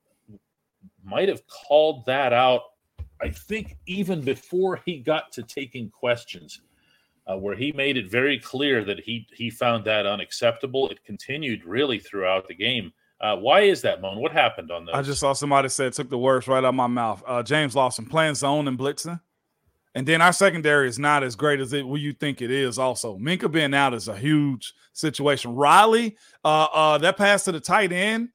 might 1.04 1.28
have 1.28 1.42
called 1.46 2.06
that 2.06 2.32
out. 2.32 2.62
I 3.20 3.30
think 3.30 3.76
even 3.86 4.20
before 4.20 4.80
he 4.84 4.98
got 4.98 5.32
to 5.32 5.42
taking 5.42 5.90
questions, 5.90 6.60
uh, 7.26 7.36
where 7.36 7.56
he 7.56 7.72
made 7.72 7.96
it 7.96 8.10
very 8.10 8.38
clear 8.38 8.84
that 8.84 9.00
he 9.00 9.26
he 9.32 9.50
found 9.50 9.84
that 9.84 10.06
unacceptable. 10.06 10.88
It 10.88 11.04
continued 11.04 11.64
really 11.64 11.98
throughout 11.98 12.48
the 12.48 12.54
game. 12.54 12.92
Uh, 13.20 13.36
why 13.36 13.62
is 13.62 13.82
that, 13.82 14.00
Moan? 14.00 14.20
What 14.20 14.32
happened 14.32 14.70
on 14.70 14.86
those? 14.86 14.94
I 14.94 15.02
just 15.02 15.20
saw 15.20 15.32
somebody 15.32 15.68
said 15.68 15.92
took 15.92 16.08
the 16.08 16.18
words 16.18 16.46
right 16.46 16.58
out 16.58 16.64
of 16.66 16.74
my 16.74 16.86
mouth. 16.86 17.22
Uh, 17.26 17.42
James 17.42 17.74
Lawson 17.74 18.06
playing 18.06 18.36
zone 18.36 18.68
and 18.68 18.78
blitzing. 18.78 19.20
And 19.94 20.06
then 20.06 20.22
our 20.22 20.32
secondary 20.32 20.88
is 20.88 20.98
not 20.98 21.24
as 21.24 21.34
great 21.34 21.58
as 21.58 21.72
it 21.72 21.86
what 21.86 22.00
you 22.00 22.12
think 22.12 22.40
it 22.40 22.52
is. 22.52 22.78
Also, 22.78 23.18
Minkah 23.18 23.50
being 23.50 23.74
out 23.74 23.94
is 23.94 24.06
a 24.06 24.16
huge 24.16 24.72
situation. 24.92 25.54
Riley, 25.54 26.16
uh, 26.44 26.68
uh, 26.72 26.98
that 26.98 27.16
pass 27.16 27.44
to 27.44 27.52
the 27.52 27.58
tight 27.58 27.90
end 27.90 28.28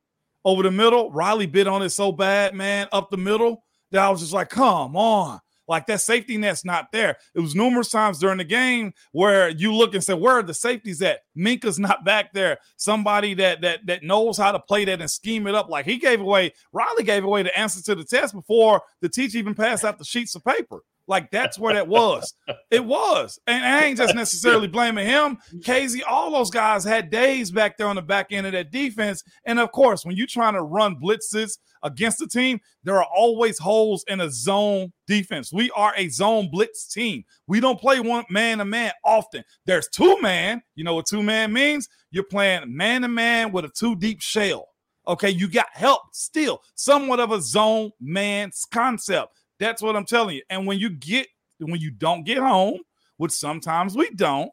over 0.43 0.63
the 0.63 0.71
middle, 0.71 1.11
Riley 1.11 1.45
bit 1.45 1.67
on 1.67 1.81
it 1.81 1.91
so 1.91 2.11
bad, 2.11 2.53
man, 2.53 2.87
up 2.91 3.09
the 3.09 3.17
middle 3.17 3.63
that 3.91 4.01
I 4.01 4.09
was 4.09 4.19
just 4.19 4.33
like, 4.33 4.49
come 4.49 4.97
on. 4.97 5.39
Like 5.67 5.85
that 5.87 6.01
safety 6.01 6.37
net's 6.37 6.65
not 6.65 6.91
there. 6.91 7.17
It 7.35 7.39
was 7.39 7.55
numerous 7.55 7.89
times 7.89 8.19
during 8.19 8.37
the 8.37 8.43
game 8.43 8.93
where 9.11 9.49
you 9.49 9.73
look 9.73 9.93
and 9.93 10.03
say, 10.03 10.13
"Where 10.13 10.39
are 10.39 10.43
the 10.43 10.53
safeties 10.53 11.01
at?" 11.01 11.21
Minkah's 11.37 11.79
not 11.79 12.03
back 12.05 12.33
there. 12.33 12.57
Somebody 12.77 13.33
that 13.35 13.61
that 13.61 13.85
that 13.85 14.03
knows 14.03 14.37
how 14.37 14.51
to 14.51 14.59
play 14.59 14.85
that 14.85 15.01
and 15.01 15.09
scheme 15.09 15.47
it 15.47 15.55
up. 15.55 15.69
Like 15.69 15.85
he 15.85 15.97
gave 15.97 16.21
away, 16.21 16.53
Riley 16.71 17.03
gave 17.03 17.23
away 17.23 17.43
the 17.43 17.57
answer 17.57 17.81
to 17.83 17.95
the 17.95 18.03
test 18.03 18.33
before 18.33 18.81
the 19.01 19.09
teacher 19.09 19.37
even 19.37 19.55
passed 19.55 19.85
out 19.85 19.97
the 19.97 20.05
sheets 20.05 20.35
of 20.35 20.43
paper. 20.43 20.81
Like 21.07 21.31
that's 21.31 21.59
where 21.59 21.73
that 21.73 21.87
was. 21.87 22.33
It 22.71 22.83
was, 22.83 23.37
and 23.45 23.63
I 23.63 23.83
ain't 23.85 23.97
just 23.97 24.15
necessarily 24.15 24.67
blaming 24.67 25.05
him. 25.05 25.37
Casey, 25.63 26.01
all 26.01 26.31
those 26.31 26.49
guys 26.49 26.83
had 26.83 27.09
days 27.09 27.51
back 27.51 27.77
there 27.77 27.87
on 27.87 27.97
the 27.97 28.01
back 28.01 28.27
end 28.31 28.47
of 28.47 28.53
that 28.53 28.71
defense. 28.71 29.21
And 29.45 29.59
of 29.59 29.71
course, 29.71 30.05
when 30.05 30.15
you're 30.15 30.27
trying 30.27 30.53
to 30.53 30.61
run 30.61 30.95
blitzes 30.95 31.57
against 31.83 32.19
the 32.19 32.27
team, 32.27 32.59
there 32.83 32.95
are 32.95 33.07
always 33.13 33.59
holes 33.59 34.05
in 34.07 34.21
a 34.21 34.31
zone 34.31 34.93
defense. 35.05 35.51
We 35.51 35.69
are 35.71 35.93
a 35.97 36.07
zone 36.07 36.49
blitz 36.49 36.87
team. 36.87 37.25
We 37.47 37.59
don't 37.59 37.79
play 37.79 37.99
one 37.99 38.25
man 38.29 38.59
to 38.59 38.65
man 38.65 38.93
often. 39.03 39.43
There's 39.65 39.89
two 39.89 40.19
man. 40.21 40.61
You 40.75 40.85
know 40.85 40.95
what 40.95 41.05
two 41.05 41.21
man 41.21 41.51
means? 41.51 41.89
You're 42.11 42.23
playing 42.23 42.75
man 42.75 43.01
to 43.01 43.09
man 43.09 43.51
with 43.51 43.65
a 43.65 43.69
two 43.69 43.95
deep 43.97 44.21
shell. 44.21 44.69
Okay, 45.05 45.29
you 45.29 45.49
got 45.49 45.67
help 45.73 46.01
still, 46.13 46.61
somewhat 46.75 47.19
of 47.19 47.31
a 47.31 47.41
zone 47.41 47.91
man's 47.99 48.65
concept. 48.71 49.37
That's 49.63 49.81
what 49.81 49.95
I'm 49.95 50.05
telling 50.05 50.35
you. 50.35 50.41
And 50.49 50.67
when 50.67 50.77
you 50.77 50.89
get 50.89 51.27
when 51.59 51.79
you 51.79 51.89
don't 51.89 52.25
get 52.25 52.37
home, 52.37 52.81
which 53.15 53.31
sometimes 53.31 53.95
we 53.95 54.09
don't, 54.09 54.51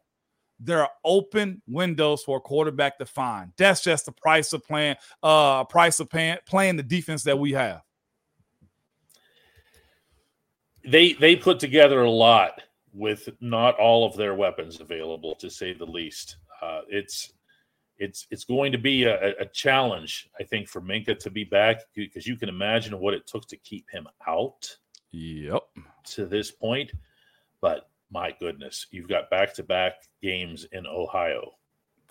there 0.61 0.81
are 0.83 0.91
open 1.05 1.61
windows 1.67 2.23
for 2.23 2.37
a 2.37 2.41
quarterback 2.41 2.99
to 2.99 3.07
find. 3.07 3.53
That's 3.57 3.83
just 3.83 4.07
the 4.07 4.13
price 4.13 4.53
of 4.53 4.65
playing, 4.65 4.97
uh, 5.23 5.65
price 5.65 5.99
of 5.99 6.09
playing 6.11 6.77
the 6.77 6.85
defense 6.85 7.25
that 7.25 7.39
we 7.39 7.53
have. 7.53 7.83
they 10.85 11.15
they 11.15 11.37
put 11.37 11.59
together 11.59 12.03
a 12.03 12.11
lot 12.11 12.63
with 12.93 13.29
not 13.41 13.77
all 13.79 14.07
of 14.07 14.17
their 14.17 14.35
weapons 14.35 14.81
available, 14.81 15.35
to 15.37 15.51
say 15.51 15.73
the 15.73 15.85
least. 15.85 16.37
Uh, 16.63 16.83
it's 16.89 17.33
it's 17.99 18.27
it's 18.31 18.45
going 18.45 18.73
to 18.73 18.79
be 18.79 19.05
a, 19.05 19.41
a 19.41 19.47
challenge, 19.47 20.29
I 20.39 20.45
think, 20.45 20.69
for 20.69 20.81
Minkah 20.81 21.19
to 21.19 21.31
be 21.31 21.45
back 21.45 21.81
because 21.95 22.27
you 22.27 22.37
can 22.37 22.49
imagine 22.49 22.99
what 22.99 23.15
it 23.15 23.27
took 23.27 23.47
to 23.49 23.57
keep 23.57 23.91
him 23.91 24.07
out 24.27 24.77
Yep. 25.13 25.63
to 26.13 26.27
this 26.27 26.51
point. 26.51 26.93
But 27.61 27.89
my 28.11 28.33
goodness, 28.41 28.87
you've 28.91 29.09
got 29.09 29.31
back 29.31 29.55
to 29.55 29.63
back 29.63 29.95
games 30.23 30.67
in 30.73 30.87
Ohio. 30.87 31.53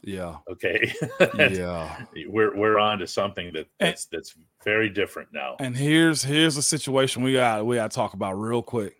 Yeah. 0.01 0.37
Okay, 0.49 0.93
Yeah. 1.37 2.05
we're 2.27 2.55
we're 2.55 2.79
on 2.79 2.99
to 2.99 3.07
something 3.07 3.51
that 3.53 3.67
that's 3.79 4.05
that's 4.05 4.33
very 4.63 4.89
different 4.89 5.29
now. 5.33 5.57
And 5.59 5.75
here's 5.75 6.23
here's 6.23 6.55
a 6.55 6.61
situation 6.61 7.21
we 7.21 7.33
got 7.33 7.65
we 7.65 7.75
got 7.75 7.91
to 7.91 7.95
talk 7.95 8.13
about 8.13 8.33
real 8.39 8.61
quick. 8.61 8.95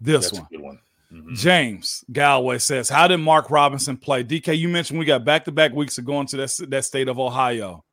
This 0.00 0.30
That's 0.30 0.40
one. 0.40 0.48
a 0.50 0.56
good 0.56 0.62
one. 0.62 0.78
Mhm. 1.12 1.36
James 1.36 2.04
Galway 2.12 2.58
says, 2.58 2.88
"How 2.88 3.08
did 3.08 3.18
Mark 3.18 3.50
Robinson 3.50 3.96
play?" 3.98 4.22
DK, 4.22 4.54
you 4.56 4.68
mentioned 4.68 4.98
we 4.98 5.04
got 5.06 5.24
back-to-back 5.24 5.72
weeks 5.72 5.98
of 5.98 6.04
going 6.04 6.26
to 6.28 6.36
that, 6.38 6.54
that 6.68 6.84
state 6.84 7.08
of 7.08 7.18
Ohio. 7.18 7.84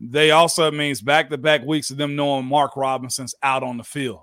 They 0.00 0.32
also 0.32 0.70
means 0.72 1.00
back-to-back 1.00 1.64
weeks 1.64 1.90
of 1.90 1.96
them 1.96 2.16
knowing 2.16 2.46
Mark 2.46 2.76
Robinson's 2.76 3.34
out 3.44 3.62
on 3.62 3.76
the 3.76 3.84
field. 3.84 4.22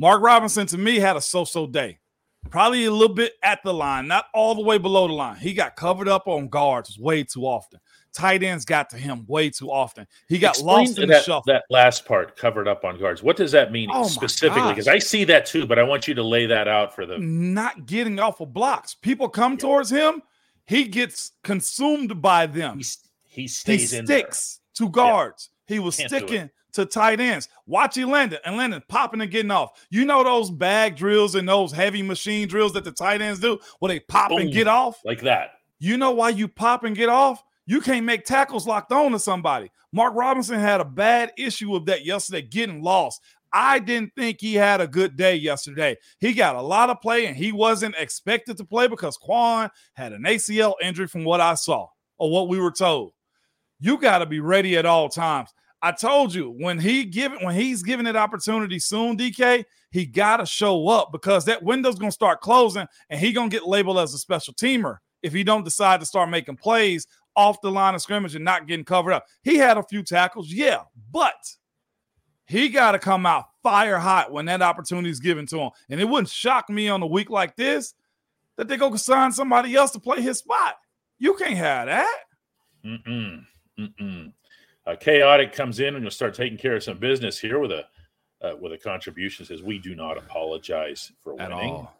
Mark 0.00 0.22
Robinson 0.22 0.66
to 0.68 0.78
me 0.78 0.96
had 0.98 1.16
a 1.16 1.20
so-so 1.20 1.66
day. 1.66 1.98
Probably 2.48 2.86
a 2.86 2.90
little 2.90 3.14
bit 3.14 3.34
at 3.42 3.62
the 3.62 3.74
line, 3.74 4.08
not 4.08 4.24
all 4.32 4.54
the 4.54 4.62
way 4.62 4.78
below 4.78 5.06
the 5.06 5.12
line. 5.12 5.36
He 5.36 5.52
got 5.52 5.76
covered 5.76 6.08
up 6.08 6.26
on 6.26 6.48
guards 6.48 6.98
way 6.98 7.22
too 7.22 7.42
often. 7.42 7.80
tight 8.14 8.42
ends 8.42 8.64
got 8.64 8.88
to 8.90 8.96
him 8.96 9.26
way 9.28 9.50
too 9.50 9.70
often. 9.70 10.06
He 10.26 10.38
got 10.38 10.54
Explain 10.54 10.86
lost 10.86 10.98
in 10.98 11.08
that, 11.10 11.18
the 11.18 11.22
shuffle. 11.24 11.42
That 11.52 11.64
last 11.68 12.06
part 12.06 12.34
covered 12.34 12.66
up 12.66 12.82
on 12.82 12.98
guards. 12.98 13.22
What 13.22 13.36
does 13.36 13.52
that 13.52 13.72
mean 13.72 13.90
Oh 13.92 14.04
specifically? 14.04 14.70
Because. 14.70 14.88
I 14.88 14.98
see 14.98 15.24
that 15.24 15.44
too, 15.44 15.66
but 15.66 15.78
I 15.78 15.82
want 15.82 16.08
you 16.08 16.14
to 16.14 16.22
lay 16.22 16.46
that 16.46 16.66
out 16.66 16.94
for 16.94 17.04
them. 17.04 17.52
not 17.52 17.84
getting 17.84 18.18
off 18.18 18.40
of 18.40 18.54
blocks. 18.54 18.94
People 18.94 19.28
come 19.28 19.58
towards 19.58 19.90
him, 19.90 20.22
he 20.66 20.84
gets 20.84 21.32
consumed 21.44 22.22
by 22.22 22.46
them. 22.46 22.78
He, 22.78 22.84
he 23.28 23.42
He 23.42 23.48
stays 23.48 23.92
in 23.92 24.06
there. 24.06 24.20
sticks 24.20 24.60
to 24.76 24.88
guards. 24.88 25.50
He 25.66 25.78
was 25.78 25.98
Can't 25.98 26.08
sticking 26.08 26.50
to 26.74 26.86
tight 26.86 27.20
ends. 27.20 27.48
Watch 27.66 27.96
Landon 27.96 28.38
and 28.44 28.56
Landon 28.56 28.82
popping 28.88 29.20
and 29.20 29.30
getting 29.30 29.50
off. 29.50 29.86
You 29.90 30.04
know 30.04 30.24
those 30.24 30.50
bag 30.50 30.96
drills 30.96 31.34
and 31.34 31.48
those 31.48 31.72
heavy 31.72 32.02
machine 32.02 32.48
drills 32.48 32.72
that 32.74 32.84
the 32.84 32.92
tight 32.92 33.20
ends 33.20 33.40
do 33.40 33.58
where 33.78 33.88
they 33.90 34.00
pop 34.00 34.30
and 34.30 34.52
get 34.52 34.68
off? 34.68 35.00
like 35.04 35.20
that. 35.22 35.52
You 35.78 35.96
know 35.96 36.10
why 36.10 36.30
you 36.30 36.46
pop 36.48 36.84
and 36.84 36.96
get 36.96 37.08
off? 37.08 37.42
You 37.66 37.80
can't 37.80 38.04
make 38.04 38.24
tackles 38.24 38.66
locked 38.66 38.92
on 38.92 39.12
to 39.12 39.18
somebody. 39.18 39.70
Mark 39.92 40.14
Robinson 40.14 40.58
had 40.58 40.80
a 40.80 40.84
bad 40.84 41.32
issue 41.36 41.74
of 41.74 41.86
that 41.86 42.04
yesterday, 42.04 42.42
getting 42.42 42.82
lost. 42.82 43.22
I 43.52 43.78
didn't 43.80 44.14
think 44.14 44.40
he 44.40 44.54
had 44.54 44.80
a 44.80 44.86
good 44.86 45.16
day 45.16 45.34
yesterday. 45.34 45.96
He 46.20 46.32
got 46.34 46.56
a 46.56 46.62
lot 46.62 46.90
of 46.90 47.00
play 47.00 47.26
and 47.26 47.36
he 47.36 47.52
wasn't 47.52 47.96
expected 47.98 48.56
to 48.58 48.64
play 48.64 48.86
because 48.86 49.18
Kwon 49.18 49.70
had 49.94 50.12
an 50.12 50.22
ACL 50.22 50.74
injury 50.82 51.08
from 51.08 51.24
what 51.24 51.40
I 51.40 51.54
saw 51.54 51.88
or 52.18 52.30
what 52.30 52.48
we 52.48 52.60
were 52.60 52.70
told. 52.70 53.12
You 53.80 53.98
got 53.98 54.18
to 54.18 54.26
be 54.26 54.40
ready 54.40 54.76
at 54.76 54.86
all 54.86 55.08
times. 55.08 55.50
I 55.82 55.92
told 55.92 56.34
you 56.34 56.50
when 56.58 56.78
he 56.78 57.04
give 57.04 57.32
when 57.40 57.54
he's 57.54 57.82
given 57.82 58.06
it 58.06 58.16
opportunity 58.16 58.78
soon, 58.78 59.16
DK, 59.16 59.64
he 59.90 60.06
got 60.06 60.38
to 60.38 60.46
show 60.46 60.88
up 60.88 61.10
because 61.10 61.44
that 61.46 61.62
window's 61.62 61.96
to 62.10 62.14
start 62.14 62.40
closing 62.40 62.86
and 63.08 63.18
he 63.18 63.32
to 63.50 63.56
get 63.56 63.66
labeled 63.66 63.98
as 63.98 64.12
a 64.14 64.18
special 64.18 64.54
teamer 64.54 64.98
if 65.22 65.32
he 65.32 65.42
don't 65.42 65.64
decide 65.64 66.00
to 66.00 66.06
start 66.06 66.28
making 66.28 66.56
plays 66.56 67.06
off 67.36 67.60
the 67.62 67.70
line 67.70 67.94
of 67.94 68.02
scrimmage 68.02 68.34
and 68.34 68.44
not 68.44 68.66
getting 68.66 68.84
covered 68.84 69.12
up. 69.12 69.24
He 69.42 69.56
had 69.56 69.78
a 69.78 69.82
few 69.82 70.02
tackles, 70.02 70.50
yeah, 70.50 70.82
but 71.12 71.34
he 72.46 72.68
got 72.68 72.92
to 72.92 72.98
come 72.98 73.24
out 73.26 73.46
fire 73.62 73.98
hot 73.98 74.32
when 74.32 74.46
that 74.46 74.62
opportunity 74.62 75.10
is 75.10 75.20
given 75.20 75.46
to 75.46 75.58
him. 75.58 75.70
And 75.88 76.00
it 76.00 76.08
wouldn't 76.08 76.28
shock 76.28 76.68
me 76.68 76.88
on 76.88 77.02
a 77.02 77.06
week 77.06 77.30
like 77.30 77.56
this 77.56 77.94
that 78.56 78.68
they 78.68 78.76
go 78.76 78.94
sign 78.96 79.32
somebody 79.32 79.74
else 79.74 79.92
to 79.92 80.00
play 80.00 80.20
his 80.20 80.38
spot. 80.38 80.74
You 81.18 81.34
can't 81.34 81.56
have 81.56 81.86
that. 81.86 82.18
Mm-mm. 82.84 83.44
Mm-mm. 83.78 84.32
Uh, 84.90 84.96
chaotic 84.96 85.52
comes 85.52 85.80
in 85.80 85.94
and 85.94 86.04
will 86.04 86.10
start 86.10 86.34
taking 86.34 86.58
care 86.58 86.76
of 86.76 86.82
some 86.82 86.98
business 86.98 87.38
here 87.38 87.58
with 87.58 87.70
a 87.72 87.84
uh, 88.42 88.56
with 88.60 88.72
a 88.72 88.78
contribution. 88.78 89.44
Says 89.44 89.62
we 89.62 89.78
do 89.78 89.94
not 89.94 90.16
apologize 90.18 91.12
for 91.22 91.40
At 91.40 91.50
winning. 91.50 91.70
all. 91.72 91.94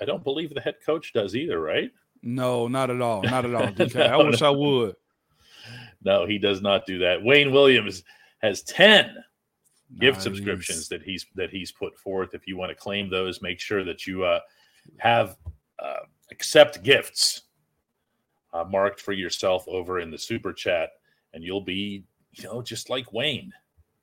I 0.00 0.04
don't 0.06 0.24
believe 0.24 0.54
the 0.54 0.60
head 0.60 0.76
coach 0.84 1.12
does 1.12 1.36
either, 1.36 1.60
right? 1.60 1.90
No, 2.22 2.68
not 2.68 2.90
at 2.90 3.00
all. 3.02 3.22
Not 3.22 3.44
at 3.44 3.54
all. 3.54 3.66
DK. 3.72 3.96
I 4.06 4.16
No, 4.16 4.26
wish 4.26 4.42
I 4.42 4.50
would. 4.50 4.96
No, 6.02 6.24
he 6.26 6.38
does 6.38 6.62
not 6.62 6.86
do 6.86 6.98
that. 7.00 7.22
Wayne 7.22 7.52
Williams 7.52 8.02
has 8.38 8.62
ten 8.62 9.14
gift 9.98 10.18
Nice. 10.18 10.24
subscriptions 10.24 10.88
that 10.88 11.02
he's 11.02 11.26
that 11.34 11.50
he's 11.50 11.70
put 11.72 11.98
forth. 11.98 12.32
If 12.34 12.46
you 12.46 12.56
want 12.56 12.70
to 12.70 12.74
claim 12.74 13.10
those, 13.10 13.42
make 13.42 13.60
sure 13.60 13.84
that 13.84 14.06
you 14.06 14.24
uh, 14.24 14.40
have 14.96 15.36
uh, 15.78 16.04
accept 16.30 16.82
gifts 16.82 17.42
uh, 18.54 18.64
marked 18.64 19.00
for 19.00 19.12
yourself 19.12 19.64
over 19.68 20.00
in 20.00 20.10
the 20.10 20.18
super 20.18 20.52
chat, 20.54 20.90
and 21.34 21.44
you'll 21.44 21.60
be 21.60 22.04
you 22.32 22.44
know 22.44 22.62
just 22.62 22.90
like 22.90 23.12
Wayne. 23.12 23.52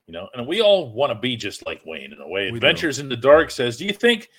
You 0.08 0.14
know, 0.14 0.30
and 0.34 0.48
we 0.48 0.62
all 0.62 0.94
want 0.94 1.12
to 1.12 1.20
be 1.20 1.36
just 1.36 1.66
like 1.66 1.82
Wayne 1.86 2.14
in 2.14 2.22
a 2.22 2.28
way. 2.28 2.50
We 2.50 2.58
Adventures 2.58 3.00
in 3.00 3.10
the 3.10 3.18
Dark 3.18 3.52
says, 3.52 3.78
"Do 3.78 3.86
you 3.86 3.92
think 3.92 4.30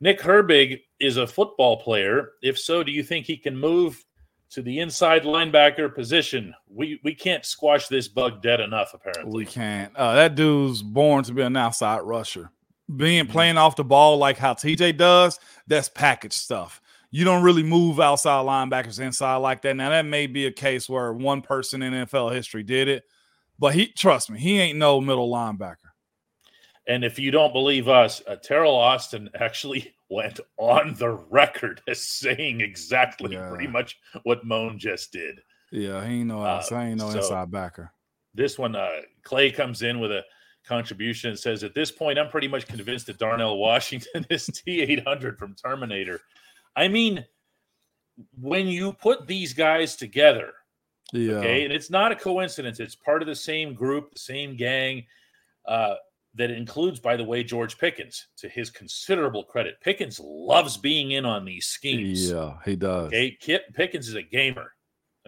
Nick 0.00 0.20
Herbig 0.20 0.82
is 1.00 1.16
a 1.16 1.26
football 1.26 1.78
player? 1.78 2.32
If 2.42 2.58
so, 2.58 2.82
do 2.82 2.92
you 2.92 3.02
think 3.02 3.26
he 3.26 3.36
can 3.36 3.56
move 3.56 4.04
to 4.50 4.62
the 4.62 4.80
inside 4.80 5.22
linebacker 5.22 5.94
position? 5.94 6.54
We 6.68 7.00
we 7.02 7.14
can't 7.14 7.44
squash 7.44 7.88
this 7.88 8.08
bug 8.08 8.42
dead 8.42 8.60
enough. 8.60 8.92
Apparently, 8.92 9.44
We 9.44 9.46
can't. 9.46 9.94
Uh, 9.96 10.14
that 10.14 10.34
dude's 10.34 10.82
born 10.82 11.24
to 11.24 11.32
be 11.32 11.42
an 11.42 11.56
outside 11.56 12.00
rusher. 12.00 12.50
Mm-hmm. 12.90 12.96
Being 12.98 13.26
playing 13.26 13.58
off 13.58 13.76
the 13.76 13.84
ball 13.84 14.18
like 14.18 14.36
how 14.36 14.54
TJ 14.54 14.96
does, 14.98 15.40
that's 15.66 15.88
package 15.88 16.34
stuff. 16.34 16.80
You 17.10 17.24
don't 17.24 17.42
really 17.42 17.62
move 17.62 18.00
outside 18.00 18.44
linebackers 18.44 19.00
inside 19.00 19.36
like 19.36 19.62
that. 19.62 19.76
Now 19.76 19.90
that 19.90 20.04
may 20.06 20.26
be 20.26 20.46
a 20.46 20.52
case 20.52 20.88
where 20.88 21.12
one 21.12 21.40
person 21.42 21.82
in 21.82 21.92
NFL 21.92 22.34
history 22.34 22.62
did 22.62 22.88
it, 22.88 23.04
but 23.58 23.74
he 23.74 23.86
trust 23.88 24.30
me, 24.30 24.38
he 24.38 24.58
ain't 24.60 24.78
no 24.78 25.00
middle 25.00 25.30
linebacker. 25.30 25.76
And 26.88 27.04
if 27.04 27.18
you 27.18 27.30
don't 27.30 27.52
believe 27.52 27.88
us, 27.88 28.22
uh, 28.28 28.36
Teryl 28.36 28.74
Austin 28.74 29.28
actually 29.40 29.94
went 30.08 30.38
on 30.56 30.94
the 30.94 31.10
record 31.10 31.80
as 31.88 32.00
saying 32.00 32.60
exactly 32.60 33.32
Yeah. 33.34 33.48
pretty 33.48 33.66
much 33.66 33.98
what 34.22 34.44
Moan 34.44 34.78
just 34.78 35.12
did. 35.12 35.40
Yeah, 35.72 36.06
he 36.06 36.20
ain't 36.20 36.28
no 36.28 36.42
Uh, 36.42 36.46
outside, 36.46 36.84
he 36.84 36.90
ain't 36.90 37.00
no 37.00 37.10
so- 37.10 37.18
inside 37.18 37.50
backer. 37.50 37.92
This 38.34 38.58
one, 38.58 38.76
uh, 38.76 39.00
Clay 39.24 39.50
comes 39.50 39.82
in 39.82 39.98
with 39.98 40.12
a 40.12 40.22
contribution 40.64 41.30
and 41.30 41.38
says, 41.38 41.64
At 41.64 41.74
this 41.74 41.90
point, 41.90 42.18
I'm 42.18 42.28
pretty 42.28 42.48
much 42.48 42.66
convinced 42.66 43.06
that 43.06 43.18
Darnell 43.18 43.56
Washington 43.56 44.26
is 44.30 44.46
T 44.46 44.82
800 44.82 45.38
from 45.38 45.54
Terminator. 45.54 46.20
I 46.76 46.88
mean, 46.88 47.24
when 48.38 48.68
you 48.68 48.92
put 48.92 49.26
these 49.26 49.52
guys 49.52 49.96
together, 49.96 50.52
Yeah. 51.12 51.36
Okay. 51.36 51.64
And 51.64 51.72
it's 51.72 51.90
not 51.90 52.12
a 52.12 52.16
coincidence. 52.16 52.80
It's 52.80 52.94
part 52.96 53.22
of 53.22 53.28
the 53.28 53.34
same 53.34 53.74
group, 53.74 54.12
the 54.12 54.18
same 54.18 54.56
gang 54.56 55.06
uh, 55.66 55.94
that 56.34 56.50
includes, 56.50 57.00
by 57.00 57.16
the 57.16 57.24
way, 57.24 57.42
George 57.44 57.78
Pickens. 57.78 58.26
To 58.38 58.48
his 58.48 58.70
considerable 58.70 59.44
credit, 59.44 59.80
Pickens 59.80 60.20
loves 60.20 60.76
being 60.76 61.12
in 61.12 61.24
on 61.24 61.44
these 61.44 61.66
schemes. 61.66 62.30
Yeah, 62.30 62.54
he 62.64 62.76
does. 62.76 63.06
Okay. 63.08 63.36
Kit 63.40 63.72
Pickens 63.74 64.08
is 64.08 64.14
a 64.14 64.22
gamer. 64.22 64.72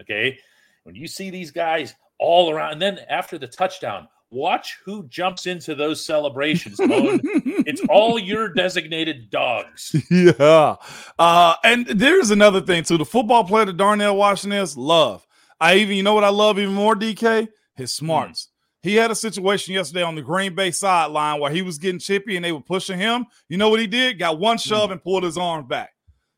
Okay. 0.01 0.37
When 0.83 0.95
you 0.95 1.07
see 1.07 1.29
these 1.29 1.51
guys 1.51 1.95
all 2.19 2.51
around, 2.51 2.73
and 2.73 2.81
then 2.81 2.99
after 3.09 3.37
the 3.37 3.47
touchdown, 3.47 4.07
watch 4.31 4.79
who 4.85 5.07
jumps 5.07 5.45
into 5.45 5.75
those 5.75 6.05
celebrations. 6.05 6.77
It's 6.81 7.81
all 7.89 8.19
your 8.19 8.49
designated 8.49 9.29
dogs. 9.29 9.95
yeah. 10.11 10.75
Uh, 11.17 11.55
and 11.63 11.87
there's 11.87 12.31
another 12.31 12.61
thing 12.61 12.83
too. 12.83 12.97
The 12.97 13.05
football 13.05 13.43
player 13.43 13.65
that 13.65 13.77
Darnell 13.77 14.15
Washington 14.15 14.59
is 14.59 14.77
love. 14.77 15.25
I 15.59 15.75
even 15.75 15.97
you 15.97 16.03
know 16.03 16.13
what 16.13 16.23
I 16.23 16.29
love 16.29 16.57
even 16.59 16.73
more, 16.73 16.95
DK? 16.95 17.47
His 17.75 17.93
smarts. 17.93 18.49
He 18.81 18.95
had 18.95 19.11
a 19.11 19.15
situation 19.15 19.73
yesterday 19.73 20.03
on 20.03 20.15
the 20.15 20.21
Green 20.21 20.55
Bay 20.55 20.71
sideline 20.71 21.41
where 21.41 21.51
he 21.51 21.61
was 21.61 21.77
getting 21.77 21.99
chippy 21.99 22.37
and 22.37 22.45
they 22.45 22.53
were 22.53 22.61
pushing 22.61 22.97
him. 22.97 23.25
You 23.49 23.57
know 23.57 23.69
what 23.69 23.81
he 23.81 23.87
did? 23.87 24.19
Got 24.19 24.39
one 24.39 24.57
shove 24.57 24.91
and 24.91 25.03
pulled 25.03 25.23
his 25.23 25.37
arm 25.37 25.67
back. 25.67 25.89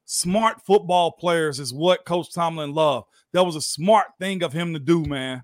Smart 0.05 0.59
football 0.65 1.11
players 1.11 1.59
is 1.59 1.73
what 1.73 2.03
Coach 2.03 2.33
Tomlin 2.33 2.73
loved. 2.73 3.07
That 3.33 3.45
was 3.45 3.55
a 3.55 3.61
smart 3.61 4.07
thing 4.19 4.43
of 4.43 4.51
him 4.53 4.73
to 4.73 4.79
do, 4.79 5.05
man. 5.05 5.43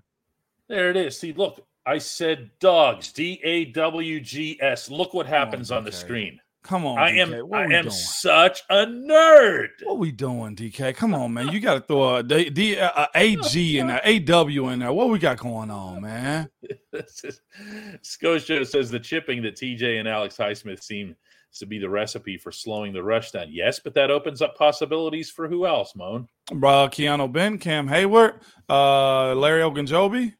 There 0.68 0.90
it 0.90 0.96
is. 0.96 1.18
See, 1.18 1.32
look, 1.32 1.64
I 1.88 1.96
said 1.98 2.50
dogs. 2.60 3.12
D 3.12 3.40
A 3.42 3.64
W 3.66 4.20
G 4.20 4.58
S. 4.60 4.90
Look 4.90 5.14
what 5.14 5.26
happens 5.26 5.70
on 5.70 5.84
the 5.84 5.92
screen. 5.92 6.38
Come 6.62 6.84
on, 6.84 6.98
I 6.98 7.12
DK. 7.12 7.18
am 7.20 7.54
I 7.54 7.62
am 7.62 7.70
doing? 7.84 7.90
such 7.90 8.62
a 8.68 8.84
nerd. 8.84 9.68
What 9.84 9.98
we 9.98 10.12
doing, 10.12 10.54
DK? 10.54 10.94
Come 10.94 11.14
on, 11.14 11.32
man. 11.32 11.48
You 11.48 11.60
got 11.60 11.74
to 11.74 11.80
throw 11.80 12.16
a, 12.16 12.22
D, 12.22 12.50
D, 12.50 12.74
a, 12.74 12.88
a 12.88 13.08
AG 13.14 13.78
in 13.78 13.86
there, 13.86 14.02
AW 14.04 14.68
in 14.68 14.80
there. 14.80 14.92
What 14.92 15.08
we 15.08 15.18
got 15.18 15.38
going 15.38 15.70
on, 15.70 16.02
man? 16.02 16.50
Is- 16.92 17.40
Scotia 18.02 18.66
says 18.66 18.90
the 18.90 19.00
chipping 19.00 19.40
that 19.42 19.56
TJ 19.56 19.98
and 19.98 20.06
Alex 20.06 20.36
Highsmith 20.36 20.82
seem 20.82 21.16
to 21.54 21.64
be 21.64 21.78
the 21.78 21.88
recipe 21.88 22.36
for 22.36 22.52
slowing 22.52 22.92
the 22.92 23.02
rush 23.02 23.30
down. 23.30 23.46
Yes, 23.50 23.80
but 23.82 23.94
that 23.94 24.10
opens 24.10 24.42
up 24.42 24.54
possibilities 24.56 25.30
for 25.30 25.48
who 25.48 25.64
else, 25.66 25.94
Moan? 25.96 26.28
Bro, 26.52 26.88
Keanu 26.88 27.32
Ben, 27.32 27.56
Cam 27.56 27.88
Hayward, 27.88 28.40
uh, 28.68 29.34
Larry 29.34 29.62
Ogunjobi, 29.62 30.34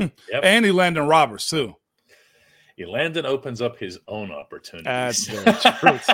Yep. 0.00 0.40
and 0.42 0.74
Landon 0.74 1.06
Roberts 1.06 1.48
too. 1.48 1.74
Landon 2.88 3.26
opens 3.26 3.60
up 3.60 3.78
his 3.78 3.98
own 4.08 4.28
That's 4.30 5.28
opportunities. 5.28 5.28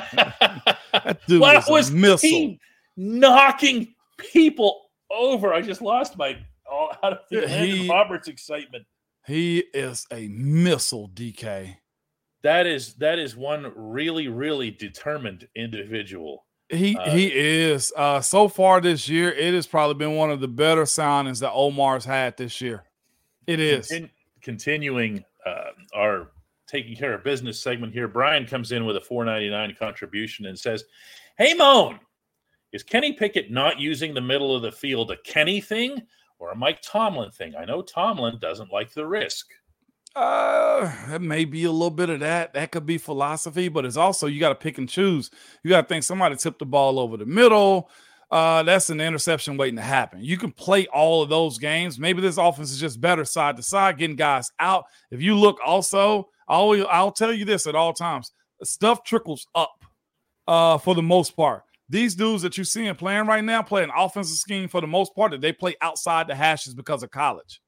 That 0.93 1.19
dude 1.29 1.41
Why 1.41 1.63
was, 1.69 1.91
missile. 1.93 2.57
knocking 2.97 3.95
people 4.19 4.83
over? 5.11 5.53
I 5.55 5.61
just 5.63 5.81
lost 5.81 6.17
my 6.19 6.37
all 6.71 6.91
out 7.05 7.13
of 7.13 7.19
the 7.31 7.37
Yeah, 7.43 7.47
Landon 7.47 7.77
he- 7.77 7.89
Roberts 7.89 8.27
excitement. 8.29 8.85
He 9.27 9.59
is 9.75 10.07
a 10.13 10.27
missile, 10.29 11.09
DK. 11.15 11.77
That 12.43 12.67
is 12.67 12.95
that 12.95 13.19
is 13.21 13.37
one 13.37 13.73
really 13.77 14.27
really 14.29 14.71
determined 14.73 15.47
individual. 15.55 16.47
He 16.69 16.97
Uh, 16.97 17.11
he 17.11 17.33
is. 17.33 17.93
Uh, 17.97 18.21
so 18.21 18.49
far 18.49 18.81
this 18.81 19.09
year, 19.09 19.31
it 19.31 19.55
has 19.55 19.67
probably 19.69 19.95
been 19.95 20.17
one 20.17 20.31
of 20.33 20.41
the 20.41 20.49
better 20.49 20.83
signings 20.83 21.41
that 21.41 21.53
Omar's 21.53 22.05
had 22.05 22.37
this 22.37 22.61
year. 22.61 22.85
It 23.47 23.61
is. 23.61 23.89
Contin- 23.89 24.11
continuing 24.43 25.25
uh, 25.45 25.71
our 25.95 26.31
taking 26.67 26.97
care 26.97 27.15
of 27.15 27.25
business 27.25 27.61
segment 27.61 27.93
here. 27.93 28.09
Brian 28.09 28.47
comes 28.47 28.73
in 28.73 28.85
with 28.85 28.97
a 28.97 29.01
4.99 29.01 29.79
contribution 29.79 30.47
and 30.47 30.59
says, 30.59 30.85
"Hey 31.39 31.55
Moan, 31.55 32.01
is 32.73 32.83
Kenny 32.83 33.13
Pickett 33.13 33.51
not 33.51 33.79
using 33.79 34.15
the 34.15 34.21
middle 34.21 34.55
of 34.55 34.63
the 34.63 34.73
field 34.73 35.11
a 35.11 35.17
Kenny 35.19 35.61
thing 35.61 36.03
or 36.39 36.51
a 36.51 36.57
Mike 36.57 36.83
Tomlin 36.83 37.31
thing? 37.31 37.55
I 37.57 37.65
know 37.65 37.83
Tomlin 37.83 38.39
doesn't 38.41 38.73
like 38.73 38.93
the 38.93 39.07
risk." 39.07 39.47
Uh, 40.17 40.91
it 41.11 41.21
may 41.21 41.45
be 41.45 41.65
a 41.65 41.71
little 41.71 41.91
bit 41.91 42.09
of 42.09 42.21
that. 42.21 42.55
That 42.55 42.73
could 42.73 42.87
be 42.87 42.97
philosophy, 42.97 43.69
but 43.69 43.85
it's 43.85 43.99
also 43.99 44.27
you 44.27 44.41
got 44.41 44.49
to 44.49 44.55
pick 44.55 44.79
and 44.79 44.89
choose. 44.89 45.31
You 45.63 45.69
got 45.69 45.83
to 45.83 45.89
think 45.89 46.05
somebody 46.05 46.37
tipped 46.37 46.59
the 46.59 46.67
ball 46.67 46.99
over 46.99 47.19
the 47.19 47.27
middle. 47.27 47.91
Uh, 48.31 48.63
that's 48.65 48.91
an 48.91 49.01
interception 49.01 49.57
waiting 49.57 49.77
to 49.77 49.83
happen. 49.83 50.21
You 50.23 50.37
can 50.37 50.53
play 50.53 50.87
all 50.89 51.23
of 51.23 51.29
those 51.29 51.59
games. 51.59 51.99
Maybe 51.99 52.21
this 52.21 52.39
offense 52.39 52.73
is 52.73 52.81
just 52.81 53.01
better 53.01 53.25
side 53.25 53.57
to 53.57 53.63
side, 53.63 53.99
getting 53.99 54.17
guys 54.17 54.51
out. 54.59 54.85
If 55.11 55.23
you 55.23 55.37
look 55.37 55.59
also, 55.65 56.29
I 56.49 56.55
always, 56.55 56.85
I'll 56.91 57.13
tell 57.13 57.33
you 57.33 57.45
this 57.45 57.67
at 57.67 57.75
all 57.75 57.93
times 57.93 58.33
stuff 58.63 59.05
trickles 59.05 59.47
up 59.55 59.85
uh, 60.49 60.79
for 60.79 60.95
the 60.95 61.03
most 61.03 61.37
part. 61.37 61.63
These 61.89 62.15
dudes 62.17 62.43
that 62.43 62.57
you're 62.57 62.65
seeing 62.65 62.95
playing 62.97 63.27
right 63.27 63.45
now 63.45 63.63
play 63.63 63.85
an 63.85 63.93
offensive 63.97 64.39
scheme 64.39 64.69
for 64.69 64.81
the 64.81 64.87
most 64.87 65.15
part 65.15 65.31
that 65.31 65.41
they 65.41 65.53
play 65.53 65.77
outside 65.81 66.27
the 66.27 66.35
hashes 66.35 66.75
because 66.75 67.03
of 67.03 67.11
college. 67.11 67.61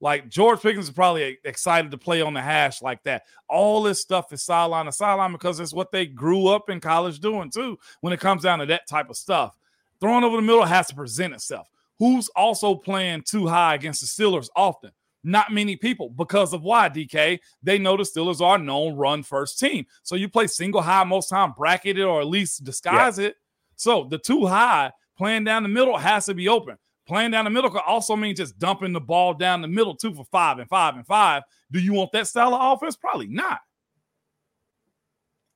Like 0.00 0.28
George 0.28 0.60
Pickens 0.60 0.86
is 0.86 0.90
probably 0.90 1.38
excited 1.44 1.92
to 1.92 1.98
play 1.98 2.22
on 2.22 2.34
the 2.34 2.42
hash 2.42 2.82
like 2.82 3.04
that. 3.04 3.22
All 3.48 3.84
this 3.84 4.02
stuff 4.02 4.32
is 4.32 4.42
sideline 4.42 4.86
to 4.86 4.92
sideline 4.92 5.30
because 5.30 5.60
it's 5.60 5.72
what 5.72 5.92
they 5.92 6.06
grew 6.06 6.48
up 6.48 6.70
in 6.70 6.80
college 6.80 7.20
doing 7.20 7.52
too. 7.52 7.78
When 8.00 8.12
it 8.12 8.18
comes 8.18 8.42
down 8.42 8.58
to 8.58 8.66
that 8.66 8.88
type 8.88 9.10
of 9.10 9.16
stuff, 9.16 9.56
throwing 10.02 10.24
over 10.24 10.36
the 10.36 10.42
middle 10.42 10.64
has 10.64 10.88
to 10.88 10.94
present 10.96 11.32
itself. 11.32 11.68
Who's 12.00 12.28
also 12.30 12.74
playing 12.74 13.22
too 13.22 13.46
high 13.46 13.76
against 13.76 14.00
the 14.00 14.06
Steelers 14.08 14.48
often? 14.56 14.90
Not 15.22 15.52
many 15.52 15.76
people 15.76 16.10
because 16.10 16.52
of 16.52 16.62
why, 16.62 16.88
DK? 16.88 17.38
They 17.62 17.78
know 17.78 17.96
the 17.96 18.02
Steelers 18.02 18.40
are 18.40 18.58
known 18.58 18.96
run 18.96 19.22
first 19.22 19.60
team. 19.60 19.86
So 20.02 20.16
you 20.16 20.28
play 20.28 20.48
single 20.48 20.82
high 20.82 21.04
most 21.04 21.28
time, 21.28 21.54
bracket 21.56 21.96
it 21.96 22.02
or 22.02 22.20
at 22.20 22.26
least 22.26 22.64
disguise 22.64 23.20
yeah. 23.20 23.28
it. 23.28 23.36
So 23.76 24.04
the 24.10 24.18
too 24.18 24.44
high 24.46 24.90
playing 25.16 25.44
down 25.44 25.62
the 25.62 25.68
middle 25.68 25.96
has 25.96 26.26
to 26.26 26.34
be 26.34 26.48
open. 26.48 26.76
Playing 27.06 27.30
down 27.30 27.44
the 27.44 27.50
middle 27.50 27.70
could 27.70 27.82
also 27.86 28.16
mean 28.16 28.34
just 28.34 28.58
dumping 28.58 28.92
the 28.92 29.00
ball 29.00 29.34
down 29.34 29.62
the 29.62 29.68
middle, 29.68 29.94
two 29.94 30.12
for 30.12 30.24
five 30.24 30.58
and 30.58 30.68
five 30.68 30.96
and 30.96 31.06
five. 31.06 31.44
Do 31.70 31.78
you 31.78 31.92
want 31.92 32.10
that 32.12 32.26
style 32.26 32.54
of 32.54 32.76
offense? 32.76 32.96
Probably 32.96 33.28
not. 33.28 33.60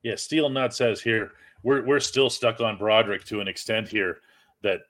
Yeah, 0.04 0.14
Steel 0.14 0.48
Nut 0.48 0.72
says 0.72 1.00
here 1.00 1.32
we're 1.64 1.84
we're 1.84 1.98
still 1.98 2.30
stuck 2.30 2.60
on 2.60 2.78
Broderick 2.78 3.24
to 3.24 3.40
an 3.40 3.48
extent 3.48 3.88
here 3.88 4.18
that 4.62 4.80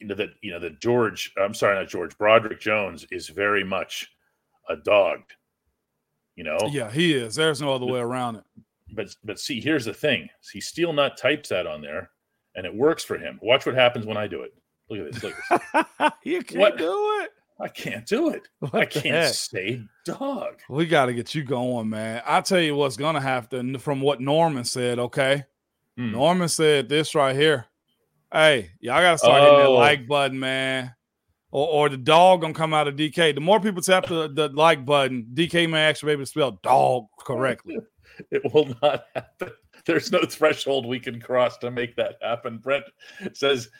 you 0.00 0.06
know 0.08 0.14
that 0.14 0.30
you 0.40 0.50
know 0.50 0.58
that 0.58 0.80
George, 0.80 1.32
I'm 1.40 1.54
sorry, 1.54 1.76
not 1.76 1.88
George, 1.88 2.16
Broderick 2.18 2.60
Jones 2.60 3.06
is 3.10 3.28
very 3.28 3.64
much 3.64 4.10
a 4.68 4.76
dog. 4.76 5.20
You 6.36 6.44
know? 6.44 6.58
Yeah, 6.70 6.90
he 6.90 7.12
is. 7.12 7.34
There's 7.34 7.60
no 7.60 7.74
other 7.74 7.86
way 7.86 8.00
around 8.00 8.36
it. 8.36 8.44
But 8.94 9.14
but 9.24 9.38
see, 9.38 9.60
here's 9.60 9.84
the 9.84 9.94
thing. 9.94 10.28
See, 10.40 10.60
Steel 10.60 10.92
Nut 10.92 11.16
types 11.16 11.48
that 11.50 11.66
on 11.66 11.80
there, 11.80 12.10
and 12.56 12.66
it 12.66 12.74
works 12.74 13.04
for 13.04 13.18
him. 13.18 13.38
Watch 13.42 13.66
what 13.66 13.74
happens 13.74 14.06
when 14.06 14.16
I 14.16 14.26
do 14.26 14.42
it. 14.42 14.54
Look 14.88 15.00
at 15.00 15.12
this. 15.12 15.22
Look 15.22 15.34
at 15.74 15.86
this. 15.98 16.10
you 16.24 16.42
can't 16.42 16.60
what? 16.60 16.78
do 16.78 17.20
it. 17.22 17.30
I 17.60 17.68
can't 17.68 18.04
do 18.06 18.30
it. 18.30 18.48
What 18.58 18.74
I 18.74 18.86
can't 18.86 19.06
heck? 19.06 19.34
say 19.34 19.82
dog. 20.04 20.60
We 20.68 20.86
got 20.86 21.06
to 21.06 21.14
get 21.14 21.34
you 21.34 21.44
going, 21.44 21.88
man. 21.90 22.22
I'll 22.26 22.42
tell 22.42 22.60
you 22.60 22.74
what's 22.74 22.96
going 22.96 23.14
to 23.14 23.20
have 23.20 23.48
to, 23.50 23.78
from 23.78 24.00
what 24.00 24.20
Norman 24.20 24.64
said, 24.64 24.98
okay? 24.98 25.44
Hmm. 25.96 26.12
Norman 26.12 26.48
said 26.48 26.88
this 26.88 27.14
right 27.14 27.36
here. 27.36 27.66
Hey, 28.32 28.70
y'all 28.80 29.00
got 29.00 29.12
to 29.12 29.18
start 29.18 29.42
oh. 29.42 29.44
hitting 29.44 29.58
that 29.58 29.66
oh. 29.66 29.74
like 29.74 30.08
button, 30.08 30.38
man. 30.38 30.94
Or, 31.50 31.68
or 31.68 31.88
the 31.90 31.98
dog 31.98 32.40
gonna 32.40 32.54
come 32.54 32.72
out 32.72 32.88
of 32.88 32.96
DK. 32.96 33.34
The 33.34 33.40
more 33.42 33.60
people 33.60 33.82
tap 33.82 34.06
the, 34.06 34.26
the 34.26 34.48
like 34.48 34.86
button, 34.86 35.26
DK 35.34 35.68
may 35.68 35.82
actually 35.82 36.08
be 36.08 36.12
able 36.12 36.22
to 36.22 36.26
spell 36.26 36.58
dog 36.62 37.06
correctly. 37.18 37.78
It 38.30 38.52
will 38.52 38.76
not 38.82 39.06
happen. 39.14 39.52
There's 39.86 40.12
no 40.12 40.22
threshold 40.24 40.84
we 40.84 41.00
can 41.00 41.18
cross 41.18 41.56
to 41.58 41.70
make 41.70 41.96
that 41.96 42.16
happen. 42.20 42.58
Brent 42.58 42.84
says 43.32 43.70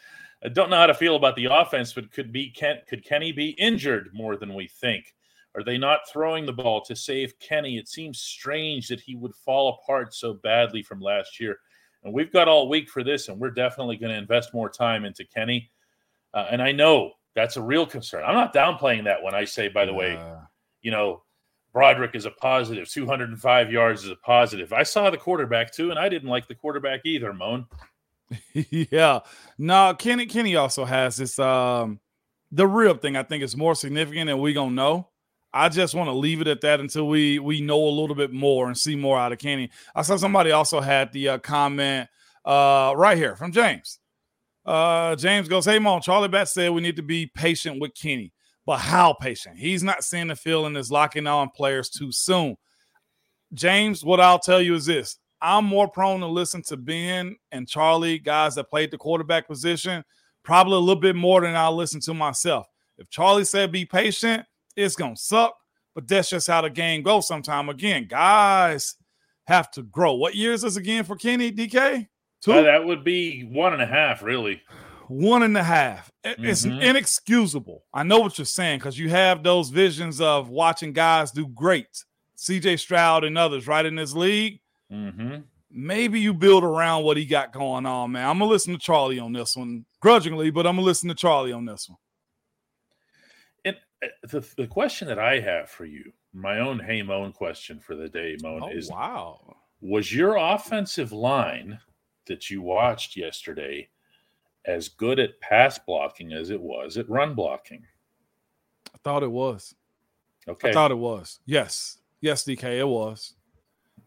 I 0.44 0.48
don't 0.48 0.70
know 0.70 0.76
how 0.76 0.86
to 0.86 0.94
feel 0.94 1.16
about 1.16 1.36
the 1.36 1.44
offense, 1.44 1.92
but 1.92 2.10
could 2.10 2.32
be 2.32 2.50
Ken, 2.50 2.78
could 2.88 3.04
Kenny 3.04 3.30
be 3.30 3.50
injured 3.50 4.10
more 4.12 4.36
than 4.36 4.54
we 4.54 4.66
think? 4.66 5.14
Are 5.54 5.62
they 5.62 5.78
not 5.78 6.08
throwing 6.10 6.46
the 6.46 6.52
ball 6.52 6.80
to 6.86 6.96
save 6.96 7.38
Kenny? 7.38 7.76
It 7.76 7.88
seems 7.88 8.20
strange 8.20 8.88
that 8.88 9.00
he 9.00 9.14
would 9.14 9.34
fall 9.34 9.78
apart 9.80 10.14
so 10.14 10.34
badly 10.34 10.82
from 10.82 11.00
last 11.00 11.38
year. 11.38 11.58
And 12.04 12.12
we've 12.12 12.32
got 12.32 12.48
all 12.48 12.68
week 12.68 12.88
for 12.88 13.04
this, 13.04 13.28
and 13.28 13.38
we're 13.38 13.50
definitely 13.50 13.96
going 13.96 14.12
to 14.12 14.18
invest 14.18 14.54
more 14.54 14.68
time 14.68 15.04
into 15.04 15.24
Kenny. 15.24 15.70
Uh, 16.34 16.46
and 16.50 16.62
I 16.62 16.72
know 16.72 17.12
that's 17.34 17.56
a 17.56 17.62
real 17.62 17.86
concern. 17.86 18.24
I'm 18.24 18.34
not 18.34 18.54
downplaying 18.54 19.04
that 19.04 19.22
when 19.22 19.34
I 19.34 19.44
say, 19.44 19.68
by 19.68 19.84
the 19.84 19.92
uh, 19.92 19.96
way, 19.96 20.22
you 20.80 20.90
know, 20.90 21.22
Broderick 21.72 22.14
is 22.14 22.26
a 22.26 22.30
positive, 22.30 22.88
205 22.88 23.72
yards 23.72 24.04
is 24.04 24.10
a 24.10 24.16
positive. 24.16 24.72
I 24.72 24.82
saw 24.82 25.10
the 25.10 25.16
quarterback 25.16 25.72
too, 25.72 25.90
and 25.90 25.98
I 25.98 26.08
didn't 26.08 26.28
like 26.28 26.46
the 26.46 26.54
quarterback 26.54 27.00
either, 27.04 27.32
Moan. 27.32 27.66
yeah. 28.52 29.20
No, 29.58 29.94
Kenny 29.98 30.26
Kenny 30.26 30.56
also 30.56 30.84
has 30.84 31.16
this 31.16 31.38
um 31.38 32.00
the 32.50 32.66
real 32.66 32.94
thing 32.94 33.16
I 33.16 33.22
think 33.22 33.42
is 33.42 33.56
more 33.56 33.74
significant 33.74 34.28
and 34.28 34.40
we 34.40 34.52
gonna 34.52 34.72
know. 34.72 35.08
I 35.54 35.68
just 35.68 35.94
want 35.94 36.08
to 36.08 36.14
leave 36.14 36.40
it 36.40 36.48
at 36.48 36.62
that 36.62 36.80
until 36.80 37.08
we 37.08 37.38
we 37.38 37.60
know 37.60 37.82
a 37.84 37.90
little 37.90 38.16
bit 38.16 38.32
more 38.32 38.66
and 38.68 38.76
see 38.76 38.96
more 38.96 39.18
out 39.18 39.32
of 39.32 39.38
Kenny. 39.38 39.70
I 39.94 40.02
saw 40.02 40.16
somebody 40.16 40.50
also 40.50 40.80
had 40.80 41.12
the 41.12 41.28
uh, 41.30 41.38
comment 41.38 42.08
uh, 42.44 42.94
right 42.96 43.18
here 43.18 43.36
from 43.36 43.52
James. 43.52 43.98
Uh, 44.64 45.14
James 45.16 45.48
goes, 45.48 45.64
"Hey, 45.64 45.78
Mom, 45.78 46.00
Charlie 46.00 46.28
Batch 46.28 46.48
said 46.48 46.70
we 46.70 46.80
need 46.80 46.96
to 46.96 47.02
be 47.02 47.26
patient 47.26 47.80
with 47.80 47.94
Kenny, 47.94 48.32
but 48.64 48.78
how 48.78 49.12
patient? 49.12 49.58
He's 49.58 49.82
not 49.82 50.04
seeing 50.04 50.28
the 50.28 50.36
feeling 50.36 50.76
is 50.76 50.90
locking 50.90 51.26
on 51.26 51.50
players 51.50 51.90
too 51.90 52.12
soon." 52.12 52.56
James, 53.52 54.02
what 54.02 54.20
I'll 54.20 54.38
tell 54.38 54.62
you 54.62 54.74
is 54.74 54.86
this: 54.86 55.18
I'm 55.42 55.64
more 55.64 55.88
prone 55.88 56.20
to 56.20 56.26
listen 56.26 56.62
to 56.68 56.76
Ben 56.76 57.36
and 57.50 57.68
Charlie, 57.68 58.18
guys 58.18 58.54
that 58.54 58.70
played 58.70 58.90
the 58.90 58.98
quarterback 58.98 59.48
position, 59.48 60.02
probably 60.44 60.74
a 60.74 60.78
little 60.78 61.00
bit 61.00 61.16
more 61.16 61.42
than 61.42 61.56
I'll 61.56 61.76
listen 61.76 62.00
to 62.02 62.14
myself. 62.14 62.66
If 62.96 63.10
Charlie 63.10 63.44
said 63.44 63.72
be 63.72 63.84
patient, 63.84 64.46
it's 64.76 64.96
gonna 64.96 65.16
suck, 65.16 65.56
but 65.94 66.08
that's 66.08 66.30
just 66.30 66.46
how 66.46 66.60
the 66.60 66.70
game 66.70 67.02
goes. 67.02 67.26
Sometime 67.26 67.68
again, 67.68 68.06
guys 68.08 68.96
have 69.46 69.70
to 69.72 69.82
grow. 69.82 70.14
What 70.14 70.34
year 70.34 70.52
is 70.52 70.62
this 70.62 70.76
again 70.76 71.04
for 71.04 71.16
Kenny 71.16 71.52
DK? 71.52 72.08
Two. 72.40 72.52
Uh, 72.52 72.62
that 72.62 72.84
would 72.84 73.04
be 73.04 73.42
one 73.42 73.72
and 73.72 73.82
a 73.82 73.86
half, 73.86 74.22
really. 74.22 74.62
One 75.08 75.42
and 75.42 75.56
a 75.56 75.62
half. 75.62 76.10
It's 76.24 76.64
mm-hmm. 76.64 76.80
inexcusable. 76.80 77.84
I 77.92 78.02
know 78.02 78.20
what 78.20 78.38
you're 78.38 78.44
saying 78.44 78.78
because 78.78 78.98
you 78.98 79.10
have 79.10 79.42
those 79.42 79.68
visions 79.68 80.20
of 80.20 80.48
watching 80.48 80.92
guys 80.92 81.30
do 81.32 81.46
great. 81.48 82.04
CJ 82.36 82.78
Stroud 82.80 83.24
and 83.24 83.38
others 83.38 83.68
right 83.68 83.84
in 83.84 83.94
this 83.94 84.14
league 84.14 84.62
Mm-hmm. 84.92 85.36
Maybe 85.70 86.20
you 86.20 86.34
build 86.34 86.64
around 86.64 87.04
what 87.04 87.16
he 87.16 87.24
got 87.24 87.52
going 87.52 87.86
on, 87.86 88.12
man. 88.12 88.28
I'm 88.28 88.38
gonna 88.38 88.50
listen 88.50 88.74
to 88.74 88.78
Charlie 88.78 89.18
on 89.18 89.32
this 89.32 89.56
one, 89.56 89.86
grudgingly, 90.00 90.50
but 90.50 90.66
I'm 90.66 90.76
gonna 90.76 90.84
listen 90.84 91.08
to 91.08 91.14
Charlie 91.14 91.52
on 91.52 91.64
this 91.64 91.88
one. 91.88 91.98
The, 94.24 94.46
the 94.56 94.66
question 94.66 95.08
that 95.08 95.18
I 95.18 95.38
have 95.40 95.70
for 95.70 95.84
you, 95.84 96.12
my 96.32 96.58
own 96.58 96.78
Hey 96.80 97.02
Moan 97.02 97.32
question 97.32 97.78
for 97.78 97.94
the 97.94 98.08
day, 98.08 98.36
Moan, 98.42 98.62
oh, 98.64 98.70
is 98.70 98.90
wow. 98.90 99.56
Was 99.80 100.14
your 100.14 100.36
offensive 100.36 101.12
line 101.12 101.78
that 102.26 102.50
you 102.50 102.62
watched 102.62 103.16
yesterday 103.16 103.88
as 104.64 104.88
good 104.88 105.18
at 105.18 105.40
pass 105.40 105.78
blocking 105.78 106.32
as 106.32 106.50
it 106.50 106.60
was 106.60 106.96
at 106.96 107.08
run 107.08 107.34
blocking? 107.34 107.84
I 108.94 108.98
thought 109.04 109.22
it 109.22 109.30
was. 109.30 109.74
Okay. 110.48 110.70
I 110.70 110.72
thought 110.72 110.90
it 110.90 110.98
was. 110.98 111.40
Yes. 111.46 111.98
Yes, 112.20 112.44
DK, 112.44 112.78
it 112.78 112.88
was. 112.88 113.34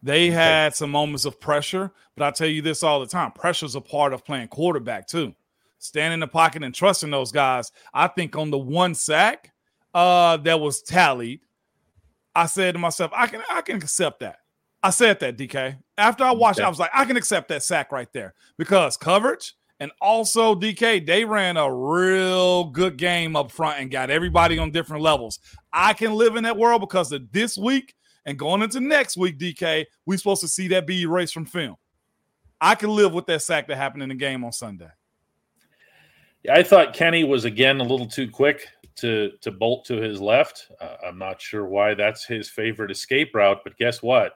They 0.02 0.30
had 0.30 0.74
some 0.74 0.90
moments 0.90 1.24
of 1.24 1.40
pressure, 1.40 1.92
but 2.16 2.26
I 2.26 2.30
tell 2.30 2.46
you 2.46 2.62
this 2.62 2.82
all 2.82 3.00
the 3.00 3.06
time 3.06 3.32
pressure's 3.32 3.74
a 3.74 3.80
part 3.80 4.12
of 4.12 4.24
playing 4.24 4.48
quarterback 4.48 5.06
too. 5.06 5.34
Stand 5.78 6.14
in 6.14 6.20
the 6.20 6.26
pocket 6.26 6.62
and 6.62 6.74
trusting 6.74 7.10
those 7.10 7.32
guys. 7.32 7.72
I 7.92 8.08
think 8.08 8.36
on 8.36 8.50
the 8.50 8.58
one 8.58 8.94
sack 8.94 9.52
uh, 9.96 10.36
that 10.36 10.60
was 10.60 10.82
tallied, 10.82 11.40
I 12.34 12.44
said 12.44 12.74
to 12.74 12.78
myself, 12.78 13.10
I 13.14 13.26
can 13.26 13.42
I 13.50 13.62
can 13.62 13.76
accept 13.76 14.20
that. 14.20 14.36
I 14.82 14.90
said 14.90 15.18
that, 15.20 15.38
DK. 15.38 15.78
After 15.96 16.22
I 16.22 16.32
watched, 16.32 16.58
okay. 16.58 16.66
I 16.66 16.68
was 16.68 16.78
like, 16.78 16.90
I 16.92 17.06
can 17.06 17.16
accept 17.16 17.48
that 17.48 17.62
sack 17.62 17.90
right 17.90 18.12
there 18.12 18.34
because 18.58 18.98
coverage 18.98 19.54
and 19.80 19.90
also 20.02 20.54
DK, 20.54 21.06
they 21.06 21.24
ran 21.24 21.56
a 21.56 21.74
real 21.74 22.64
good 22.64 22.98
game 22.98 23.36
up 23.36 23.50
front 23.50 23.80
and 23.80 23.90
got 23.90 24.10
everybody 24.10 24.58
on 24.58 24.70
different 24.70 25.02
levels. 25.02 25.38
I 25.72 25.94
can 25.94 26.12
live 26.12 26.36
in 26.36 26.44
that 26.44 26.58
world 26.58 26.82
because 26.82 27.10
of 27.12 27.32
this 27.32 27.56
week 27.56 27.94
and 28.26 28.38
going 28.38 28.60
into 28.60 28.80
next 28.80 29.16
week, 29.16 29.38
DK, 29.38 29.86
we 30.04 30.18
supposed 30.18 30.42
to 30.42 30.48
see 30.48 30.68
that 30.68 30.86
be 30.86 31.02
erased 31.02 31.32
from 31.32 31.46
film. 31.46 31.76
I 32.60 32.74
can 32.74 32.90
live 32.90 33.14
with 33.14 33.24
that 33.26 33.40
sack 33.40 33.66
that 33.68 33.76
happened 33.76 34.02
in 34.02 34.10
the 34.10 34.14
game 34.14 34.44
on 34.44 34.52
Sunday. 34.52 34.90
Yeah, 36.42 36.54
I 36.54 36.62
thought 36.62 36.94
Kenny 36.94 37.24
was 37.24 37.44
again 37.44 37.80
a 37.80 37.82
little 37.82 38.06
too 38.06 38.30
quick 38.30 38.68
to 38.96 39.32
to 39.40 39.50
bolt 39.50 39.84
to 39.86 39.96
his 39.96 40.20
left. 40.20 40.70
Uh, 40.80 40.96
I'm 41.06 41.18
not 41.18 41.40
sure 41.40 41.66
why 41.66 41.94
that's 41.94 42.24
his 42.24 42.48
favorite 42.48 42.90
escape 42.90 43.34
route, 43.34 43.60
but 43.64 43.76
guess 43.76 44.02
what? 44.02 44.34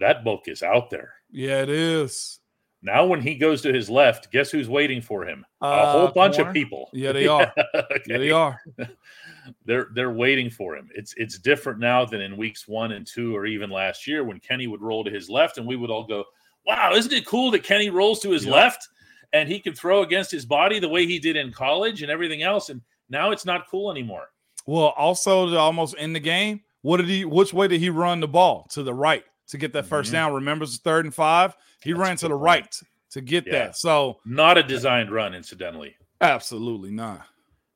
That 0.00 0.24
book 0.24 0.44
is 0.46 0.62
out 0.62 0.90
there. 0.90 1.14
Yeah, 1.30 1.62
it 1.62 1.68
is. 1.68 2.40
Now, 2.84 3.06
when 3.06 3.22
he 3.22 3.34
goes 3.34 3.62
to 3.62 3.72
his 3.72 3.88
left, 3.88 4.30
guess 4.30 4.50
who's 4.50 4.68
waiting 4.68 5.00
for 5.00 5.26
him? 5.26 5.46
Uh, 5.62 5.66
a 5.66 5.90
whole 5.90 6.08
bunch 6.08 6.36
corner? 6.36 6.50
of 6.50 6.54
people. 6.54 6.90
Yeah, 6.92 7.12
they 7.12 7.26
are. 7.28 7.50
okay. 7.74 8.00
Yeah, 8.06 8.18
they 8.18 8.30
are. 8.30 8.60
they're 9.64 9.88
they're 9.94 10.12
waiting 10.12 10.50
for 10.50 10.76
him. 10.76 10.90
It's 10.94 11.14
it's 11.16 11.38
different 11.38 11.78
now 11.78 12.04
than 12.04 12.20
in 12.20 12.36
weeks 12.36 12.68
one 12.68 12.92
and 12.92 13.06
two, 13.06 13.34
or 13.34 13.46
even 13.46 13.70
last 13.70 14.06
year 14.06 14.22
when 14.22 14.38
Kenny 14.38 14.66
would 14.66 14.82
roll 14.82 15.02
to 15.02 15.10
his 15.10 15.30
left, 15.30 15.56
and 15.56 15.66
we 15.66 15.76
would 15.76 15.90
all 15.90 16.04
go, 16.04 16.24
"Wow, 16.66 16.92
isn't 16.94 17.12
it 17.12 17.26
cool 17.26 17.50
that 17.52 17.62
Kenny 17.62 17.88
rolls 17.88 18.20
to 18.20 18.30
his 18.30 18.46
left 18.46 18.86
and 19.32 19.48
he 19.48 19.58
can 19.58 19.74
throw 19.74 20.02
against 20.02 20.30
his 20.30 20.44
body 20.44 20.78
the 20.78 20.88
way 20.88 21.06
he 21.06 21.18
did 21.18 21.36
in 21.36 21.52
college 21.52 22.02
and 22.02 22.10
everything 22.10 22.42
else?" 22.42 22.68
And 22.68 22.82
now 23.14 23.30
it's 23.30 23.46
not 23.46 23.68
cool 23.70 23.90
anymore. 23.90 24.26
Well, 24.66 24.88
also 24.96 25.48
to 25.50 25.56
almost 25.56 25.94
end 25.98 26.14
the 26.16 26.20
game, 26.20 26.60
what 26.82 26.98
did 26.98 27.08
he? 27.08 27.24
Which 27.24 27.54
way 27.54 27.68
did 27.68 27.80
he 27.80 27.88
run 27.88 28.20
the 28.20 28.28
ball? 28.28 28.66
To 28.72 28.82
the 28.82 28.92
right 28.92 29.24
to 29.48 29.58
get 29.58 29.72
that 29.72 29.86
1st 29.86 30.02
mm-hmm. 30.04 30.12
down. 30.12 30.34
Remembers 30.34 30.78
third 30.78 31.04
and 31.04 31.14
five. 31.14 31.56
He 31.82 31.92
That's 31.92 32.00
ran 32.00 32.16
to 32.18 32.28
the 32.28 32.34
point. 32.34 32.42
right 32.42 32.80
to 33.10 33.20
get 33.20 33.46
Yeah. 33.46 33.52
that. 33.52 33.76
So 33.76 34.18
Not 34.24 34.58
a 34.58 34.62
designed 34.62 35.10
run, 35.10 35.34
incidentally. 35.34 35.96
absolutely 36.20 36.90
not. 36.90 37.26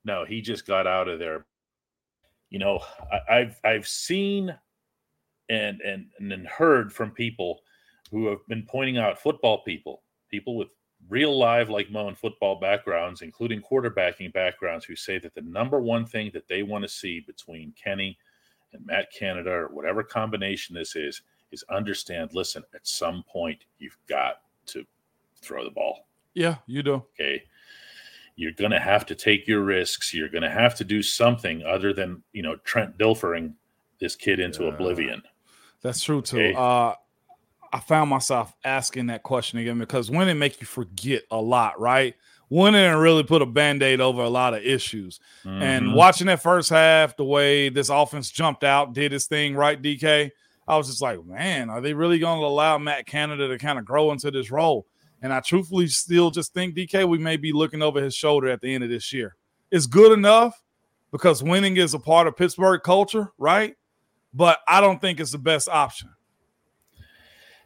No, 0.03 0.25
he 0.25 0.41
just 0.41 0.65
got 0.65 0.87
out 0.87 1.07
of 1.07 1.19
there. 1.19 1.45
You 2.49 2.59
know, 2.59 2.81
I, 3.11 3.35
I've 3.37 3.59
I've 3.63 3.87
seen 3.87 4.55
and 5.49 5.81
and 5.81 6.07
and 6.19 6.47
heard 6.47 6.91
from 6.91 7.11
people 7.11 7.61
who 8.11 8.27
have 8.27 8.39
been 8.47 8.65
pointing 8.67 8.97
out 8.97 9.21
football 9.21 9.63
people, 9.63 10.01
people 10.31 10.55
with 10.57 10.69
real 11.09 11.37
live 11.37 11.69
like 11.69 11.89
Mo 11.91 12.07
and 12.07 12.17
football 12.17 12.59
backgrounds, 12.59 13.21
including 13.21 13.61
quarterbacking 13.61 14.31
backgrounds, 14.31 14.85
who 14.85 14.95
say 14.95 15.17
that 15.19 15.33
the 15.33 15.41
number 15.41 15.79
one 15.81 16.05
thing 16.05 16.31
that 16.33 16.47
they 16.47 16.63
want 16.63 16.83
to 16.83 16.87
see 16.89 17.19
between 17.19 17.73
Kenny 17.81 18.17
and 18.73 18.85
Matt 18.85 19.11
Canada 19.11 19.49
or 19.51 19.67
whatever 19.67 20.03
combination 20.03 20.75
this 20.75 20.95
is 20.95 21.21
is 21.51 21.63
understand. 21.69 22.29
Listen, 22.33 22.63
at 22.75 22.85
some 22.87 23.23
point 23.27 23.65
you've 23.79 23.97
got 24.07 24.41
to 24.67 24.85
throw 25.41 25.63
the 25.63 25.71
ball. 25.71 26.07
Yeah, 26.35 26.57
you 26.67 26.83
do. 26.83 26.93
Okay. 27.19 27.43
You're 28.35 28.51
going 28.53 28.71
to 28.71 28.79
have 28.79 29.05
to 29.07 29.15
take 29.15 29.47
your 29.47 29.61
risks. 29.61 30.13
You're 30.13 30.29
going 30.29 30.43
to 30.43 30.49
have 30.49 30.75
to 30.75 30.83
do 30.85 31.01
something 31.01 31.63
other 31.63 31.91
than, 31.91 32.23
you 32.31 32.41
know, 32.43 32.55
Trent 32.57 32.97
Dilfering 32.97 33.53
this 33.99 34.15
kid 34.15 34.39
into 34.39 34.63
Yeah. 34.63 34.69
oblivion. 34.69 35.21
That's 35.81 36.01
true 36.03 36.21
too. 36.21 36.37
Okay. 36.37 36.53
Uh, 36.55 36.93
I 37.71 37.79
found 37.79 38.09
myself 38.09 38.53
asking 38.63 39.07
that 39.07 39.23
question 39.23 39.59
again 39.59 39.77
because 39.79 40.09
winning 40.09 40.39
make 40.39 40.59
you 40.59 40.67
forget 40.67 41.23
a 41.31 41.37
lot, 41.37 41.79
right? 41.79 42.15
Winning 42.49 42.81
and 42.81 42.99
really 42.99 43.23
put 43.23 43.41
a 43.43 43.45
band-aid 43.45 44.01
over 44.01 44.23
a 44.23 44.29
lot 44.29 44.55
of 44.55 44.63
issues. 44.63 45.19
And 45.45 45.87
Mhm. 45.87 45.93
watching 45.93 46.27
that 46.27 46.41
first 46.41 46.69
half, 46.69 47.15
the 47.15 47.23
way 47.23 47.69
this 47.69 47.89
offense 47.89 48.31
jumped 48.31 48.63
out, 48.63 48.93
did 48.93 49.11
his 49.11 49.27
thing, 49.27 49.55
right, 49.55 49.79
DK? 49.79 50.31
I 50.67 50.77
was 50.77 50.87
just 50.87 51.01
like, 51.01 51.23
man, 51.25 51.69
are 51.69 51.81
they 51.81 51.93
really 51.93 52.19
going 52.19 52.39
to 52.39 52.45
allow 52.45 52.77
Matt 52.77 53.05
Canada 53.05 53.47
to 53.47 53.57
kind 53.57 53.77
of 53.77 53.85
grow 53.85 54.11
into 54.11 54.31
this 54.31 54.49
role? 54.51 54.87
And 55.21 55.33
I 55.33 55.41
truthfully 55.41 55.87
still 55.87 56.31
just 56.31 56.53
think 56.53 56.75
DK, 56.75 57.05
we 57.05 57.17
may 57.17 57.37
be 57.37 57.51
looking 57.51 57.81
over 57.81 58.01
his 58.01 58.15
shoulder 58.15 58.47
at 58.49 58.61
the 58.61 58.73
end 58.73 58.83
of 58.83 58.89
this 58.89 59.11
year. 59.11 59.35
It's 59.69 59.85
good 59.85 60.11
enough 60.11 60.59
because 61.11 61.43
winning 61.43 61.77
is 61.77 61.93
a 61.93 61.99
part 61.99 62.27
of 62.27 62.37
Pittsburgh 62.37 62.81
culture, 62.83 63.31
right? 63.37 63.75
But 64.33 64.59
I 64.67 64.79
don't 64.79 65.01
think 65.01 65.19
it's 65.19 65.31
the 65.31 65.37
best 65.37 65.67
option. 65.69 66.09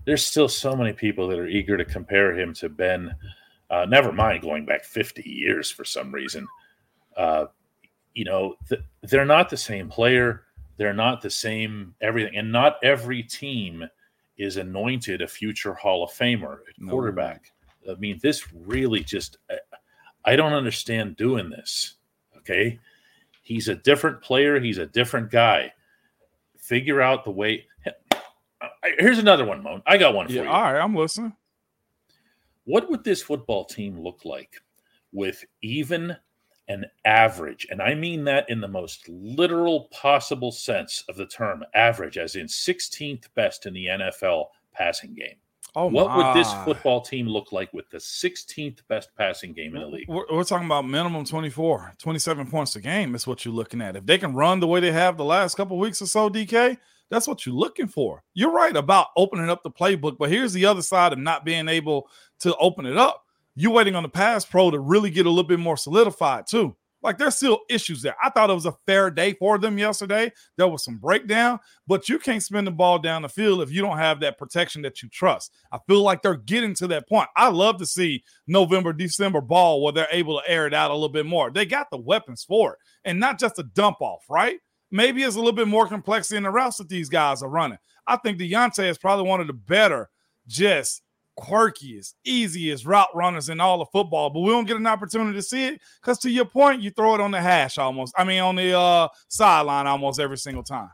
There's 0.06 0.26
still 0.26 0.48
so 0.50 0.76
many 0.76 0.94
people 0.94 1.28
that 1.30 1.40
are 1.40 1.48
eager 1.48 1.78
to 1.78 1.86
compare 1.86 2.38
him 2.38 2.54
to 2.56 2.70
Ben. 2.70 3.14
Uh, 3.70 3.86
never 3.86 4.12
mind 4.12 4.42
going 4.42 4.66
back 4.66 4.84
50 4.84 5.24
years 5.28 5.72
for 5.72 5.84
some 5.86 6.12
reason. 6.12 6.48
Uh, 7.18 7.46
you 8.14 8.26
know, 8.26 8.56
th- 8.70 8.82
they're 9.04 9.26
not 9.26 9.50
the 9.50 9.58
same 9.58 9.90
player. 9.90 10.44
They're 10.78 10.94
not 10.94 11.22
the 11.22 11.30
same 11.30 11.96
everything. 12.02 12.36
And 12.36 12.52
not 12.52 12.78
every 12.84 13.24
team 13.24 13.88
is 14.38 14.58
anointed 14.58 15.22
a 15.22 15.28
future 15.28 15.74
Hall 15.74 16.04
of 16.04 16.12
Famer 16.12 16.60
at 16.68 16.80
No. 16.80 16.92
quarterback. 16.92 17.52
I 17.90 17.96
mean, 17.96 18.20
this 18.22 18.52
really 18.54 19.02
just, 19.02 19.38
I 20.26 20.36
don't 20.36 20.54
understand 20.54 21.16
doing 21.18 21.50
this. 21.50 21.96
Okay. 22.38 22.80
He's 23.42 23.68
a 23.68 23.76
different 23.76 24.22
player. 24.22 24.60
He's 24.60 24.78
a 24.78 24.86
different 24.86 25.30
guy. 25.30 25.74
Figure 26.58 27.02
out 27.02 27.24
the 27.24 27.32
way. 27.32 27.66
Here's 29.00 29.20
another 29.20 29.46
one, 29.46 29.64
Moan. 29.64 29.82
I 29.86 29.98
got 29.98 30.14
one 30.14 30.28
for 30.28 30.34
Yeah, 30.34 30.44
you. 30.44 30.50
all 30.50 30.62
right, 30.74 30.80
I'm 30.82 30.96
listening. 30.96 31.36
What 32.66 32.90
would 32.90 33.04
this 33.04 33.22
football 33.22 33.66
team 33.66 34.00
look 34.00 34.22
like 34.26 34.56
with 35.12 35.44
even 35.62 36.16
an 36.70 36.86
average, 37.06 37.68
and 37.70 37.82
I 37.82 37.94
mean 37.94 38.24
that 38.24 38.50
in 38.50 38.62
the 38.62 38.68
most 38.68 39.08
literal 39.10 39.90
possible 39.92 40.52
sense 40.52 41.04
of 41.10 41.18
the 41.18 41.26
term, 41.26 41.64
average, 41.76 42.18
as 42.18 42.36
in 42.36 42.48
16th 42.48 43.26
best 43.36 43.66
in 43.66 43.74
the 43.74 43.88
NFL 43.88 44.46
passing 44.72 45.14
game? 45.14 45.36
Oh, 45.76 45.88
what 45.88 46.16
would 46.16 46.36
this 46.36 46.54
football 46.66 47.02
team 47.02 47.28
look 47.28 47.52
like 47.52 47.74
with 47.74 47.90
the 47.90 47.98
16th 47.98 48.80
best 48.88 49.10
passing 49.18 49.54
game 49.54 49.76
in 49.76 49.82
the 49.82 49.88
league? 49.88 50.08
We're, 50.08 50.26
we're 50.32 50.44
talking 50.44 50.68
about 50.68 50.86
minimum 50.88 51.26
24, 51.26 51.94
27 51.98 52.48
points 52.48 52.76
a 52.76 52.82
game. 52.82 53.16
Is 53.16 53.26
what 53.26 53.44
you're 53.44 53.54
looking 53.54 53.82
at. 53.82 53.96
If 53.96 54.06
they 54.06 54.20
can 54.20 54.34
run 54.36 54.60
the 54.60 54.68
way 54.68 54.80
they 54.80 54.92
have 54.92 55.18
the 55.18 55.26
last 55.26 55.56
couple 55.56 55.80
weeks 55.80 56.00
or 56.02 56.06
so, 56.06 56.30
DK, 56.30 56.78
that's 57.10 57.28
what 57.28 57.46
you're 57.46 57.56
looking 57.56 57.88
for. 57.88 58.24
You're 58.34 58.52
right 58.52 58.76
about 58.76 59.08
opening 59.16 59.50
up 59.50 59.64
the 59.64 59.72
playbook, 59.72 60.18
but 60.18 60.30
here's 60.30 60.54
the 60.54 60.66
other 60.66 60.82
side 60.82 61.14
of 61.14 61.20
not 61.20 61.46
being 61.46 61.68
able 61.68 62.10
to 62.40 62.56
open 62.58 62.86
it 62.86 62.98
up. 62.98 63.24
You're 63.56 63.72
waiting 63.72 63.96
on 63.96 64.04
the 64.04 64.10
pass 64.10 64.46
pro 64.46 64.72
to 64.72 64.80
really 64.80 65.12
get 65.12 65.26
a 65.26 65.30
little 65.30 65.44
bit 65.44 65.60
more 65.60 65.78
solidified 65.78 66.48
too. 66.48 66.76
Like 67.04 67.18
there's 67.18 67.36
still 67.36 67.60
issues 67.70 68.02
there. 68.02 68.16
I 68.24 68.30
thought 68.30 68.50
it 68.50 68.54
was 68.54 68.66
a 68.66 68.78
fair 68.88 69.12
day 69.12 69.34
for 69.34 69.58
them 69.58 69.78
yesterday. 69.78 70.32
There 70.56 70.70
was 70.70 70.86
some 70.86 70.98
breakdown, 70.98 71.60
but 71.86 72.08
you 72.08 72.18
can't 72.18 72.42
spin 72.42 72.64
the 72.64 72.72
ball 72.72 72.98
down 72.98 73.24
the 73.24 73.30
field 73.30 73.62
if 73.62 73.72
you 73.72 73.82
don't 73.82 73.98
have 73.98 74.22
that 74.22 74.38
protection 74.38 74.82
that 74.84 75.04
you 75.04 75.10
trust. 75.10 75.52
I 75.72 75.80
feel 75.86 76.02
like 76.02 76.22
they're 76.22 76.36
getting 76.36 76.74
to 76.76 76.88
that 76.88 77.08
point. 77.10 77.28
I 77.36 77.50
love 77.50 77.78
to 77.80 77.86
see 77.86 78.24
November, 78.48 78.94
December 78.94 79.42
ball 79.42 79.84
where 79.84 79.92
they're 79.92 80.08
able 80.12 80.40
to 80.40 80.50
air 80.50 80.66
it 80.66 80.74
out 80.74 80.92
a 80.92 80.94
little 80.94 81.10
bit 81.10 81.26
more. 81.26 81.52
They 81.52 81.66
got 81.66 81.92
the 81.92 81.98
weapons 81.98 82.46
for 82.46 82.74
it 82.74 82.80
and 83.04 83.20
not 83.20 83.38
just 83.38 83.60
a 83.60 83.64
dump 83.64 84.02
off, 84.02 84.24
right? 84.30 84.60
Maybe 84.94 85.24
it's 85.24 85.36
a 85.36 85.40
little 85.40 85.54
bit 85.54 85.68
more 85.68 85.88
complexity 85.88 86.38
in 86.38 86.44
the 86.44 86.52
routes 86.52 86.78
that 86.78 86.88
these 86.88 87.10
guys 87.10 87.42
are 87.42 87.50
running. 87.50 87.80
I 88.06 88.16
think 88.18 88.38
Diontae 88.38 88.88
is 88.88 89.00
probably 89.00 89.28
one 89.28 89.42
of 89.42 89.48
the 89.48 89.54
better, 89.54 90.12
just 90.48 91.02
quirkiest, 91.36 92.14
easiest 92.24 92.86
route 92.86 93.08
runners 93.16 93.50
in 93.50 93.60
all 93.60 93.82
of 93.82 93.90
football, 93.92 94.30
but 94.30 94.42
we 94.42 94.52
don't 94.52 94.68
get 94.68 94.78
an 94.78 94.86
opportunity 94.86 95.34
to 95.36 95.42
see 95.42 95.66
it 95.66 95.82
because 96.00 96.20
to 96.20 96.30
your 96.30 96.46
point, 96.46 96.84
you 96.84 96.92
throw 96.92 97.16
it 97.16 97.22
on 97.22 97.32
the 97.32 97.42
hash 97.42 97.80
almost. 97.80 98.14
I 98.16 98.24
mean, 98.24 98.40
on 98.42 98.56
the 98.56 98.78
uh, 98.78 99.08
sideline 99.30 99.88
almost 99.88 100.20
every 100.20 100.38
single 100.38 100.64
time. 100.64 100.92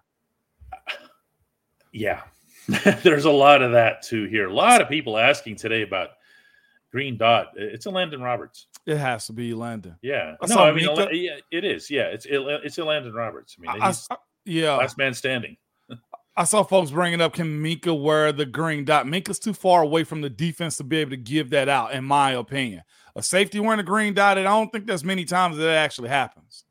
Yeah, 1.91 2.21
there's 3.03 3.25
a 3.25 3.31
lot 3.31 3.61
of 3.61 3.73
that 3.73 4.01
too 4.01 4.27
here. 4.27 4.47
A 4.47 4.53
lot 4.53 4.81
of 4.81 4.87
people 4.87 5.17
asking 5.17 5.57
today 5.57 5.81
about 5.81 6.11
Green 6.91 7.17
Dot. 7.17 7.47
It's 7.55 7.85
a 7.85 7.89
Landon 7.89 8.21
Roberts. 8.21 8.67
It 8.85 8.97
has 8.97 9.27
to 9.27 9.33
be 9.33 9.53
Landon. 9.53 9.95
Yeah, 10.01 10.35
I 10.41 10.47
no, 10.47 10.57
I 10.63 10.71
mean, 10.71 10.87
Mika- 10.87 11.15
yeah, 11.15 11.37
it 11.51 11.63
is. 11.63 11.89
Yeah, 11.89 12.03
it's 12.07 12.25
it, 12.25 12.41
it's 12.63 12.77
a 12.77 12.83
Landon 12.85 13.13
Roberts. 13.13 13.55
I 13.57 13.61
mean, 13.61 13.81
I- 13.81 13.93
I- 14.11 14.17
yeah, 14.45 14.75
last 14.75 14.97
man 14.97 15.13
standing. 15.13 15.57
I 16.35 16.45
saw 16.45 16.63
folks 16.63 16.91
bringing 16.91 17.19
up 17.19 17.33
can 17.33 17.61
Minkah 17.61 18.01
wear 18.01 18.31
the 18.31 18.45
green 18.45 18.85
dot. 18.85 19.05
Minkah's 19.05 19.39
too 19.39 19.53
far 19.53 19.81
away 19.83 20.05
from 20.05 20.21
the 20.21 20.29
defense 20.29 20.77
to 20.77 20.83
be 20.85 20.97
able 20.97 21.11
to 21.11 21.17
give 21.17 21.49
that 21.49 21.67
out, 21.67 21.91
in 21.91 22.05
my 22.05 22.31
opinion. 22.31 22.83
A 23.15 23.21
safety 23.21 23.59
wearing 23.59 23.81
a 23.81 23.83
green 23.83 24.13
dot, 24.13 24.37
and 24.37 24.47
I 24.47 24.51
don't 24.51 24.71
think 24.71 24.87
there's 24.87 25.03
many 25.03 25.25
times 25.25 25.57
that, 25.57 25.63
that 25.63 25.75
actually 25.75 26.07
happens. 26.09 26.63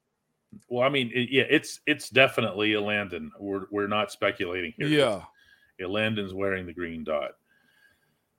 Well, 0.68 0.86
I 0.86 0.88
mean, 0.88 1.10
it, 1.14 1.28
yeah, 1.30 1.44
it's 1.50 1.80
it's 1.86 2.08
definitely 2.08 2.72
a 2.72 2.80
Landon. 2.80 3.30
We're 3.38 3.66
we're 3.70 3.86
not 3.88 4.10
speculating 4.10 4.72
here. 4.76 4.86
Yeah. 4.88 5.22
yeah, 5.78 5.86
Landon's 5.86 6.32
wearing 6.32 6.64
the 6.66 6.72
green 6.72 7.04
dot. 7.04 7.32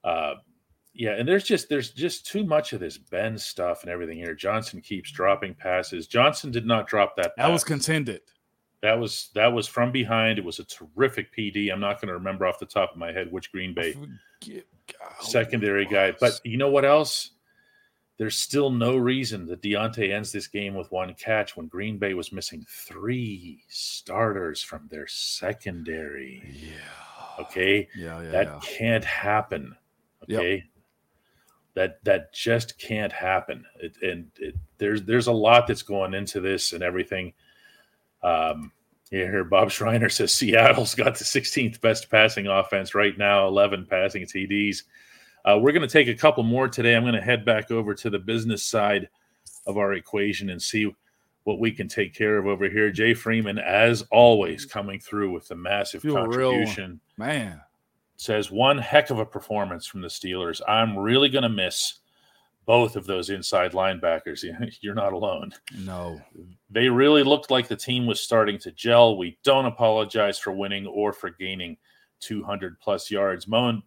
Uh, 0.04 0.36
yeah, 1.00 1.12
and 1.12 1.26
there's 1.26 1.46
just 1.46 1.70
there's 1.70 1.92
just 1.92 2.26
too 2.28 2.44
much 2.44 2.74
of 2.74 2.82
this 2.82 2.98
Ben 2.98 3.38
stuff 3.38 3.84
and 3.84 3.90
everything 3.90 4.18
here. 4.18 4.36
Johnson 4.36 4.82
keeps 4.82 5.10
dropping 5.12 5.54
passes. 5.54 6.08
Johnson 6.08 6.52
did 6.52 6.66
not 6.66 6.88
drop 6.88 7.16
that. 7.16 7.32
That 7.38 7.50
was 7.50 7.64
pass. 7.64 7.70
contended. 7.70 8.20
that 8.82 9.00
was 9.00 9.30
that 9.34 9.48
was 9.48 9.66
from 9.66 9.94
behind. 9.94 10.38
It 10.38 10.44
was 10.44 10.60
a 10.60 10.66
terrific 10.66 11.34
PD. 11.34 11.72
I'm 11.72 11.80
not 11.80 12.02
going 12.02 12.10
to 12.10 12.16
remember 12.16 12.46
off 12.46 12.60
the 12.60 12.66
top 12.66 12.92
of 12.92 12.98
my 12.98 13.14
head 13.14 13.32
which 13.32 13.50
Green 13.54 13.74
Bay 13.74 13.96
secondary 15.22 15.86
guy. 15.86 16.14
But 16.20 16.42
you 16.44 16.58
know 16.58 16.70
what 16.70 16.84
else? 16.84 17.32
There's 18.18 18.36
still 18.36 18.70
no 18.70 18.98
reason 18.98 19.46
that 19.46 19.62
Diontae 19.62 20.12
ends 20.14 20.34
this 20.34 20.48
game 20.48 20.74
with 20.76 20.92
one 20.92 21.14
catch 21.14 21.56
when 21.56 21.68
Green 21.68 21.98
Bay 21.98 22.14
was 22.14 22.34
missing 22.34 22.66
three 22.68 23.64
starters 23.70 24.62
from 24.62 24.90
their 24.92 25.08
secondary. 25.08 26.44
yeah, 26.62 27.44
Okay. 27.46 27.88
yeah, 27.96 28.22
yeah, 28.22 28.30
that 28.32 28.48
yeah. 28.48 28.60
can't 28.62 29.06
happen. 29.06 29.74
Yep. 30.28 30.64
That 31.80 32.04
that 32.04 32.34
just 32.34 32.78
can't 32.78 33.14
happen. 33.14 33.64
It, 33.80 33.96
and 34.02 34.28
it, 34.38 34.54
there's 34.80 35.04
there's 35.04 35.28
a 35.28 35.32
lot 35.32 35.66
that's 35.66 35.82
going 35.82 36.14
into 36.14 36.42
this 36.42 36.74
and 36.74 36.84
everything. 36.84 37.32
Um, 38.22 38.74
yeah, 39.12 39.24
here 39.24 39.46
Bob 39.46 39.72
Schreiner 39.72 40.10
says 40.10 40.34
Seattle's 40.34 40.94
got 40.94 41.18
the 41.18 41.24
16th 41.24 41.80
best 41.80 42.12
passing 42.12 42.48
offense 42.48 42.94
right 42.94 43.18
now, 43.18 43.48
11 43.48 43.86
passing 43.90 44.24
TDs. 44.24 44.84
Uh, 45.46 45.58
we're 45.58 45.72
going 45.72 45.88
to 45.88 45.88
take 45.88 46.10
a 46.10 46.16
couple 46.16 46.44
more 46.44 46.68
today. 46.68 46.98
I'm 46.98 47.04
going 47.04 47.16
to 47.16 47.22
head 47.22 47.46
back 47.46 47.72
over 47.72 47.96
to 47.96 48.10
the 48.10 48.20
business 48.20 48.62
side 48.62 49.08
of 49.66 49.78
our 49.78 49.94
equation 49.94 50.50
and 50.50 50.62
see 50.62 50.94
what 51.46 51.62
we 51.62 51.72
can 51.72 51.88
take 51.88 52.14
care 52.14 52.38
of 52.38 52.46
over 52.46 52.68
here. 52.68 52.92
Jay 52.92 53.14
Freeman, 53.14 53.58
as 53.58 54.02
always, 54.12 54.66
coming 54.66 55.00
through 55.00 55.32
with 55.32 55.48
the 55.48 55.56
massive 55.56 56.02
Feel 56.02 56.18
a 56.18 56.28
real 56.28 56.52
contribution 56.52 57.00
Man, 57.18 57.62
says 58.20 58.52
one 58.52 58.78
heck 58.78 59.10
of 59.12 59.20
a 59.20 59.26
performance 59.26 59.88
from 59.88 60.02
the 60.02 60.10
Steelers. 60.10 60.60
I'm 60.68 60.98
really 60.98 61.30
going 61.30 61.44
to 61.44 61.50
miss 61.50 62.00
both 62.66 62.98
of 62.98 63.06
those 63.08 63.30
inside 63.30 63.72
linebackers. 63.72 64.44
You're 64.82 64.94
not 64.94 65.14
alone. 65.14 65.54
no. 65.74 66.22
They 66.70 66.90
really 66.90 67.24
looked 67.24 67.50
like 67.50 67.68
the 67.68 67.76
team 67.76 68.06
was 68.06 68.20
starting 68.20 68.60
to 68.60 68.72
gel. 68.74 69.18
We 69.18 69.40
don't 69.44 69.66
apologize 69.66 70.38
for 70.38 70.52
winning 70.52 70.86
or 70.86 71.14
for 71.14 71.30
gaining 71.32 71.78
200 72.20 72.80
plus 72.80 73.10
yards. 73.10 73.48
Moan, 73.48 73.82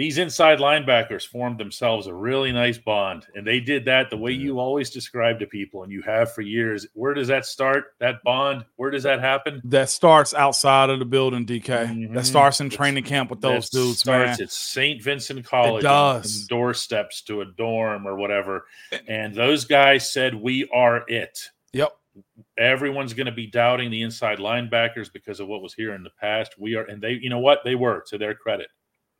these 0.00 0.16
inside 0.16 0.58
linebackers 0.60 1.26
formed 1.26 1.58
themselves 1.58 2.06
a 2.06 2.14
really 2.14 2.52
nice 2.52 2.78
bond 2.78 3.26
and 3.34 3.46
they 3.46 3.60
did 3.60 3.84
that 3.84 4.08
the 4.08 4.16
way 4.16 4.32
you 4.32 4.58
always 4.58 4.88
describe 4.88 5.38
to 5.38 5.46
people 5.46 5.82
and 5.82 5.92
you 5.92 6.00
have 6.00 6.32
for 6.32 6.40
years. 6.40 6.86
Where 6.94 7.12
does 7.12 7.28
that 7.28 7.44
start 7.44 7.92
that 7.98 8.22
bond? 8.24 8.64
Where 8.76 8.90
does 8.90 9.02
that 9.02 9.20
happen? 9.20 9.60
That 9.64 9.90
starts 9.90 10.32
outside 10.32 10.88
of 10.88 11.00
the 11.00 11.04
building 11.04 11.44
dk 11.44 11.64
Mhm. 11.86 12.14
that 12.14 12.24
starts 12.24 12.60
in 12.60 12.68
It's- 12.68 12.76
training 12.78 13.04
camp 13.04 13.28
with 13.28 13.42
those 13.42 13.68
dudes 13.68 13.98
starts 13.98 14.38
man. 14.38 14.46
at 14.46 14.50
st 14.50 15.02
vincent 15.02 15.44
college 15.44 15.82
does. 15.82 16.40
and 16.40 16.48
doorsteps 16.48 17.20
to 17.24 17.42
a 17.42 17.44
dorm 17.44 18.06
or 18.06 18.16
whatever 18.16 18.66
and 19.06 19.34
those 19.34 19.66
guys 19.66 20.10
said 20.10 20.34
we 20.34 20.66
are 20.72 21.04
it. 21.08 21.50
Yep. 21.74 21.92
Everyone's 22.56 23.12
going 23.12 23.26
to 23.26 23.32
be 23.32 23.46
doubting 23.48 23.90
the 23.90 24.00
inside 24.00 24.38
linebackers 24.38 25.12
because 25.12 25.40
of 25.40 25.46
what 25.48 25.60
was 25.60 25.74
here 25.74 25.92
in 25.94 26.02
the 26.02 26.10
past. 26.18 26.54
We 26.58 26.74
are 26.76 26.84
and 26.84 27.02
they 27.02 27.12
you 27.20 27.28
know 27.28 27.38
what? 27.40 27.64
They 27.64 27.74
were 27.74 28.02
to 28.08 28.16
their 28.16 28.34
credit. 28.34 28.68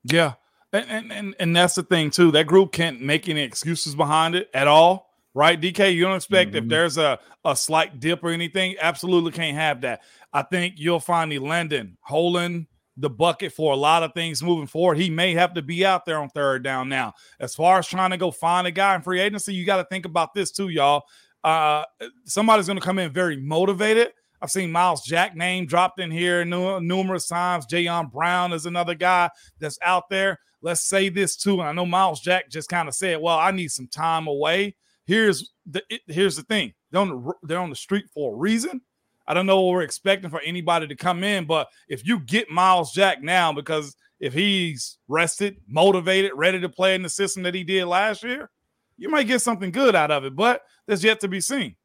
Yeah. 0.05 0.33
And, 0.73 0.87
and 0.89 1.12
and 1.12 1.35
and 1.41 1.57
that's 1.57 1.75
the 1.75 1.83
thing 1.83 2.11
too. 2.11 2.31
That 2.31 2.47
group 2.47 2.73
can't 2.73 3.01
make 3.01 3.29
any 3.29 3.41
excuses 3.43 3.95
behind 3.95 4.35
it 4.37 4.49
at 4.55 4.68
all, 4.68 5.11
right? 5.35 5.61
DK, 5.61 5.93
you 5.95 6.05
don't 6.05 6.16
expect 6.16 6.55
if 6.55 6.64
Mhm. 6.64 6.68
there's 6.68 6.97
a 6.97 7.18
a 7.45 7.57
slight 7.57 7.99
dip 7.99 8.23
or 8.23 8.31
anything, 8.31 8.77
absolutely 8.81 9.33
can't 9.33 9.57
have 9.57 9.81
that. 9.81 10.03
I 10.33 10.43
think 10.43 10.75
you'll 10.77 11.01
find 11.01 11.33
the 11.33 11.39
Landon 11.41 11.97
holding 12.03 12.66
the 12.97 13.11
bucket 13.11 13.53
for 13.53 13.73
a 13.73 13.77
lot 13.77 14.03
of 14.03 14.12
things 14.12 14.43
moving 14.43 14.66
forward. 14.66 14.99
He 14.99 15.09
may 15.11 15.33
have 15.35 15.55
to 15.55 15.62
be 15.62 15.85
out 15.87 16.05
there 16.05 16.18
on 16.18 16.29
third 16.29 16.62
down 16.62 16.89
now. 16.91 17.14
As 17.41 17.55
far 17.55 17.79
as 17.79 17.89
trying 17.89 18.11
to 18.11 18.18
go 18.18 18.31
find 18.31 18.66
a 18.66 18.71
guy 18.71 18.95
in 18.95 19.01
free 19.03 19.21
agency, 19.21 19.55
you 19.55 19.64
got 19.64 19.79
to 19.79 19.85
think 19.85 20.05
about 20.05 20.35
this 20.35 20.51
too, 20.53 20.68
y'all. 20.68 21.05
Uh, 21.43 21.83
somebody's 22.27 22.66
going 22.66 22.79
to 22.79 22.85
come 22.85 22.99
in 22.99 23.11
very 23.11 23.39
motivated. 23.39 24.12
I've 24.43 24.51
seen 24.51 24.71
Myles 24.71 25.03
Jack 25.03 25.35
name 25.35 25.66
dropped 25.66 25.99
in 25.99 26.11
here 26.11 26.45
numerous 26.45 27.27
times. 27.27 27.66
Jayon 27.66 28.12
Brown 28.12 28.53
is 28.53 28.66
another 28.66 28.95
guy 28.95 29.31
that's 29.59 29.79
out 29.83 30.11
there. 30.11 30.39
Let's 30.63 30.83
say 30.83 31.09
this 31.09 31.37
too. 31.37 31.61
And 31.61 31.69
I 31.69 31.73
know 31.73 31.87
Myles 31.87 32.21
Jack 32.21 32.51
just 32.51 32.69
kind 32.69 32.89
of 32.89 32.95
said, 32.95 33.21
"Well, 33.21 33.39
I 33.39 33.51
need 33.51 33.71
some 33.71 33.89
time 33.89 34.27
away." 34.27 34.77
Here's 35.07 35.53
the 35.67 35.83
here's 36.07 36.37
the 36.37 36.43
thing. 36.43 36.73
They're 36.91 37.01
on 37.01 37.09
the, 37.09 37.33
they're 37.43 37.59
on 37.59 37.71
the 37.71 37.77
street 37.77 38.07
for 38.13 38.35
a 38.35 38.37
reason. 38.37 38.81
I 39.27 39.35
don't 39.35 39.47
know 39.47 39.61
what 39.61 39.73
we're 39.73 39.83
expecting 39.83 40.31
for 40.31 40.41
anybody 40.41 40.89
to 40.89 40.97
come 40.97 41.23
in, 41.23 41.47
but 41.47 41.69
if 41.89 42.07
you 42.07 42.19
get 42.21 42.51
Myles 42.51 42.93
Jack 42.93 43.23
now, 43.23 43.53
because 43.53 43.95
if 44.19 44.33
he's 44.33 44.99
rested, 45.09 45.57
motivated, 45.69 46.33
ready 46.35 46.61
to 46.61 46.69
play 46.69 46.95
in 46.95 47.03
the 47.03 47.09
system 47.09 47.45
that 47.45 47.55
he 47.55 47.63
did 47.63 47.87
last 47.87 48.25
year, 48.25 48.51
you 48.97 49.09
might 49.09 49.29
get 49.29 49.41
something 49.41 49.71
good 49.71 49.95
out 49.95 50.11
of 50.11 50.25
it. 50.25 50.35
But 50.35 50.63
that's 50.87 51.05
yet 51.05 51.21
to 51.21 51.29
be 51.29 51.41
seen. 51.41 51.77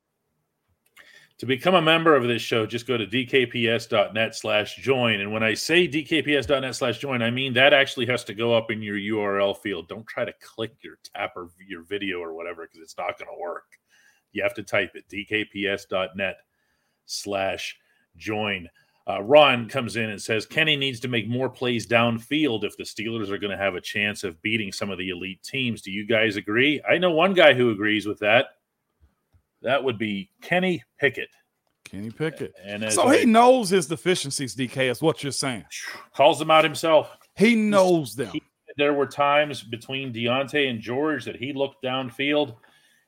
To 1.40 1.46
become 1.46 1.76
a 1.76 1.82
member 1.82 2.16
of 2.16 2.24
this 2.24 2.42
show, 2.42 2.66
just 2.66 2.88
go 2.88 2.96
to 2.96 3.06
dkps.net 3.06 4.36
slash 4.36 4.78
join. 4.78 5.20
And 5.20 5.34
when 5.34 5.44
I 5.44 5.54
say 5.54 5.86
dkps.net 5.86 6.76
slash 6.76 6.98
join, 7.00 7.22
I 7.22 7.30
mean 7.30 7.54
that 7.54 7.74
actually 7.74 8.06
has 8.06 8.24
to 8.26 8.34
go 8.34 8.54
up 8.54 8.72
in 8.72 8.82
your 8.82 8.96
URL 8.96 9.58
field. 9.58 9.90
Don't 9.90 10.08
try 10.08 10.24
to 10.24 10.34
click 10.42 10.76
your 10.82 10.98
tap 11.04 11.34
or 11.36 11.50
your 11.68 11.84
video 11.84 12.20
or 12.20 12.34
whatever 12.34 12.64
because 12.66 12.80
it's 12.80 12.98
not 12.98 13.20
going 13.20 13.28
to 13.28 13.42
work. 13.42 13.66
You 14.32 14.44
have 14.44 14.54
to 14.54 14.64
type 14.64 14.96
it 14.96 15.10
dkps.net 15.10 16.38
slash 17.06 17.76
join. 18.16 18.70
Uh, 19.08 19.22
Ron 19.22 19.68
comes 19.68 19.98
in 19.98 20.10
and 20.10 20.22
says 20.22 20.46
Kenny 20.46 20.78
needs 20.78 21.02
to 21.02 21.08
make 21.08 21.28
more 21.28 21.50
plays 21.50 21.86
downfield 21.86 22.64
if 22.64 22.76
the 22.78 22.84
Steelers 22.84 23.30
are 23.30 23.38
going 23.38 23.52
to 23.52 23.62
have 23.62 23.76
a 23.76 23.82
chance 23.82 24.24
of 24.24 24.42
beating 24.42 24.72
some 24.72 24.90
of 24.90 24.98
the 24.98 25.10
elite 25.10 25.44
teams. 25.44 25.82
Do 25.82 25.92
you 25.92 26.08
guys 26.08 26.38
agree? 26.38 26.82
I 26.90 26.98
know 26.98 27.12
one 27.12 27.34
guy 27.34 27.54
who 27.54 27.72
agrees 27.72 28.06
with 28.08 28.20
that. 28.20 28.46
That 29.66 29.84
would 29.84 29.98
be 29.98 30.30
Kenny 30.44 30.84
Pickett. 31.00 31.30
Kenny 31.84 32.12
Pickett. 32.12 32.54
And 32.64 32.92
So 32.94 33.08
I- 33.08 33.18
he 33.20 33.26
knows 33.26 33.70
his 33.70 33.88
deficiencies, 33.88 34.56
DK, 34.56 34.90
is 34.90 35.02
what 35.02 35.24
you're 35.24 35.32
saying. 35.32 35.66
calls 36.14 36.38
them 36.40 36.52
out 36.52 36.64
himself. 36.64 37.18
He 37.36 37.56
knows 37.56 38.16
them. 38.16 38.30
He- 38.32 38.44
There 38.78 38.94
were 38.94 39.08
times 39.08 39.64
between 39.64 40.14
Diontae 40.14 40.70
and 40.70 40.80
George 40.82 41.24
that 41.26 41.38
he 41.38 41.52
looked 41.54 41.82
downfield 41.84 42.58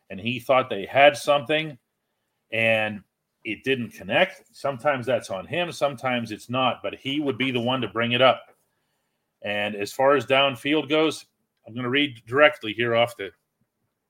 and 0.09 0.19
he 0.19 0.39
thought 0.39 0.69
they 0.69 0.85
had 0.85 1.15
something 1.17 1.77
and 2.51 3.03
it 3.43 3.63
didn't 3.63 3.91
connect. 3.91 4.43
Sometimes 4.55 5.05
that's 5.05 5.29
on 5.29 5.45
him, 5.45 5.71
sometimes 5.71 6.31
it's 6.31 6.49
not, 6.49 6.81
but 6.81 6.95
he 6.95 7.19
would 7.19 7.37
be 7.37 7.51
the 7.51 7.59
one 7.59 7.81
to 7.81 7.87
bring 7.89 8.13
it 8.13 8.21
up. 8.21 8.45
And 9.43 9.75
as 9.75 9.91
far 9.93 10.15
as 10.15 10.25
downfield 10.25 10.89
goes, 10.89 11.25
I'm 11.67 11.73
going 11.73 11.83
to 11.83 11.89
read 11.89 12.21
directly 12.25 12.71
here 12.73 12.95
off 12.95 13.15
the 13.17 13.31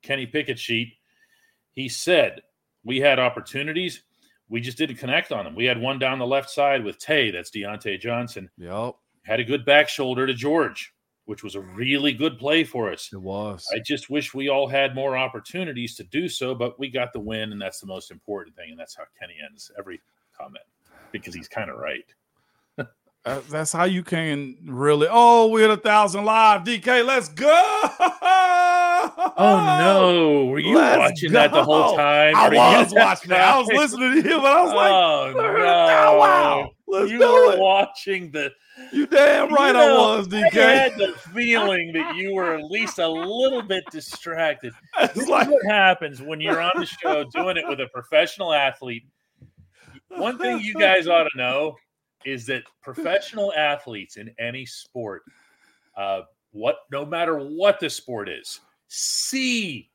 Kenny 0.04 0.28
Pickett 0.28 0.60
sheet. 0.60 0.93
He 1.78 1.88
said, 1.88 2.41
We 2.84 2.99
had 2.99 3.19
opportunities. 3.19 4.01
We 4.49 4.61
just 4.61 4.80
didn't 4.80 4.95
connect 4.95 5.32
on 5.32 5.45
them. 5.45 5.53
We 5.53 5.65
had 5.65 5.80
one 5.80 5.99
down 5.99 6.17
the 6.17 6.25
left 6.25 6.49
side 6.49 6.84
with 6.84 6.97
Tay, 6.97 7.30
that's 7.30 7.51
Diontae 7.51 7.99
Johnson 7.99 8.49
Yep, 8.57 8.95
had 9.21 9.39
a 9.39 9.43
good 9.43 9.63
back 9.63 9.88
shoulder 9.88 10.25
to 10.25 10.34
George, 10.34 10.91
which 11.25 11.43
was 11.43 11.53
a 11.53 11.61
really 11.61 12.13
good 12.13 12.39
play 12.39 12.63
for 12.63 12.91
us. 12.91 13.11
it 13.13 13.21
was. 13.21 13.63
I 13.75 13.78
just 13.86 14.09
wish 14.09 14.34
we 14.34 14.49
all 14.49 14.67
had 14.67 14.95
more 14.95 15.15
opportunities 15.15 15.95
to 15.97 16.03
do 16.05 16.28
so, 16.28 16.55
but 16.55 16.80
we 16.80 16.89
got 16.89 17.13
the 17.13 17.19
win, 17.19 17.51
and 17.51 17.61
that's 17.61 17.80
the 17.80 17.86
most 17.86 18.09
important 18.09 18.55
thing. 18.55 18.71
And 18.71 18.80
that's 18.80 18.95
how 18.95 19.03
Kenny 19.19 19.36
ends 19.47 19.71
every 19.78 20.01
comment 20.36 20.65
because 21.11 21.36
he's 21.36 21.47
kind 21.47 21.69
of 21.69 21.78
right. 21.78 22.05
Uh, 23.25 23.41
that's 23.49 23.73
how 23.73 23.84
you 23.84 24.01
can 24.01 24.55
really. 24.65 25.07
Oh, 25.11 25.49
we're 25.49 25.65
at 25.65 25.78
a 25.78 25.82
thousand 25.82 26.25
live, 26.25 26.63
DK. 26.63 27.05
Let's 27.05 27.28
go. 27.28 27.84
Oh 29.38 29.78
no, 29.80 30.45
were 30.45 30.59
you 30.59 30.76
Let's 30.76 30.99
watching 30.99 31.32
that 31.32 31.51
the 31.51 31.63
whole 31.63 31.95
time? 31.95 32.36
I 32.36 32.49
was 32.82 32.93
watching 32.95 33.30
that. 33.30 33.41
I 33.55 33.57
was 33.59 33.68
listening 33.68 34.22
to 34.22 34.30
him, 34.30 34.41
but 34.41 34.51
I 34.51 34.61
was 34.63 34.74
like, 34.74 34.91
oh 34.91 35.34
no! 35.36 36.18
wow, 36.20 36.72
let's 36.88 37.11
you 37.11 37.20
were 37.20 37.53
it." 37.53 37.59
watching 37.59 38.32
the. 38.32 38.51
You 38.93 39.07
damn 39.07 39.51
right 39.51 39.74
You 39.74 39.82
I 39.82 39.86
know, 39.88 40.18
was, 40.20 40.32
I 40.32 40.49
had 40.59 40.97
the 40.97 41.13
feeling 41.34 41.93
that 41.93 42.15
you 42.15 42.36
were 42.36 42.53
at 42.53 42.63
least 42.65 42.99
a 42.99 43.07
little 43.07 43.63
bit 43.63 43.84
distracted. 43.91 44.72
It's 44.99 45.15
This 45.15 45.28
like 45.28 45.47
is 45.47 45.53
what 45.53 45.65
happens 45.65 46.22
when 46.22 46.39
you're 46.39 46.61
on 46.61 46.74
the 46.76 46.86
show 46.86 47.24
doing 47.34 47.57
it 47.57 47.68
with 47.68 47.80
a 47.80 47.88
professional 47.88 48.53
athlete. 48.53 49.03
One 50.09 50.38
thing 50.38 50.59
you 50.59 50.76
guys 50.76 51.07
ought 51.07 51.24
to 51.24 51.36
know 51.38 51.76
is 52.24 52.45
that 52.47 52.63
professional 52.84 53.51
athletes 53.53 54.18
in 54.18 54.32
any 54.38 54.63
sport, 54.68 55.24
uh, 55.95 56.22
what 56.51 56.76
no 56.91 57.03
matter 57.03 57.38
what 57.39 57.80
the 57.80 57.89
sport 57.89 58.30
is, 58.30 58.59
see 58.88 59.89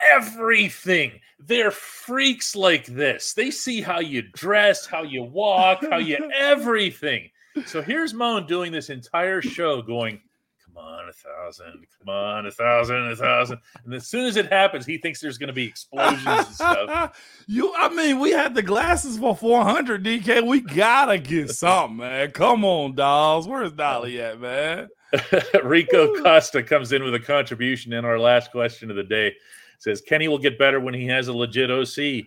everything. 0.00 1.20
They're 1.38 1.70
freaks 1.70 2.56
like 2.56 2.86
this. 2.86 3.32
They 3.32 3.50
see 3.50 3.80
how 3.80 4.00
you 4.00 4.22
dress, 4.22 4.86
how 4.86 5.02
you 5.02 5.22
walk, 5.22 5.84
how 5.88 5.98
you 5.98 6.30
everything. 6.34 7.30
So 7.66 7.82
here's 7.82 8.14
Moan 8.14 8.46
doing 8.46 8.72
this 8.72 8.90
entire 8.90 9.42
show 9.42 9.82
going, 9.82 10.20
come 10.64 10.76
on, 10.76 11.08
a 11.08 11.12
thousand, 11.12 11.86
come 11.98 12.08
on, 12.08 12.46
a 12.46 12.50
thousand, 12.50 13.10
a 13.10 13.16
thousand. 13.16 13.58
And 13.84 13.94
as 13.94 14.06
soon 14.06 14.26
as 14.26 14.36
it 14.36 14.46
happens, 14.46 14.86
he 14.86 14.98
thinks 14.98 15.20
there's 15.20 15.38
going 15.38 15.48
to 15.48 15.54
be 15.54 15.66
explosions 15.66 16.24
and 16.24 16.46
stuff. 16.46 17.20
you, 17.46 17.74
I 17.76 17.88
mean, 17.88 18.20
we 18.20 18.30
had 18.30 18.54
the 18.54 18.62
glasses 18.62 19.18
for 19.18 19.34
400, 19.34 20.04
DK. 20.04 20.46
We 20.46 20.60
gotta 20.60 21.18
get 21.18 21.50
something, 21.50 21.98
man. 21.98 22.30
Come 22.30 22.64
on, 22.64 22.94
dolls. 22.94 23.48
Where's 23.48 23.72
Dolly 23.72 24.20
um, 24.20 24.26
at, 24.26 24.40
man? 24.40 24.88
Rico 25.64 26.14
Costa 26.22 26.62
comes 26.62 26.92
in 26.92 27.02
with 27.02 27.14
a 27.14 27.20
contribution 27.20 27.92
in 27.92 28.04
our 28.04 28.18
last 28.18 28.50
question 28.50 28.90
of 28.90 28.96
the 28.96 29.02
day. 29.02 29.34
Says 29.78 30.00
Kenny 30.00 30.28
will 30.28 30.38
get 30.38 30.58
better 30.58 30.80
when 30.80 30.94
he 30.94 31.06
has 31.06 31.28
a 31.28 31.32
legit 31.32 31.70
OC. 31.70 32.26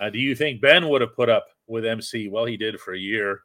Uh, 0.00 0.10
do 0.10 0.18
you 0.18 0.34
think 0.34 0.60
Ben 0.60 0.88
would 0.88 1.00
have 1.00 1.14
put 1.14 1.28
up 1.28 1.46
with 1.66 1.84
MC? 1.84 2.28
Well, 2.28 2.44
he 2.44 2.56
did 2.56 2.80
for 2.80 2.94
a 2.94 2.98
year, 2.98 3.40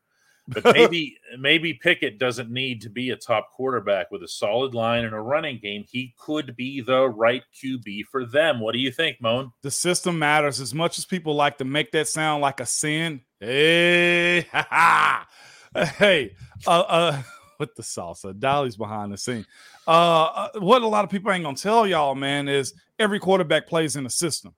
but 0.48 0.64
maybe 0.74 1.18
maybe 1.38 1.74
Pickett 1.74 2.20
doesn't 2.20 2.52
need 2.52 2.82
to 2.82 2.90
be 2.90 3.10
a 3.10 3.16
top 3.16 3.52
quarterback 3.56 4.12
with 4.12 4.24
a 4.24 4.28
solid 4.28 4.74
line 4.74 5.06
and 5.06 5.14
a 5.14 5.20
running 5.20 5.60
game. 5.62 5.86
He 5.90 6.14
could 6.18 6.56
be 6.56 6.82
the 6.82 7.10
right 7.10 7.44
QB 7.62 8.06
for 8.12 8.26
them. 8.26 8.60
What 8.60 8.74
do 8.74 8.80
you 8.80 8.92
think, 8.92 9.18
Moan? 9.22 9.52
The 9.64 9.72
system 9.72 10.18
matters 10.20 10.62
as 10.62 10.74
much 10.74 10.98
as 10.98 11.06
people 11.06 11.36
like 11.36 11.58
to 11.58 11.66
make 11.66 11.92
that 11.92 12.08
sound 12.08 12.42
like 12.42 12.60
a 12.60 12.66
sin. 12.66 13.22
Hey, 13.40 14.42
ha, 14.52 14.68
ha. 15.76 15.84
hey, 15.98 16.36
uh, 16.66 16.80
uh, 16.88 17.22
with 17.60 17.76
the 17.76 17.84
salsa, 17.84 18.38
Dolly's 18.38 18.76
behind 18.76 19.12
the 19.12 19.18
scene. 19.18 19.46
Uh, 19.88 20.26
uh, 20.26 20.50
what 20.60 20.82
a 20.82 20.88
lot 20.88 21.04
of 21.04 21.10
people 21.10 21.32
ain't 21.32 21.44
gonna 21.44 21.58
tell 21.58 21.88
y'all, 21.88 22.16
man, 22.16 22.48
is 22.48 22.74
every 23.00 23.20
quarterback 23.20 23.68
plays 23.68 23.96
in 23.96 24.06
a 24.06 24.10
system. 24.10 24.54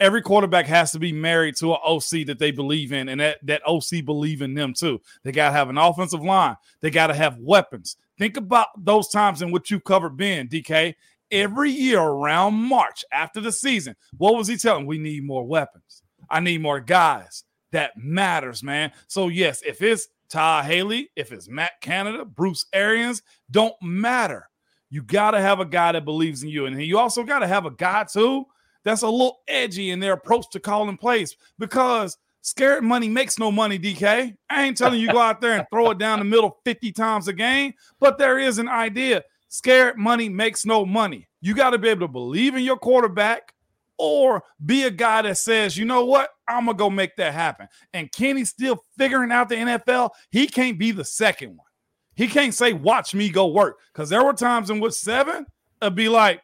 Every 0.00 0.22
quarterback 0.22 0.66
has 0.66 0.92
to 0.92 1.00
be 1.00 1.12
married 1.12 1.56
to 1.56 1.72
an 1.72 1.80
OC 1.84 2.26
that 2.26 2.38
they 2.38 2.52
believe 2.52 2.92
in, 2.92 3.08
and 3.08 3.20
that, 3.20 3.38
that 3.44 3.62
OC 3.66 4.04
believe 4.04 4.42
in 4.42 4.54
them 4.54 4.72
too. 4.72 5.00
They 5.24 5.32
gotta 5.32 5.52
have 5.52 5.70
an 5.70 5.78
offensive 5.78 6.22
line. 6.22 6.56
They 6.80 6.90
gotta 6.90 7.14
have 7.14 7.38
weapons. 7.38 7.96
Think 8.18 8.36
about 8.36 8.68
those 8.76 9.08
times 9.08 9.42
in 9.42 9.50
which 9.50 9.70
you 9.70 9.80
covered 9.80 10.16
Ben, 10.16 10.48
DK. 10.48 10.94
Every 11.30 11.70
year 11.70 12.00
around 12.00 12.54
March 12.54 13.04
after 13.12 13.40
the 13.40 13.52
season, 13.52 13.96
what 14.16 14.34
was 14.34 14.48
he 14.48 14.56
telling? 14.56 14.86
We 14.86 14.98
need 14.98 15.24
more 15.24 15.46
weapons. 15.46 16.02
I 16.30 16.40
need 16.40 16.62
more 16.62 16.80
guys. 16.80 17.44
That 17.72 17.92
matters, 17.96 18.62
man. 18.62 18.92
So 19.08 19.28
yes, 19.28 19.62
if 19.66 19.82
it's 19.82 20.08
Ty 20.28 20.64
Haley, 20.64 21.10
if 21.16 21.32
it's 21.32 21.48
Matt 21.48 21.80
Canada, 21.80 22.24
Bruce 22.24 22.66
Arians, 22.72 23.22
don't 23.50 23.74
matter. 23.82 24.48
You 24.90 25.02
got 25.02 25.32
to 25.32 25.40
have 25.40 25.60
a 25.60 25.64
guy 25.64 25.92
that 25.92 26.04
believes 26.04 26.42
in 26.42 26.48
you. 26.48 26.66
And 26.66 26.80
you 26.82 26.98
also 26.98 27.22
got 27.22 27.40
to 27.40 27.46
have 27.46 27.66
a 27.66 27.70
guy, 27.70 28.04
too, 28.04 28.46
that's 28.84 29.02
a 29.02 29.08
little 29.08 29.40
edgy 29.48 29.90
in 29.90 30.00
their 30.00 30.14
approach 30.14 30.48
to 30.50 30.60
calling 30.60 30.96
plays 30.96 31.36
because 31.58 32.16
scared 32.40 32.84
money 32.84 33.08
makes 33.08 33.38
no 33.38 33.50
money, 33.50 33.78
DK. 33.78 34.34
I 34.48 34.64
ain't 34.64 34.76
telling 34.76 35.00
you 35.00 35.12
go 35.12 35.18
out 35.18 35.40
there 35.40 35.58
and 35.58 35.66
throw 35.70 35.90
it 35.90 35.98
down 35.98 36.18
the 36.18 36.24
middle 36.24 36.58
50 36.64 36.92
times 36.92 37.28
a 37.28 37.32
game, 37.32 37.74
but 38.00 38.18
there 38.18 38.38
is 38.38 38.58
an 38.58 38.68
idea. 38.68 39.22
scared 39.48 39.98
money 39.98 40.28
makes 40.28 40.64
no 40.64 40.86
money. 40.86 41.26
You 41.40 41.54
got 41.54 41.70
to 41.70 41.78
be 41.78 41.88
able 41.88 42.06
to 42.06 42.12
believe 42.12 42.54
in 42.54 42.62
your 42.62 42.78
quarterback 42.78 43.54
or 43.98 44.42
be 44.64 44.84
a 44.84 44.90
guy 44.90 45.22
that 45.22 45.36
says, 45.38 45.76
you 45.76 45.84
know 45.84 46.04
what, 46.04 46.30
I'm 46.48 46.66
gonna 46.66 46.78
go 46.78 46.88
make 46.88 47.16
that 47.16 47.34
happen. 47.34 47.68
And 47.92 48.10
Kenny's 48.10 48.50
still 48.50 48.84
figuring 48.96 49.32
out 49.32 49.48
the 49.48 49.56
NFL. 49.56 50.10
He 50.30 50.46
can't 50.46 50.78
be 50.78 50.92
the 50.92 51.04
second 51.04 51.56
one. 51.56 51.66
He 52.14 52.26
can't 52.26 52.54
say, 52.54 52.72
watch 52.72 53.14
me 53.14 53.28
go 53.28 53.46
work. 53.46 53.78
Because 53.92 54.08
there 54.08 54.24
were 54.24 54.32
times 54.32 54.70
in 54.70 54.80
which 54.80 54.94
seven 54.94 55.46
would 55.82 55.94
be 55.94 56.08
like, 56.08 56.42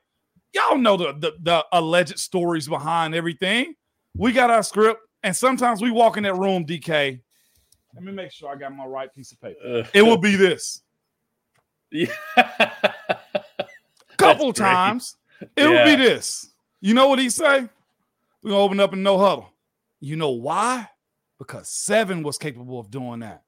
y'all 0.53 0.79
know 0.79 0.97
the, 0.97 1.15
the, 1.15 1.33
the 1.43 1.65
alleged 1.73 2.19
stories 2.19 2.69
behind 2.69 3.15
everything. 3.15 3.75
We 4.17 4.33
got 4.33 4.51
our 4.51 4.63
script, 4.63 5.01
and 5.25 5.35
sometimes 5.35 5.83
we 5.83 5.91
walk 5.91 6.17
in 6.17 6.23
that 6.23 6.37
room, 6.37 6.65
DK. 6.65 7.21
Let 7.95 8.05
me 8.05 8.13
make 8.13 8.31
sure 8.31 8.51
I 8.51 8.57
got 8.57 8.75
my 8.75 8.87
right 8.87 9.13
piece 9.13 9.33
of 9.33 9.41
paper. 9.41 9.59
Uh, 9.65 9.87
it 9.93 10.03
will 10.03 10.19
be 10.19 10.37
this. 10.37 10.81
Yeah. 11.91 12.07
Couple 14.17 14.53
times. 14.53 15.17
It 15.41 15.51
yeah. 15.57 15.69
will 15.69 15.85
be 15.85 16.03
this. 16.03 16.54
You 16.85 16.93
know 16.93 17.09
what 17.09 17.18
he 17.18 17.30
say? 17.30 17.66
We're 18.43 18.51
gonna 18.51 18.62
open 18.62 18.78
up 18.78 18.93
in 18.93 19.03
no 19.03 19.16
huddle. 19.16 19.49
You 20.01 20.16
know 20.16 20.32
why? 20.32 20.87
Because 21.39 21.66
seven 21.66 22.22
was 22.22 22.37
capable 22.37 22.78
of 22.78 22.91
doing 22.91 23.20
that. 23.20 23.43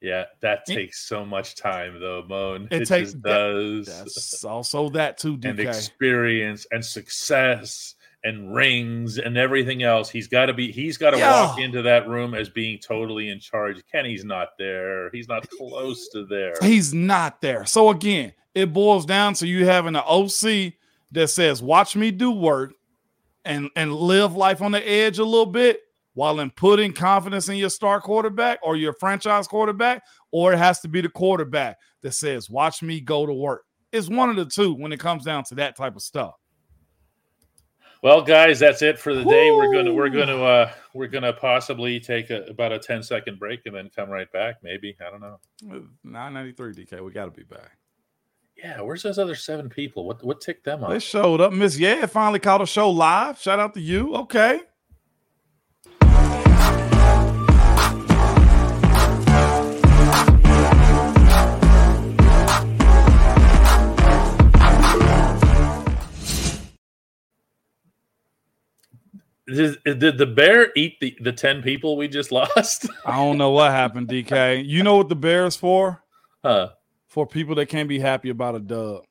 Yeah, 0.00 0.24
that 0.40 0.66
takes 0.66 1.06
so 1.06 1.24
much 1.24 1.54
time 1.54 2.00
though, 2.00 2.24
Moan. 2.28 2.66
It, 2.72 2.82
it 2.82 2.88
takes 2.88 3.12
does. 3.12 3.86
That's 3.86 4.42
also 4.42 4.88
that 4.88 5.18
too, 5.18 5.36
DK. 5.38 5.50
And 5.50 5.60
experience 5.60 6.66
and 6.72 6.84
success 6.84 7.94
and 8.24 8.52
rings 8.52 9.18
and 9.18 9.38
everything 9.38 9.84
else. 9.84 10.10
He's 10.10 10.26
got 10.26 10.46
to 10.46 10.52
be. 10.52 10.72
He's 10.72 10.96
got 10.96 11.12
to 11.12 11.18
yeah. 11.18 11.46
walk 11.46 11.60
into 11.60 11.82
that 11.82 12.08
room 12.08 12.34
as 12.34 12.48
being 12.48 12.80
totally 12.80 13.28
in 13.28 13.38
charge. 13.38 13.80
Kenny's 13.86 14.24
not 14.24 14.58
there. 14.58 15.10
He's 15.10 15.28
not 15.28 15.48
close 15.48 16.08
to 16.08 16.26
there. 16.26 16.54
He's 16.60 16.92
not 16.92 17.40
there. 17.40 17.66
So 17.66 17.90
again, 17.90 18.32
it 18.52 18.72
boils 18.72 19.06
down 19.06 19.34
to 19.34 19.46
you 19.46 19.64
having 19.64 19.94
an 19.94 20.02
OC 20.04 20.72
that 21.12 21.28
says, 21.28 21.62
"Watch 21.62 21.94
me 21.94 22.10
do 22.10 22.32
work." 22.32 22.74
And 23.44 23.70
and 23.76 23.94
live 23.94 24.34
life 24.34 24.62
on 24.62 24.72
the 24.72 24.88
edge 24.88 25.18
a 25.18 25.24
little 25.24 25.46
bit 25.46 25.80
while 26.14 26.40
in 26.40 26.50
putting 26.50 26.92
confidence 26.92 27.48
in 27.48 27.56
your 27.56 27.70
star 27.70 28.00
quarterback 28.00 28.58
or 28.62 28.76
your 28.76 28.92
franchise 28.92 29.46
quarterback, 29.46 30.02
or 30.32 30.52
it 30.52 30.58
has 30.58 30.80
to 30.80 30.88
be 30.88 31.00
the 31.00 31.08
quarterback 31.08 31.78
that 32.02 32.12
says, 32.12 32.50
"Watch 32.50 32.82
me 32.82 33.00
go 33.00 33.26
to 33.26 33.32
work." 33.32 33.62
It's 33.92 34.08
one 34.08 34.30
of 34.30 34.36
the 34.36 34.46
two 34.46 34.74
when 34.74 34.92
it 34.92 35.00
comes 35.00 35.24
down 35.24 35.44
to 35.44 35.54
that 35.56 35.76
type 35.76 35.96
of 35.96 36.02
stuff. 36.02 36.34
Well, 38.02 38.22
guys, 38.22 38.58
that's 38.58 38.80
it 38.80 38.98
for 38.98 39.14
the 39.14 39.24
day. 39.24 39.50
We're 39.50 39.72
gonna 39.72 39.92
we're 39.92 40.08
gonna 40.08 40.42
uh, 40.42 40.72
we're 40.94 41.06
gonna 41.06 41.34
possibly 41.34 42.00
take 42.00 42.30
a, 42.30 42.44
about 42.44 42.72
a 42.72 42.78
10 42.78 43.02
second 43.02 43.38
break 43.38 43.60
and 43.66 43.74
then 43.74 43.90
come 43.94 44.08
right 44.08 44.30
back. 44.32 44.56
Maybe 44.62 44.96
I 45.06 45.10
don't 45.10 45.20
know. 45.20 45.38
993 46.04 46.86
DK. 46.86 47.04
We 47.04 47.12
got 47.12 47.26
to 47.26 47.30
be 47.30 47.42
back. 47.42 47.76
Yeah, 48.62 48.82
where's 48.82 49.02
those 49.02 49.18
other 49.18 49.34
seven 49.34 49.70
people? 49.70 50.04
What 50.06 50.22
what 50.22 50.42
ticked 50.42 50.64
them 50.64 50.84
off? 50.84 50.90
They 50.90 50.98
showed 50.98 51.40
up. 51.40 51.52
Miss 51.52 51.78
Yeah 51.78 52.04
finally 52.06 52.38
caught 52.40 52.60
a 52.60 52.66
show 52.66 52.90
live. 52.90 53.40
Shout 53.40 53.58
out 53.58 53.72
to 53.74 53.80
you. 53.80 54.14
Okay. 54.16 54.60
Did, 69.46 69.82
did 69.98 70.16
the 70.16 70.26
bear 70.26 70.70
eat 70.76 71.00
the, 71.00 71.16
the 71.20 71.32
10 71.32 71.62
people 71.62 71.96
we 71.96 72.06
just 72.06 72.30
lost? 72.32 72.86
I 73.04 73.16
don't 73.16 73.36
know 73.36 73.50
what 73.50 73.72
happened, 73.72 74.06
DK. 74.06 74.64
You 74.64 74.84
know 74.84 74.96
what 74.96 75.08
the 75.08 75.16
bear 75.16 75.44
is 75.44 75.56
for? 75.56 76.04
Huh 76.44 76.70
for 77.10 77.26
people 77.26 77.56
that 77.56 77.66
can't 77.66 77.88
be 77.88 77.98
happy 77.98 78.30
about 78.30 78.54
a 78.54 78.60
dub. 78.60 79.02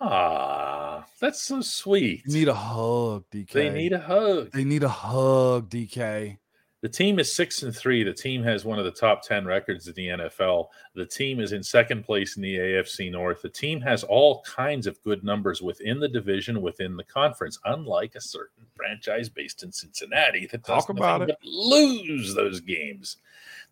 Ah, 0.00 1.04
that's 1.20 1.42
so 1.42 1.60
sweet. 1.60 2.22
need 2.26 2.48
a 2.48 2.54
hug, 2.54 3.24
DK. 3.30 3.50
They 3.50 3.70
need 3.70 3.92
a 3.92 3.98
hug. 3.98 4.52
They 4.52 4.64
need 4.64 4.84
a 4.84 4.88
hug, 4.88 5.68
DK. 5.68 6.38
The 6.82 6.88
team 6.88 7.18
is 7.18 7.34
six 7.34 7.62
and 7.64 7.74
three. 7.74 8.04
The 8.04 8.12
team 8.12 8.44
has 8.44 8.64
one 8.64 8.78
of 8.78 8.84
the 8.84 8.92
top 8.92 9.22
10 9.22 9.46
records 9.46 9.88
in 9.88 9.94
the 9.94 10.08
NFL. 10.08 10.66
The 10.94 11.06
team 11.06 11.40
is 11.40 11.52
in 11.52 11.62
second 11.62 12.04
place 12.04 12.36
in 12.36 12.42
the 12.42 12.56
AFC 12.56 13.10
North. 13.10 13.42
The 13.42 13.48
team 13.48 13.80
has 13.80 14.04
all 14.04 14.42
kinds 14.42 14.86
of 14.86 15.02
good 15.02 15.24
numbers 15.24 15.60
within 15.60 15.98
the 15.98 16.08
division, 16.08 16.62
within 16.62 16.96
the 16.96 17.02
conference, 17.02 17.58
unlike 17.64 18.14
a 18.14 18.20
certain 18.20 18.66
franchise 18.76 19.28
based 19.28 19.64
in 19.64 19.72
Cincinnati 19.72 20.46
that 20.52 20.62
talk 20.62 20.88
about 20.90 21.28
it 21.28 21.36
lose 21.42 22.34
those 22.34 22.60
games. 22.60 23.16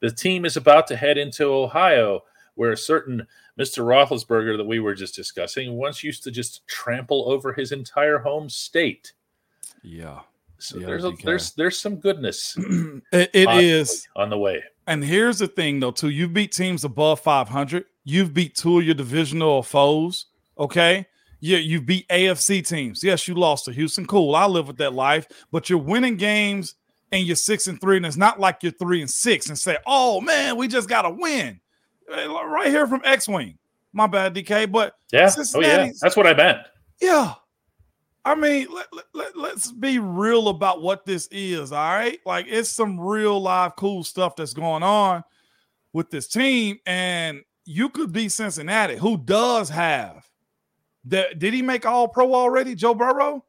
The 0.00 0.10
team 0.10 0.44
is 0.44 0.56
about 0.56 0.88
to 0.88 0.96
head 0.96 1.18
into 1.18 1.44
Ohio 1.44 2.22
where 2.54 2.72
a 2.72 2.76
certain 2.76 3.26
Mr. 3.58 3.84
Roethlisberger 3.84 4.56
that 4.56 4.64
we 4.64 4.80
were 4.80 4.94
just 4.94 5.14
discussing 5.14 5.74
once 5.74 6.02
used 6.02 6.24
to 6.24 6.30
just 6.30 6.66
trample 6.66 7.30
over 7.30 7.52
his 7.52 7.72
entire 7.72 8.18
home 8.18 8.48
state. 8.48 9.12
Yeah. 9.82 10.20
So 10.58 10.78
yeah, 10.78 10.86
there's 10.86 11.04
a, 11.04 11.12
there's 11.22 11.52
there's 11.52 11.78
some 11.78 11.96
goodness. 11.96 12.56
it, 13.12 13.30
it 13.32 13.48
on, 13.48 13.60
is 13.60 14.08
on 14.16 14.30
the 14.30 14.38
way. 14.38 14.62
And 14.86 15.02
here's 15.02 15.38
the 15.38 15.48
thing, 15.48 15.80
though, 15.80 15.90
too. 15.90 16.10
You've 16.10 16.32
beat 16.32 16.52
teams 16.52 16.84
above 16.84 17.20
500. 17.20 17.84
You've 18.04 18.34
beat 18.34 18.54
two 18.54 18.78
of 18.78 18.84
your 18.84 18.94
divisional 18.94 19.62
foes. 19.62 20.26
Okay. 20.58 21.06
Yeah, 21.40 21.58
you 21.58 21.80
beat 21.80 22.08
AFC 22.08 22.66
teams. 22.66 23.04
Yes, 23.04 23.28
you 23.28 23.34
lost 23.34 23.66
to 23.66 23.72
Houston. 23.72 24.06
Cool. 24.06 24.34
I 24.34 24.46
live 24.46 24.66
with 24.66 24.78
that 24.78 24.94
life. 24.94 25.26
But 25.52 25.68
you're 25.68 25.78
winning 25.78 26.16
games 26.16 26.74
and 27.12 27.26
you're 27.26 27.36
six 27.36 27.66
and 27.66 27.80
three. 27.80 27.96
And 27.96 28.06
it's 28.06 28.16
not 28.16 28.40
like 28.40 28.62
you're 28.62 28.72
three 28.72 29.00
and 29.00 29.10
six 29.10 29.48
and 29.48 29.58
say, 29.58 29.76
oh 29.86 30.20
man, 30.20 30.56
we 30.56 30.68
just 30.68 30.88
gotta 30.88 31.10
win 31.10 31.60
right 32.08 32.68
here 32.68 32.86
from 32.86 33.02
X 33.04 33.28
Wing. 33.28 33.58
My 33.92 34.06
bad, 34.06 34.34
DK. 34.34 34.70
But 34.70 34.94
yeah, 35.12 35.30
oh 35.54 35.60
yeah, 35.60 35.90
that's 36.00 36.16
what 36.16 36.26
I 36.26 36.34
meant. 36.34 36.58
Yeah, 37.00 37.34
I 38.24 38.34
mean, 38.34 38.68
let, 38.72 38.86
let, 39.12 39.36
let's 39.36 39.70
be 39.70 39.98
real 39.98 40.48
about 40.48 40.82
what 40.82 41.04
this 41.04 41.28
is. 41.30 41.72
All 41.72 41.92
right, 41.92 42.18
like 42.24 42.46
it's 42.48 42.70
some 42.70 42.98
real 42.98 43.40
live 43.40 43.76
cool 43.76 44.02
stuff 44.02 44.36
that's 44.36 44.54
going 44.54 44.82
on 44.82 45.22
with 45.92 46.10
this 46.10 46.26
team, 46.26 46.78
and 46.86 47.42
you 47.66 47.88
could 47.88 48.12
be 48.12 48.28
Cincinnati, 48.28 48.96
who 48.96 49.16
does 49.16 49.68
have 49.68 50.28
that. 51.04 51.38
Did 51.38 51.54
he 51.54 51.62
make 51.62 51.86
All 51.86 52.08
Pro 52.08 52.34
already, 52.34 52.74
Joe 52.74 52.94
Burrow? 52.94 53.44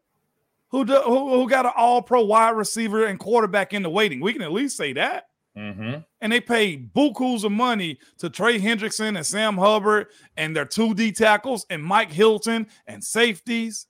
Who, 0.69 0.83
do, 0.83 0.99
who, 1.01 1.29
who 1.29 1.49
got 1.49 1.65
an 1.65 1.71
All 1.77 2.01
Pro 2.01 2.25
wide 2.25 2.49
receiver 2.49 3.05
and 3.05 3.17
quarterback 3.17 3.73
in 3.73 3.81
the 3.81 3.89
waiting? 3.89 4.19
We 4.19 4.33
can 4.33 4.41
at 4.41 4.51
least 4.51 4.75
say 4.75 4.93
that. 4.93 5.27
Mm-hmm. 5.57 5.99
And 6.21 6.31
they 6.31 6.41
paid 6.41 6.93
bukus 6.93 7.43
of 7.43 7.51
money 7.51 7.97
to 8.17 8.29
Trey 8.29 8.59
Hendrickson 8.59 9.15
and 9.15 9.25
Sam 9.25 9.57
Hubbard 9.57 10.07
and 10.35 10.55
their 10.55 10.65
two 10.65 10.93
D 10.93 11.11
tackles 11.11 11.65
and 11.69 11.83
Mike 11.83 12.11
Hilton 12.11 12.67
and 12.87 13.03
safeties 13.03 13.87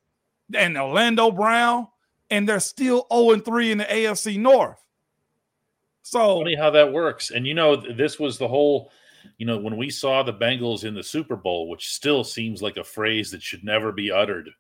and 0.53 0.78
Orlando 0.78 1.32
Brown. 1.32 1.88
And 2.30 2.47
they're 2.47 2.59
still 2.59 3.07
0 3.11 3.39
3 3.39 3.72
in 3.72 3.78
the 3.80 3.86
AFC 3.86 4.39
North. 4.39 4.80
So 6.01 6.38
funny 6.38 6.55
how 6.55 6.70
that 6.72 6.93
works. 6.93 7.32
And 7.32 7.47
you 7.47 7.55
know, 7.55 7.76
this 7.76 8.20
was 8.20 8.38
the 8.38 8.47
whole, 8.47 8.91
you 9.38 9.45
know, 9.45 9.57
when 9.57 9.76
we 9.76 9.89
saw 9.89 10.22
the 10.22 10.34
Bengals 10.34 10.84
in 10.84 10.93
the 10.93 11.03
Super 11.03 11.36
Bowl, 11.36 11.68
which 11.68 11.93
still 11.93 12.24
seems 12.24 12.61
like 12.61 12.78
a 12.78 12.84
phrase 12.84 13.32
that 13.32 13.41
should 13.41 13.63
never 13.63 13.91
be 13.91 14.11
uttered 14.11 14.51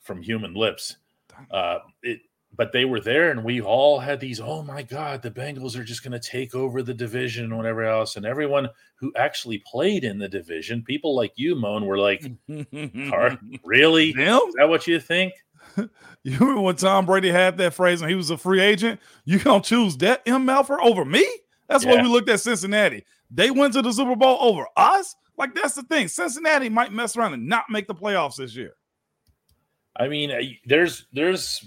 from 0.00 0.22
human 0.22 0.54
lips. 0.54 0.96
Uh, 1.50 1.78
it 2.02 2.20
but 2.56 2.72
they 2.72 2.84
were 2.84 3.00
there 3.00 3.30
and 3.30 3.44
we 3.44 3.60
all 3.60 3.98
had 3.98 4.18
these 4.18 4.40
oh 4.40 4.62
my 4.62 4.82
god 4.82 5.22
the 5.22 5.30
bengals 5.30 5.76
are 5.76 5.84
just 5.84 6.02
going 6.02 6.12
to 6.12 6.18
take 6.18 6.54
over 6.54 6.82
the 6.82 6.94
division 6.94 7.44
and 7.44 7.56
whatever 7.56 7.84
else 7.84 8.16
and 8.16 8.24
everyone 8.24 8.68
who 8.96 9.12
actually 9.16 9.62
played 9.66 10.04
in 10.04 10.18
the 10.18 10.28
division 10.28 10.82
people 10.82 11.14
like 11.14 11.32
you 11.36 11.54
moan 11.54 11.84
were 11.84 11.98
like 11.98 12.24
really? 13.64 14.10
Is 14.10 14.54
that 14.54 14.68
what 14.68 14.86
you 14.86 15.00
think? 15.00 15.32
You 16.22 16.38
remember 16.40 16.62
when 16.62 16.74
tom 16.74 17.06
brady 17.06 17.30
had 17.30 17.56
that 17.58 17.74
phrase 17.74 18.00
and 18.00 18.10
he 18.10 18.16
was 18.16 18.30
a 18.30 18.36
free 18.36 18.60
agent? 18.60 18.98
You 19.24 19.38
gonna 19.38 19.62
choose 19.62 19.96
that 19.98 20.22
m 20.26 20.44
Melfer 20.44 20.76
over 20.82 21.04
me? 21.04 21.24
That's 21.68 21.84
yeah. 21.84 21.92
what 21.92 22.02
we 22.02 22.08
looked 22.08 22.28
at 22.28 22.40
cincinnati. 22.40 23.04
They 23.30 23.52
went 23.52 23.74
to 23.74 23.82
the 23.82 23.92
super 23.92 24.16
bowl 24.16 24.38
over 24.40 24.66
us? 24.76 25.14
Like 25.38 25.54
that's 25.54 25.74
the 25.74 25.84
thing. 25.84 26.08
Cincinnati 26.08 26.68
might 26.68 26.92
mess 26.92 27.16
around 27.16 27.34
and 27.34 27.46
not 27.46 27.66
make 27.70 27.86
the 27.86 27.94
playoffs 27.94 28.36
this 28.36 28.56
year. 28.56 28.74
I 29.96 30.08
mean 30.08 30.58
there's 30.64 31.06
there's 31.12 31.64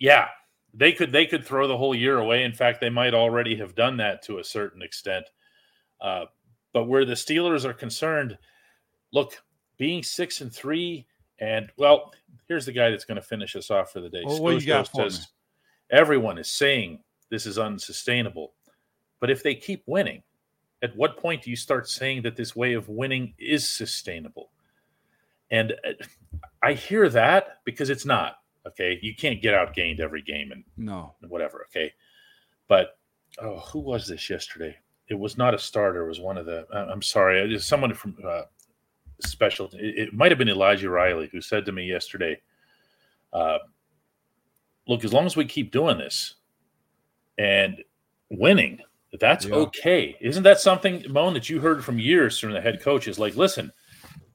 yeah, 0.00 0.28
they 0.74 0.92
could 0.92 1.12
they 1.12 1.26
could 1.26 1.44
throw 1.44 1.68
the 1.68 1.76
whole 1.76 1.94
year 1.94 2.18
away. 2.18 2.42
In 2.42 2.52
fact, 2.52 2.80
they 2.80 2.90
might 2.90 3.14
already 3.14 3.54
have 3.56 3.76
done 3.76 3.98
that 3.98 4.22
to 4.22 4.38
a 4.38 4.44
certain 4.44 4.82
extent. 4.82 5.26
Uh, 6.00 6.24
but 6.72 6.84
where 6.84 7.04
the 7.04 7.14
Steelers 7.14 7.64
are 7.64 7.74
concerned, 7.74 8.38
look, 9.12 9.40
being 9.76 10.02
six 10.02 10.40
and 10.40 10.52
three, 10.52 11.06
and 11.38 11.70
well, 11.76 12.12
here's 12.48 12.66
the 12.66 12.72
guy 12.72 12.90
that's 12.90 13.04
going 13.04 13.16
to 13.16 13.22
finish 13.22 13.54
us 13.54 13.70
off 13.70 13.92
for 13.92 14.00
the 14.00 14.08
day. 14.08 14.22
Well, 14.24 14.42
what 14.42 14.60
you 14.60 14.66
got 14.66 14.88
for 14.88 15.10
says, 15.10 15.28
Everyone 15.90 16.38
is 16.38 16.48
saying 16.48 17.00
this 17.30 17.46
is 17.46 17.58
unsustainable, 17.58 18.54
but 19.20 19.30
if 19.30 19.42
they 19.42 19.54
keep 19.54 19.82
winning, 19.86 20.22
at 20.82 20.96
what 20.96 21.18
point 21.18 21.42
do 21.42 21.50
you 21.50 21.56
start 21.56 21.88
saying 21.88 22.22
that 22.22 22.36
this 22.36 22.56
way 22.56 22.72
of 22.72 22.88
winning 22.88 23.34
is 23.38 23.68
sustainable? 23.68 24.50
And 25.50 25.72
uh, 25.84 25.92
I 26.62 26.74
hear 26.74 27.08
that 27.08 27.58
because 27.64 27.90
it's 27.90 28.06
not. 28.06 28.36
Okay, 28.70 28.98
you 29.02 29.14
can't 29.14 29.42
get 29.42 29.54
outgained 29.54 30.00
every 30.00 30.22
game 30.22 30.52
and 30.52 30.64
no 30.76 31.14
whatever. 31.28 31.66
Okay, 31.70 31.92
but 32.68 32.98
oh, 33.40 33.58
who 33.60 33.78
was 33.80 34.06
this 34.06 34.28
yesterday? 34.30 34.76
It 35.08 35.18
was 35.18 35.36
not 35.36 35.54
a 35.54 35.58
starter. 35.58 36.04
It 36.04 36.08
was 36.08 36.20
one 36.20 36.38
of 36.38 36.46
the. 36.46 36.66
I'm 36.72 37.02
sorry, 37.02 37.40
it 37.40 37.50
was 37.52 37.66
someone 37.66 37.94
from 37.94 38.16
uh, 38.26 38.42
special. 39.20 39.70
It, 39.72 40.08
it 40.08 40.14
might 40.14 40.30
have 40.30 40.38
been 40.38 40.48
Elijah 40.48 40.88
Riley 40.90 41.28
who 41.32 41.40
said 41.40 41.64
to 41.66 41.72
me 41.72 41.84
yesterday, 41.84 42.40
uh, 43.32 43.58
"Look, 44.86 45.04
as 45.04 45.12
long 45.12 45.26
as 45.26 45.36
we 45.36 45.44
keep 45.44 45.72
doing 45.72 45.98
this 45.98 46.36
and 47.38 47.82
winning, 48.30 48.80
that's 49.18 49.46
Yeah. 49.46 49.56
okay." 49.56 50.16
Isn't 50.20 50.44
that 50.44 50.60
something, 50.60 51.04
Moan, 51.08 51.34
that 51.34 51.48
you 51.48 51.60
heard 51.60 51.84
from 51.84 51.98
years 51.98 52.38
from 52.38 52.52
the 52.52 52.60
head 52.60 52.80
coaches? 52.80 53.18
Like, 53.18 53.36
listen, 53.36 53.72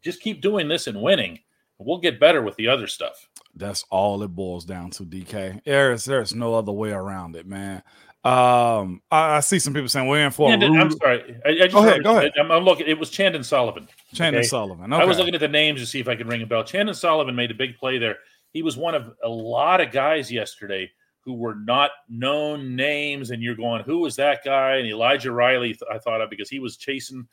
just 0.02 0.22
keep 0.22 0.42
doing 0.42 0.68
this 0.68 0.88
and 0.88 1.02
winning. 1.02 1.40
We'll 1.78 2.00
get 2.00 2.20
better 2.20 2.42
with 2.42 2.56
the 2.56 2.68
other 2.68 2.88
stuff. 2.88 3.28
That's 3.56 3.84
all 3.90 4.22
it 4.24 4.30
boils 4.30 4.66
down 4.66 4.92
to, 4.92 5.04
DK. 5.04 5.62
There's 5.66 6.06
there's 6.06 6.34
no 6.34 6.56
other 6.56 6.72
way 6.72 6.92
around 6.92 7.36
it, 7.36 7.46
man. 7.46 7.84
Um, 8.26 9.04
I, 9.12 9.38
I 9.38 9.40
see 9.42 9.60
some 9.60 9.74
people 9.74 9.88
saying 9.88 10.08
we're 10.08 10.26
in 10.26 10.32
for 10.32 10.50
a 10.50 10.58
Chandon- 10.58 10.80
I'm 10.80 10.92
sorry. 10.92 11.38
I, 11.46 11.50
I 11.50 11.54
just 11.54 11.74
Go 11.74 11.86
ahead, 11.86 12.04
go 12.04 12.18
ahead. 12.18 12.32
I'm, 12.40 12.52
I'm 12.52 12.64
looking. 12.64 12.88
It 12.88 12.98
was 12.98 13.12
Chandon 13.12 13.44
Sullivan. 13.44 13.88
Chandon 14.16 14.40
okay. 14.40 14.48
Sullivan. 14.48 14.92
I 14.92 15.06
was 15.06 15.20
looking 15.20 15.36
at 15.36 15.42
the 15.42 15.48
names 15.48 15.80
to 15.80 15.86
see 15.86 16.00
if 16.00 16.08
I 16.08 16.16
could 16.16 16.28
ring 16.28 16.42
a 16.42 16.46
bell. 16.48 16.64
Chandon 16.64 16.96
Sullivan 16.96 17.36
made 17.36 17.52
a 17.52 17.56
big 17.56 17.78
play 17.78 18.00
there. 18.00 18.18
He 18.52 18.64
was 18.64 18.78
one 18.78 18.96
of 18.96 19.12
a 19.24 19.30
lot 19.30 19.80
of 19.80 19.92
guys 19.92 20.32
yesterday 20.32 20.90
who 21.22 21.34
were 21.34 21.56
not 21.56 21.92
known 22.10 22.76
names, 22.76 23.30
and 23.30 23.44
you're 23.44 23.56
going, 23.56 23.84
who 23.84 24.00
was 24.00 24.16
that 24.16 24.44
guy?" 24.44 24.78
And 24.78 24.88
Elijah 24.88 25.32
Riley, 25.32 25.78
I 25.92 26.00
thought 26.00 26.22
of 26.22 26.32
because 26.32 26.50
he 26.50 26.60
was 26.60 26.78
chasing 26.78 27.28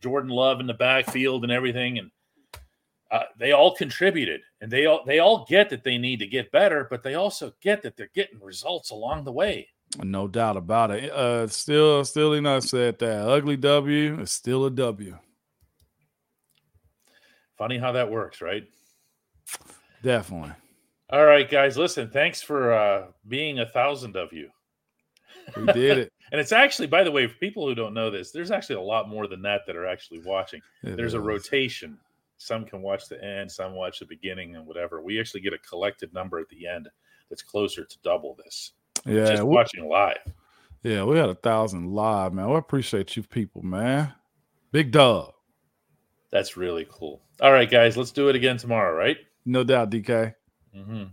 Jordan 0.00 0.30
Love 0.30 0.58
in 0.58 0.66
the 0.66 0.74
backfield 0.74 1.44
and 1.44 1.52
everything, 1.52 1.98
and 1.98 2.10
uh, 3.12 3.24
they 3.38 3.52
all 3.52 3.74
contributed, 3.74 4.40
and 4.62 4.70
they 4.70 4.86
all 4.86 5.04
they 5.06 5.18
all 5.18 5.44
get 5.48 5.68
that 5.68 5.84
they 5.84 5.98
need 5.98 6.18
to 6.18 6.26
get 6.26 6.50
better, 6.50 6.86
but 6.90 7.02
they 7.02 7.14
also 7.14 7.52
get 7.60 7.82
that 7.82 7.96
they're 7.96 8.10
getting 8.14 8.40
results 8.40 8.90
along 8.90 9.24
the 9.24 9.32
way. 9.32 9.68
No 10.02 10.26
doubt 10.26 10.56
about 10.56 10.90
it. 10.90 11.12
Uh, 11.12 11.46
still, 11.46 12.02
still 12.06 12.32
enough 12.32 12.64
said 12.64 12.98
that 13.00 13.28
ugly 13.28 13.58
W 13.58 14.20
is 14.20 14.30
still 14.30 14.64
a 14.64 14.70
W. 14.70 15.18
Funny 17.58 17.76
how 17.76 17.92
that 17.92 18.10
works, 18.10 18.40
right? 18.40 18.66
Definitely. 20.02 20.52
All 21.10 21.26
right, 21.26 21.48
guys, 21.48 21.76
listen. 21.76 22.08
Thanks 22.08 22.40
for 22.40 22.72
uh, 22.72 23.06
being 23.28 23.58
a 23.58 23.66
thousand 23.66 24.16
of 24.16 24.32
you. 24.32 24.48
We 25.56 25.66
did 25.66 25.98
it. 25.98 26.12
And 26.32 26.40
it's 26.40 26.52
actually, 26.52 26.86
by 26.86 27.04
the 27.04 27.10
way, 27.10 27.26
for 27.26 27.34
people 27.34 27.68
who 27.68 27.74
don't 27.74 27.92
know 27.92 28.10
this, 28.10 28.30
there's 28.30 28.50
actually 28.50 28.76
a 28.76 28.80
lot 28.80 29.06
more 29.06 29.26
than 29.26 29.42
that 29.42 29.66
that 29.66 29.76
are 29.76 29.86
actually 29.86 30.20
watching. 30.20 30.62
It 30.82 30.96
There's 30.96 31.12
a 31.12 31.20
rotation. 31.20 31.98
Some 32.42 32.64
can 32.64 32.82
watch 32.82 33.08
the 33.08 33.22
end, 33.22 33.50
some 33.50 33.74
watch 33.74 34.00
the 34.00 34.06
beginning, 34.06 34.56
and 34.56 34.66
whatever. 34.66 35.00
We 35.00 35.20
actually 35.20 35.42
get 35.42 35.52
a 35.52 35.58
collected 35.58 36.12
number 36.12 36.38
at 36.40 36.48
the 36.48 36.66
end 36.66 36.88
that's 37.30 37.42
closer 37.42 37.84
to 37.84 37.96
double 38.02 38.36
this. 38.44 38.72
Yeah, 39.06 39.26
just 39.26 39.44
watching 39.44 39.88
live. 39.88 40.18
yeah, 40.82 41.04
we 41.04 41.16
had 41.18 41.28
a 41.28 41.34
thousand 41.36 41.92
live, 41.92 42.32
man. 42.32 42.50
We 42.50 42.56
appreciate 42.56 43.16
you 43.16 43.22
people, 43.22 43.62
man. 43.62 44.12
Big 44.72 44.90
dub. 44.90 45.32
That's 46.30 46.56
really 46.56 46.86
cool. 46.90 47.22
All 47.40 47.52
right, 47.52 47.70
guys, 47.70 47.96
let's 47.96 48.10
do 48.10 48.28
it 48.28 48.36
again 48.36 48.56
tomorrow, 48.56 48.96
right? 48.96 49.18
No 49.44 49.62
doubt, 49.64 49.90
DK. 49.90 50.34
Mm-hmm. 50.76 51.04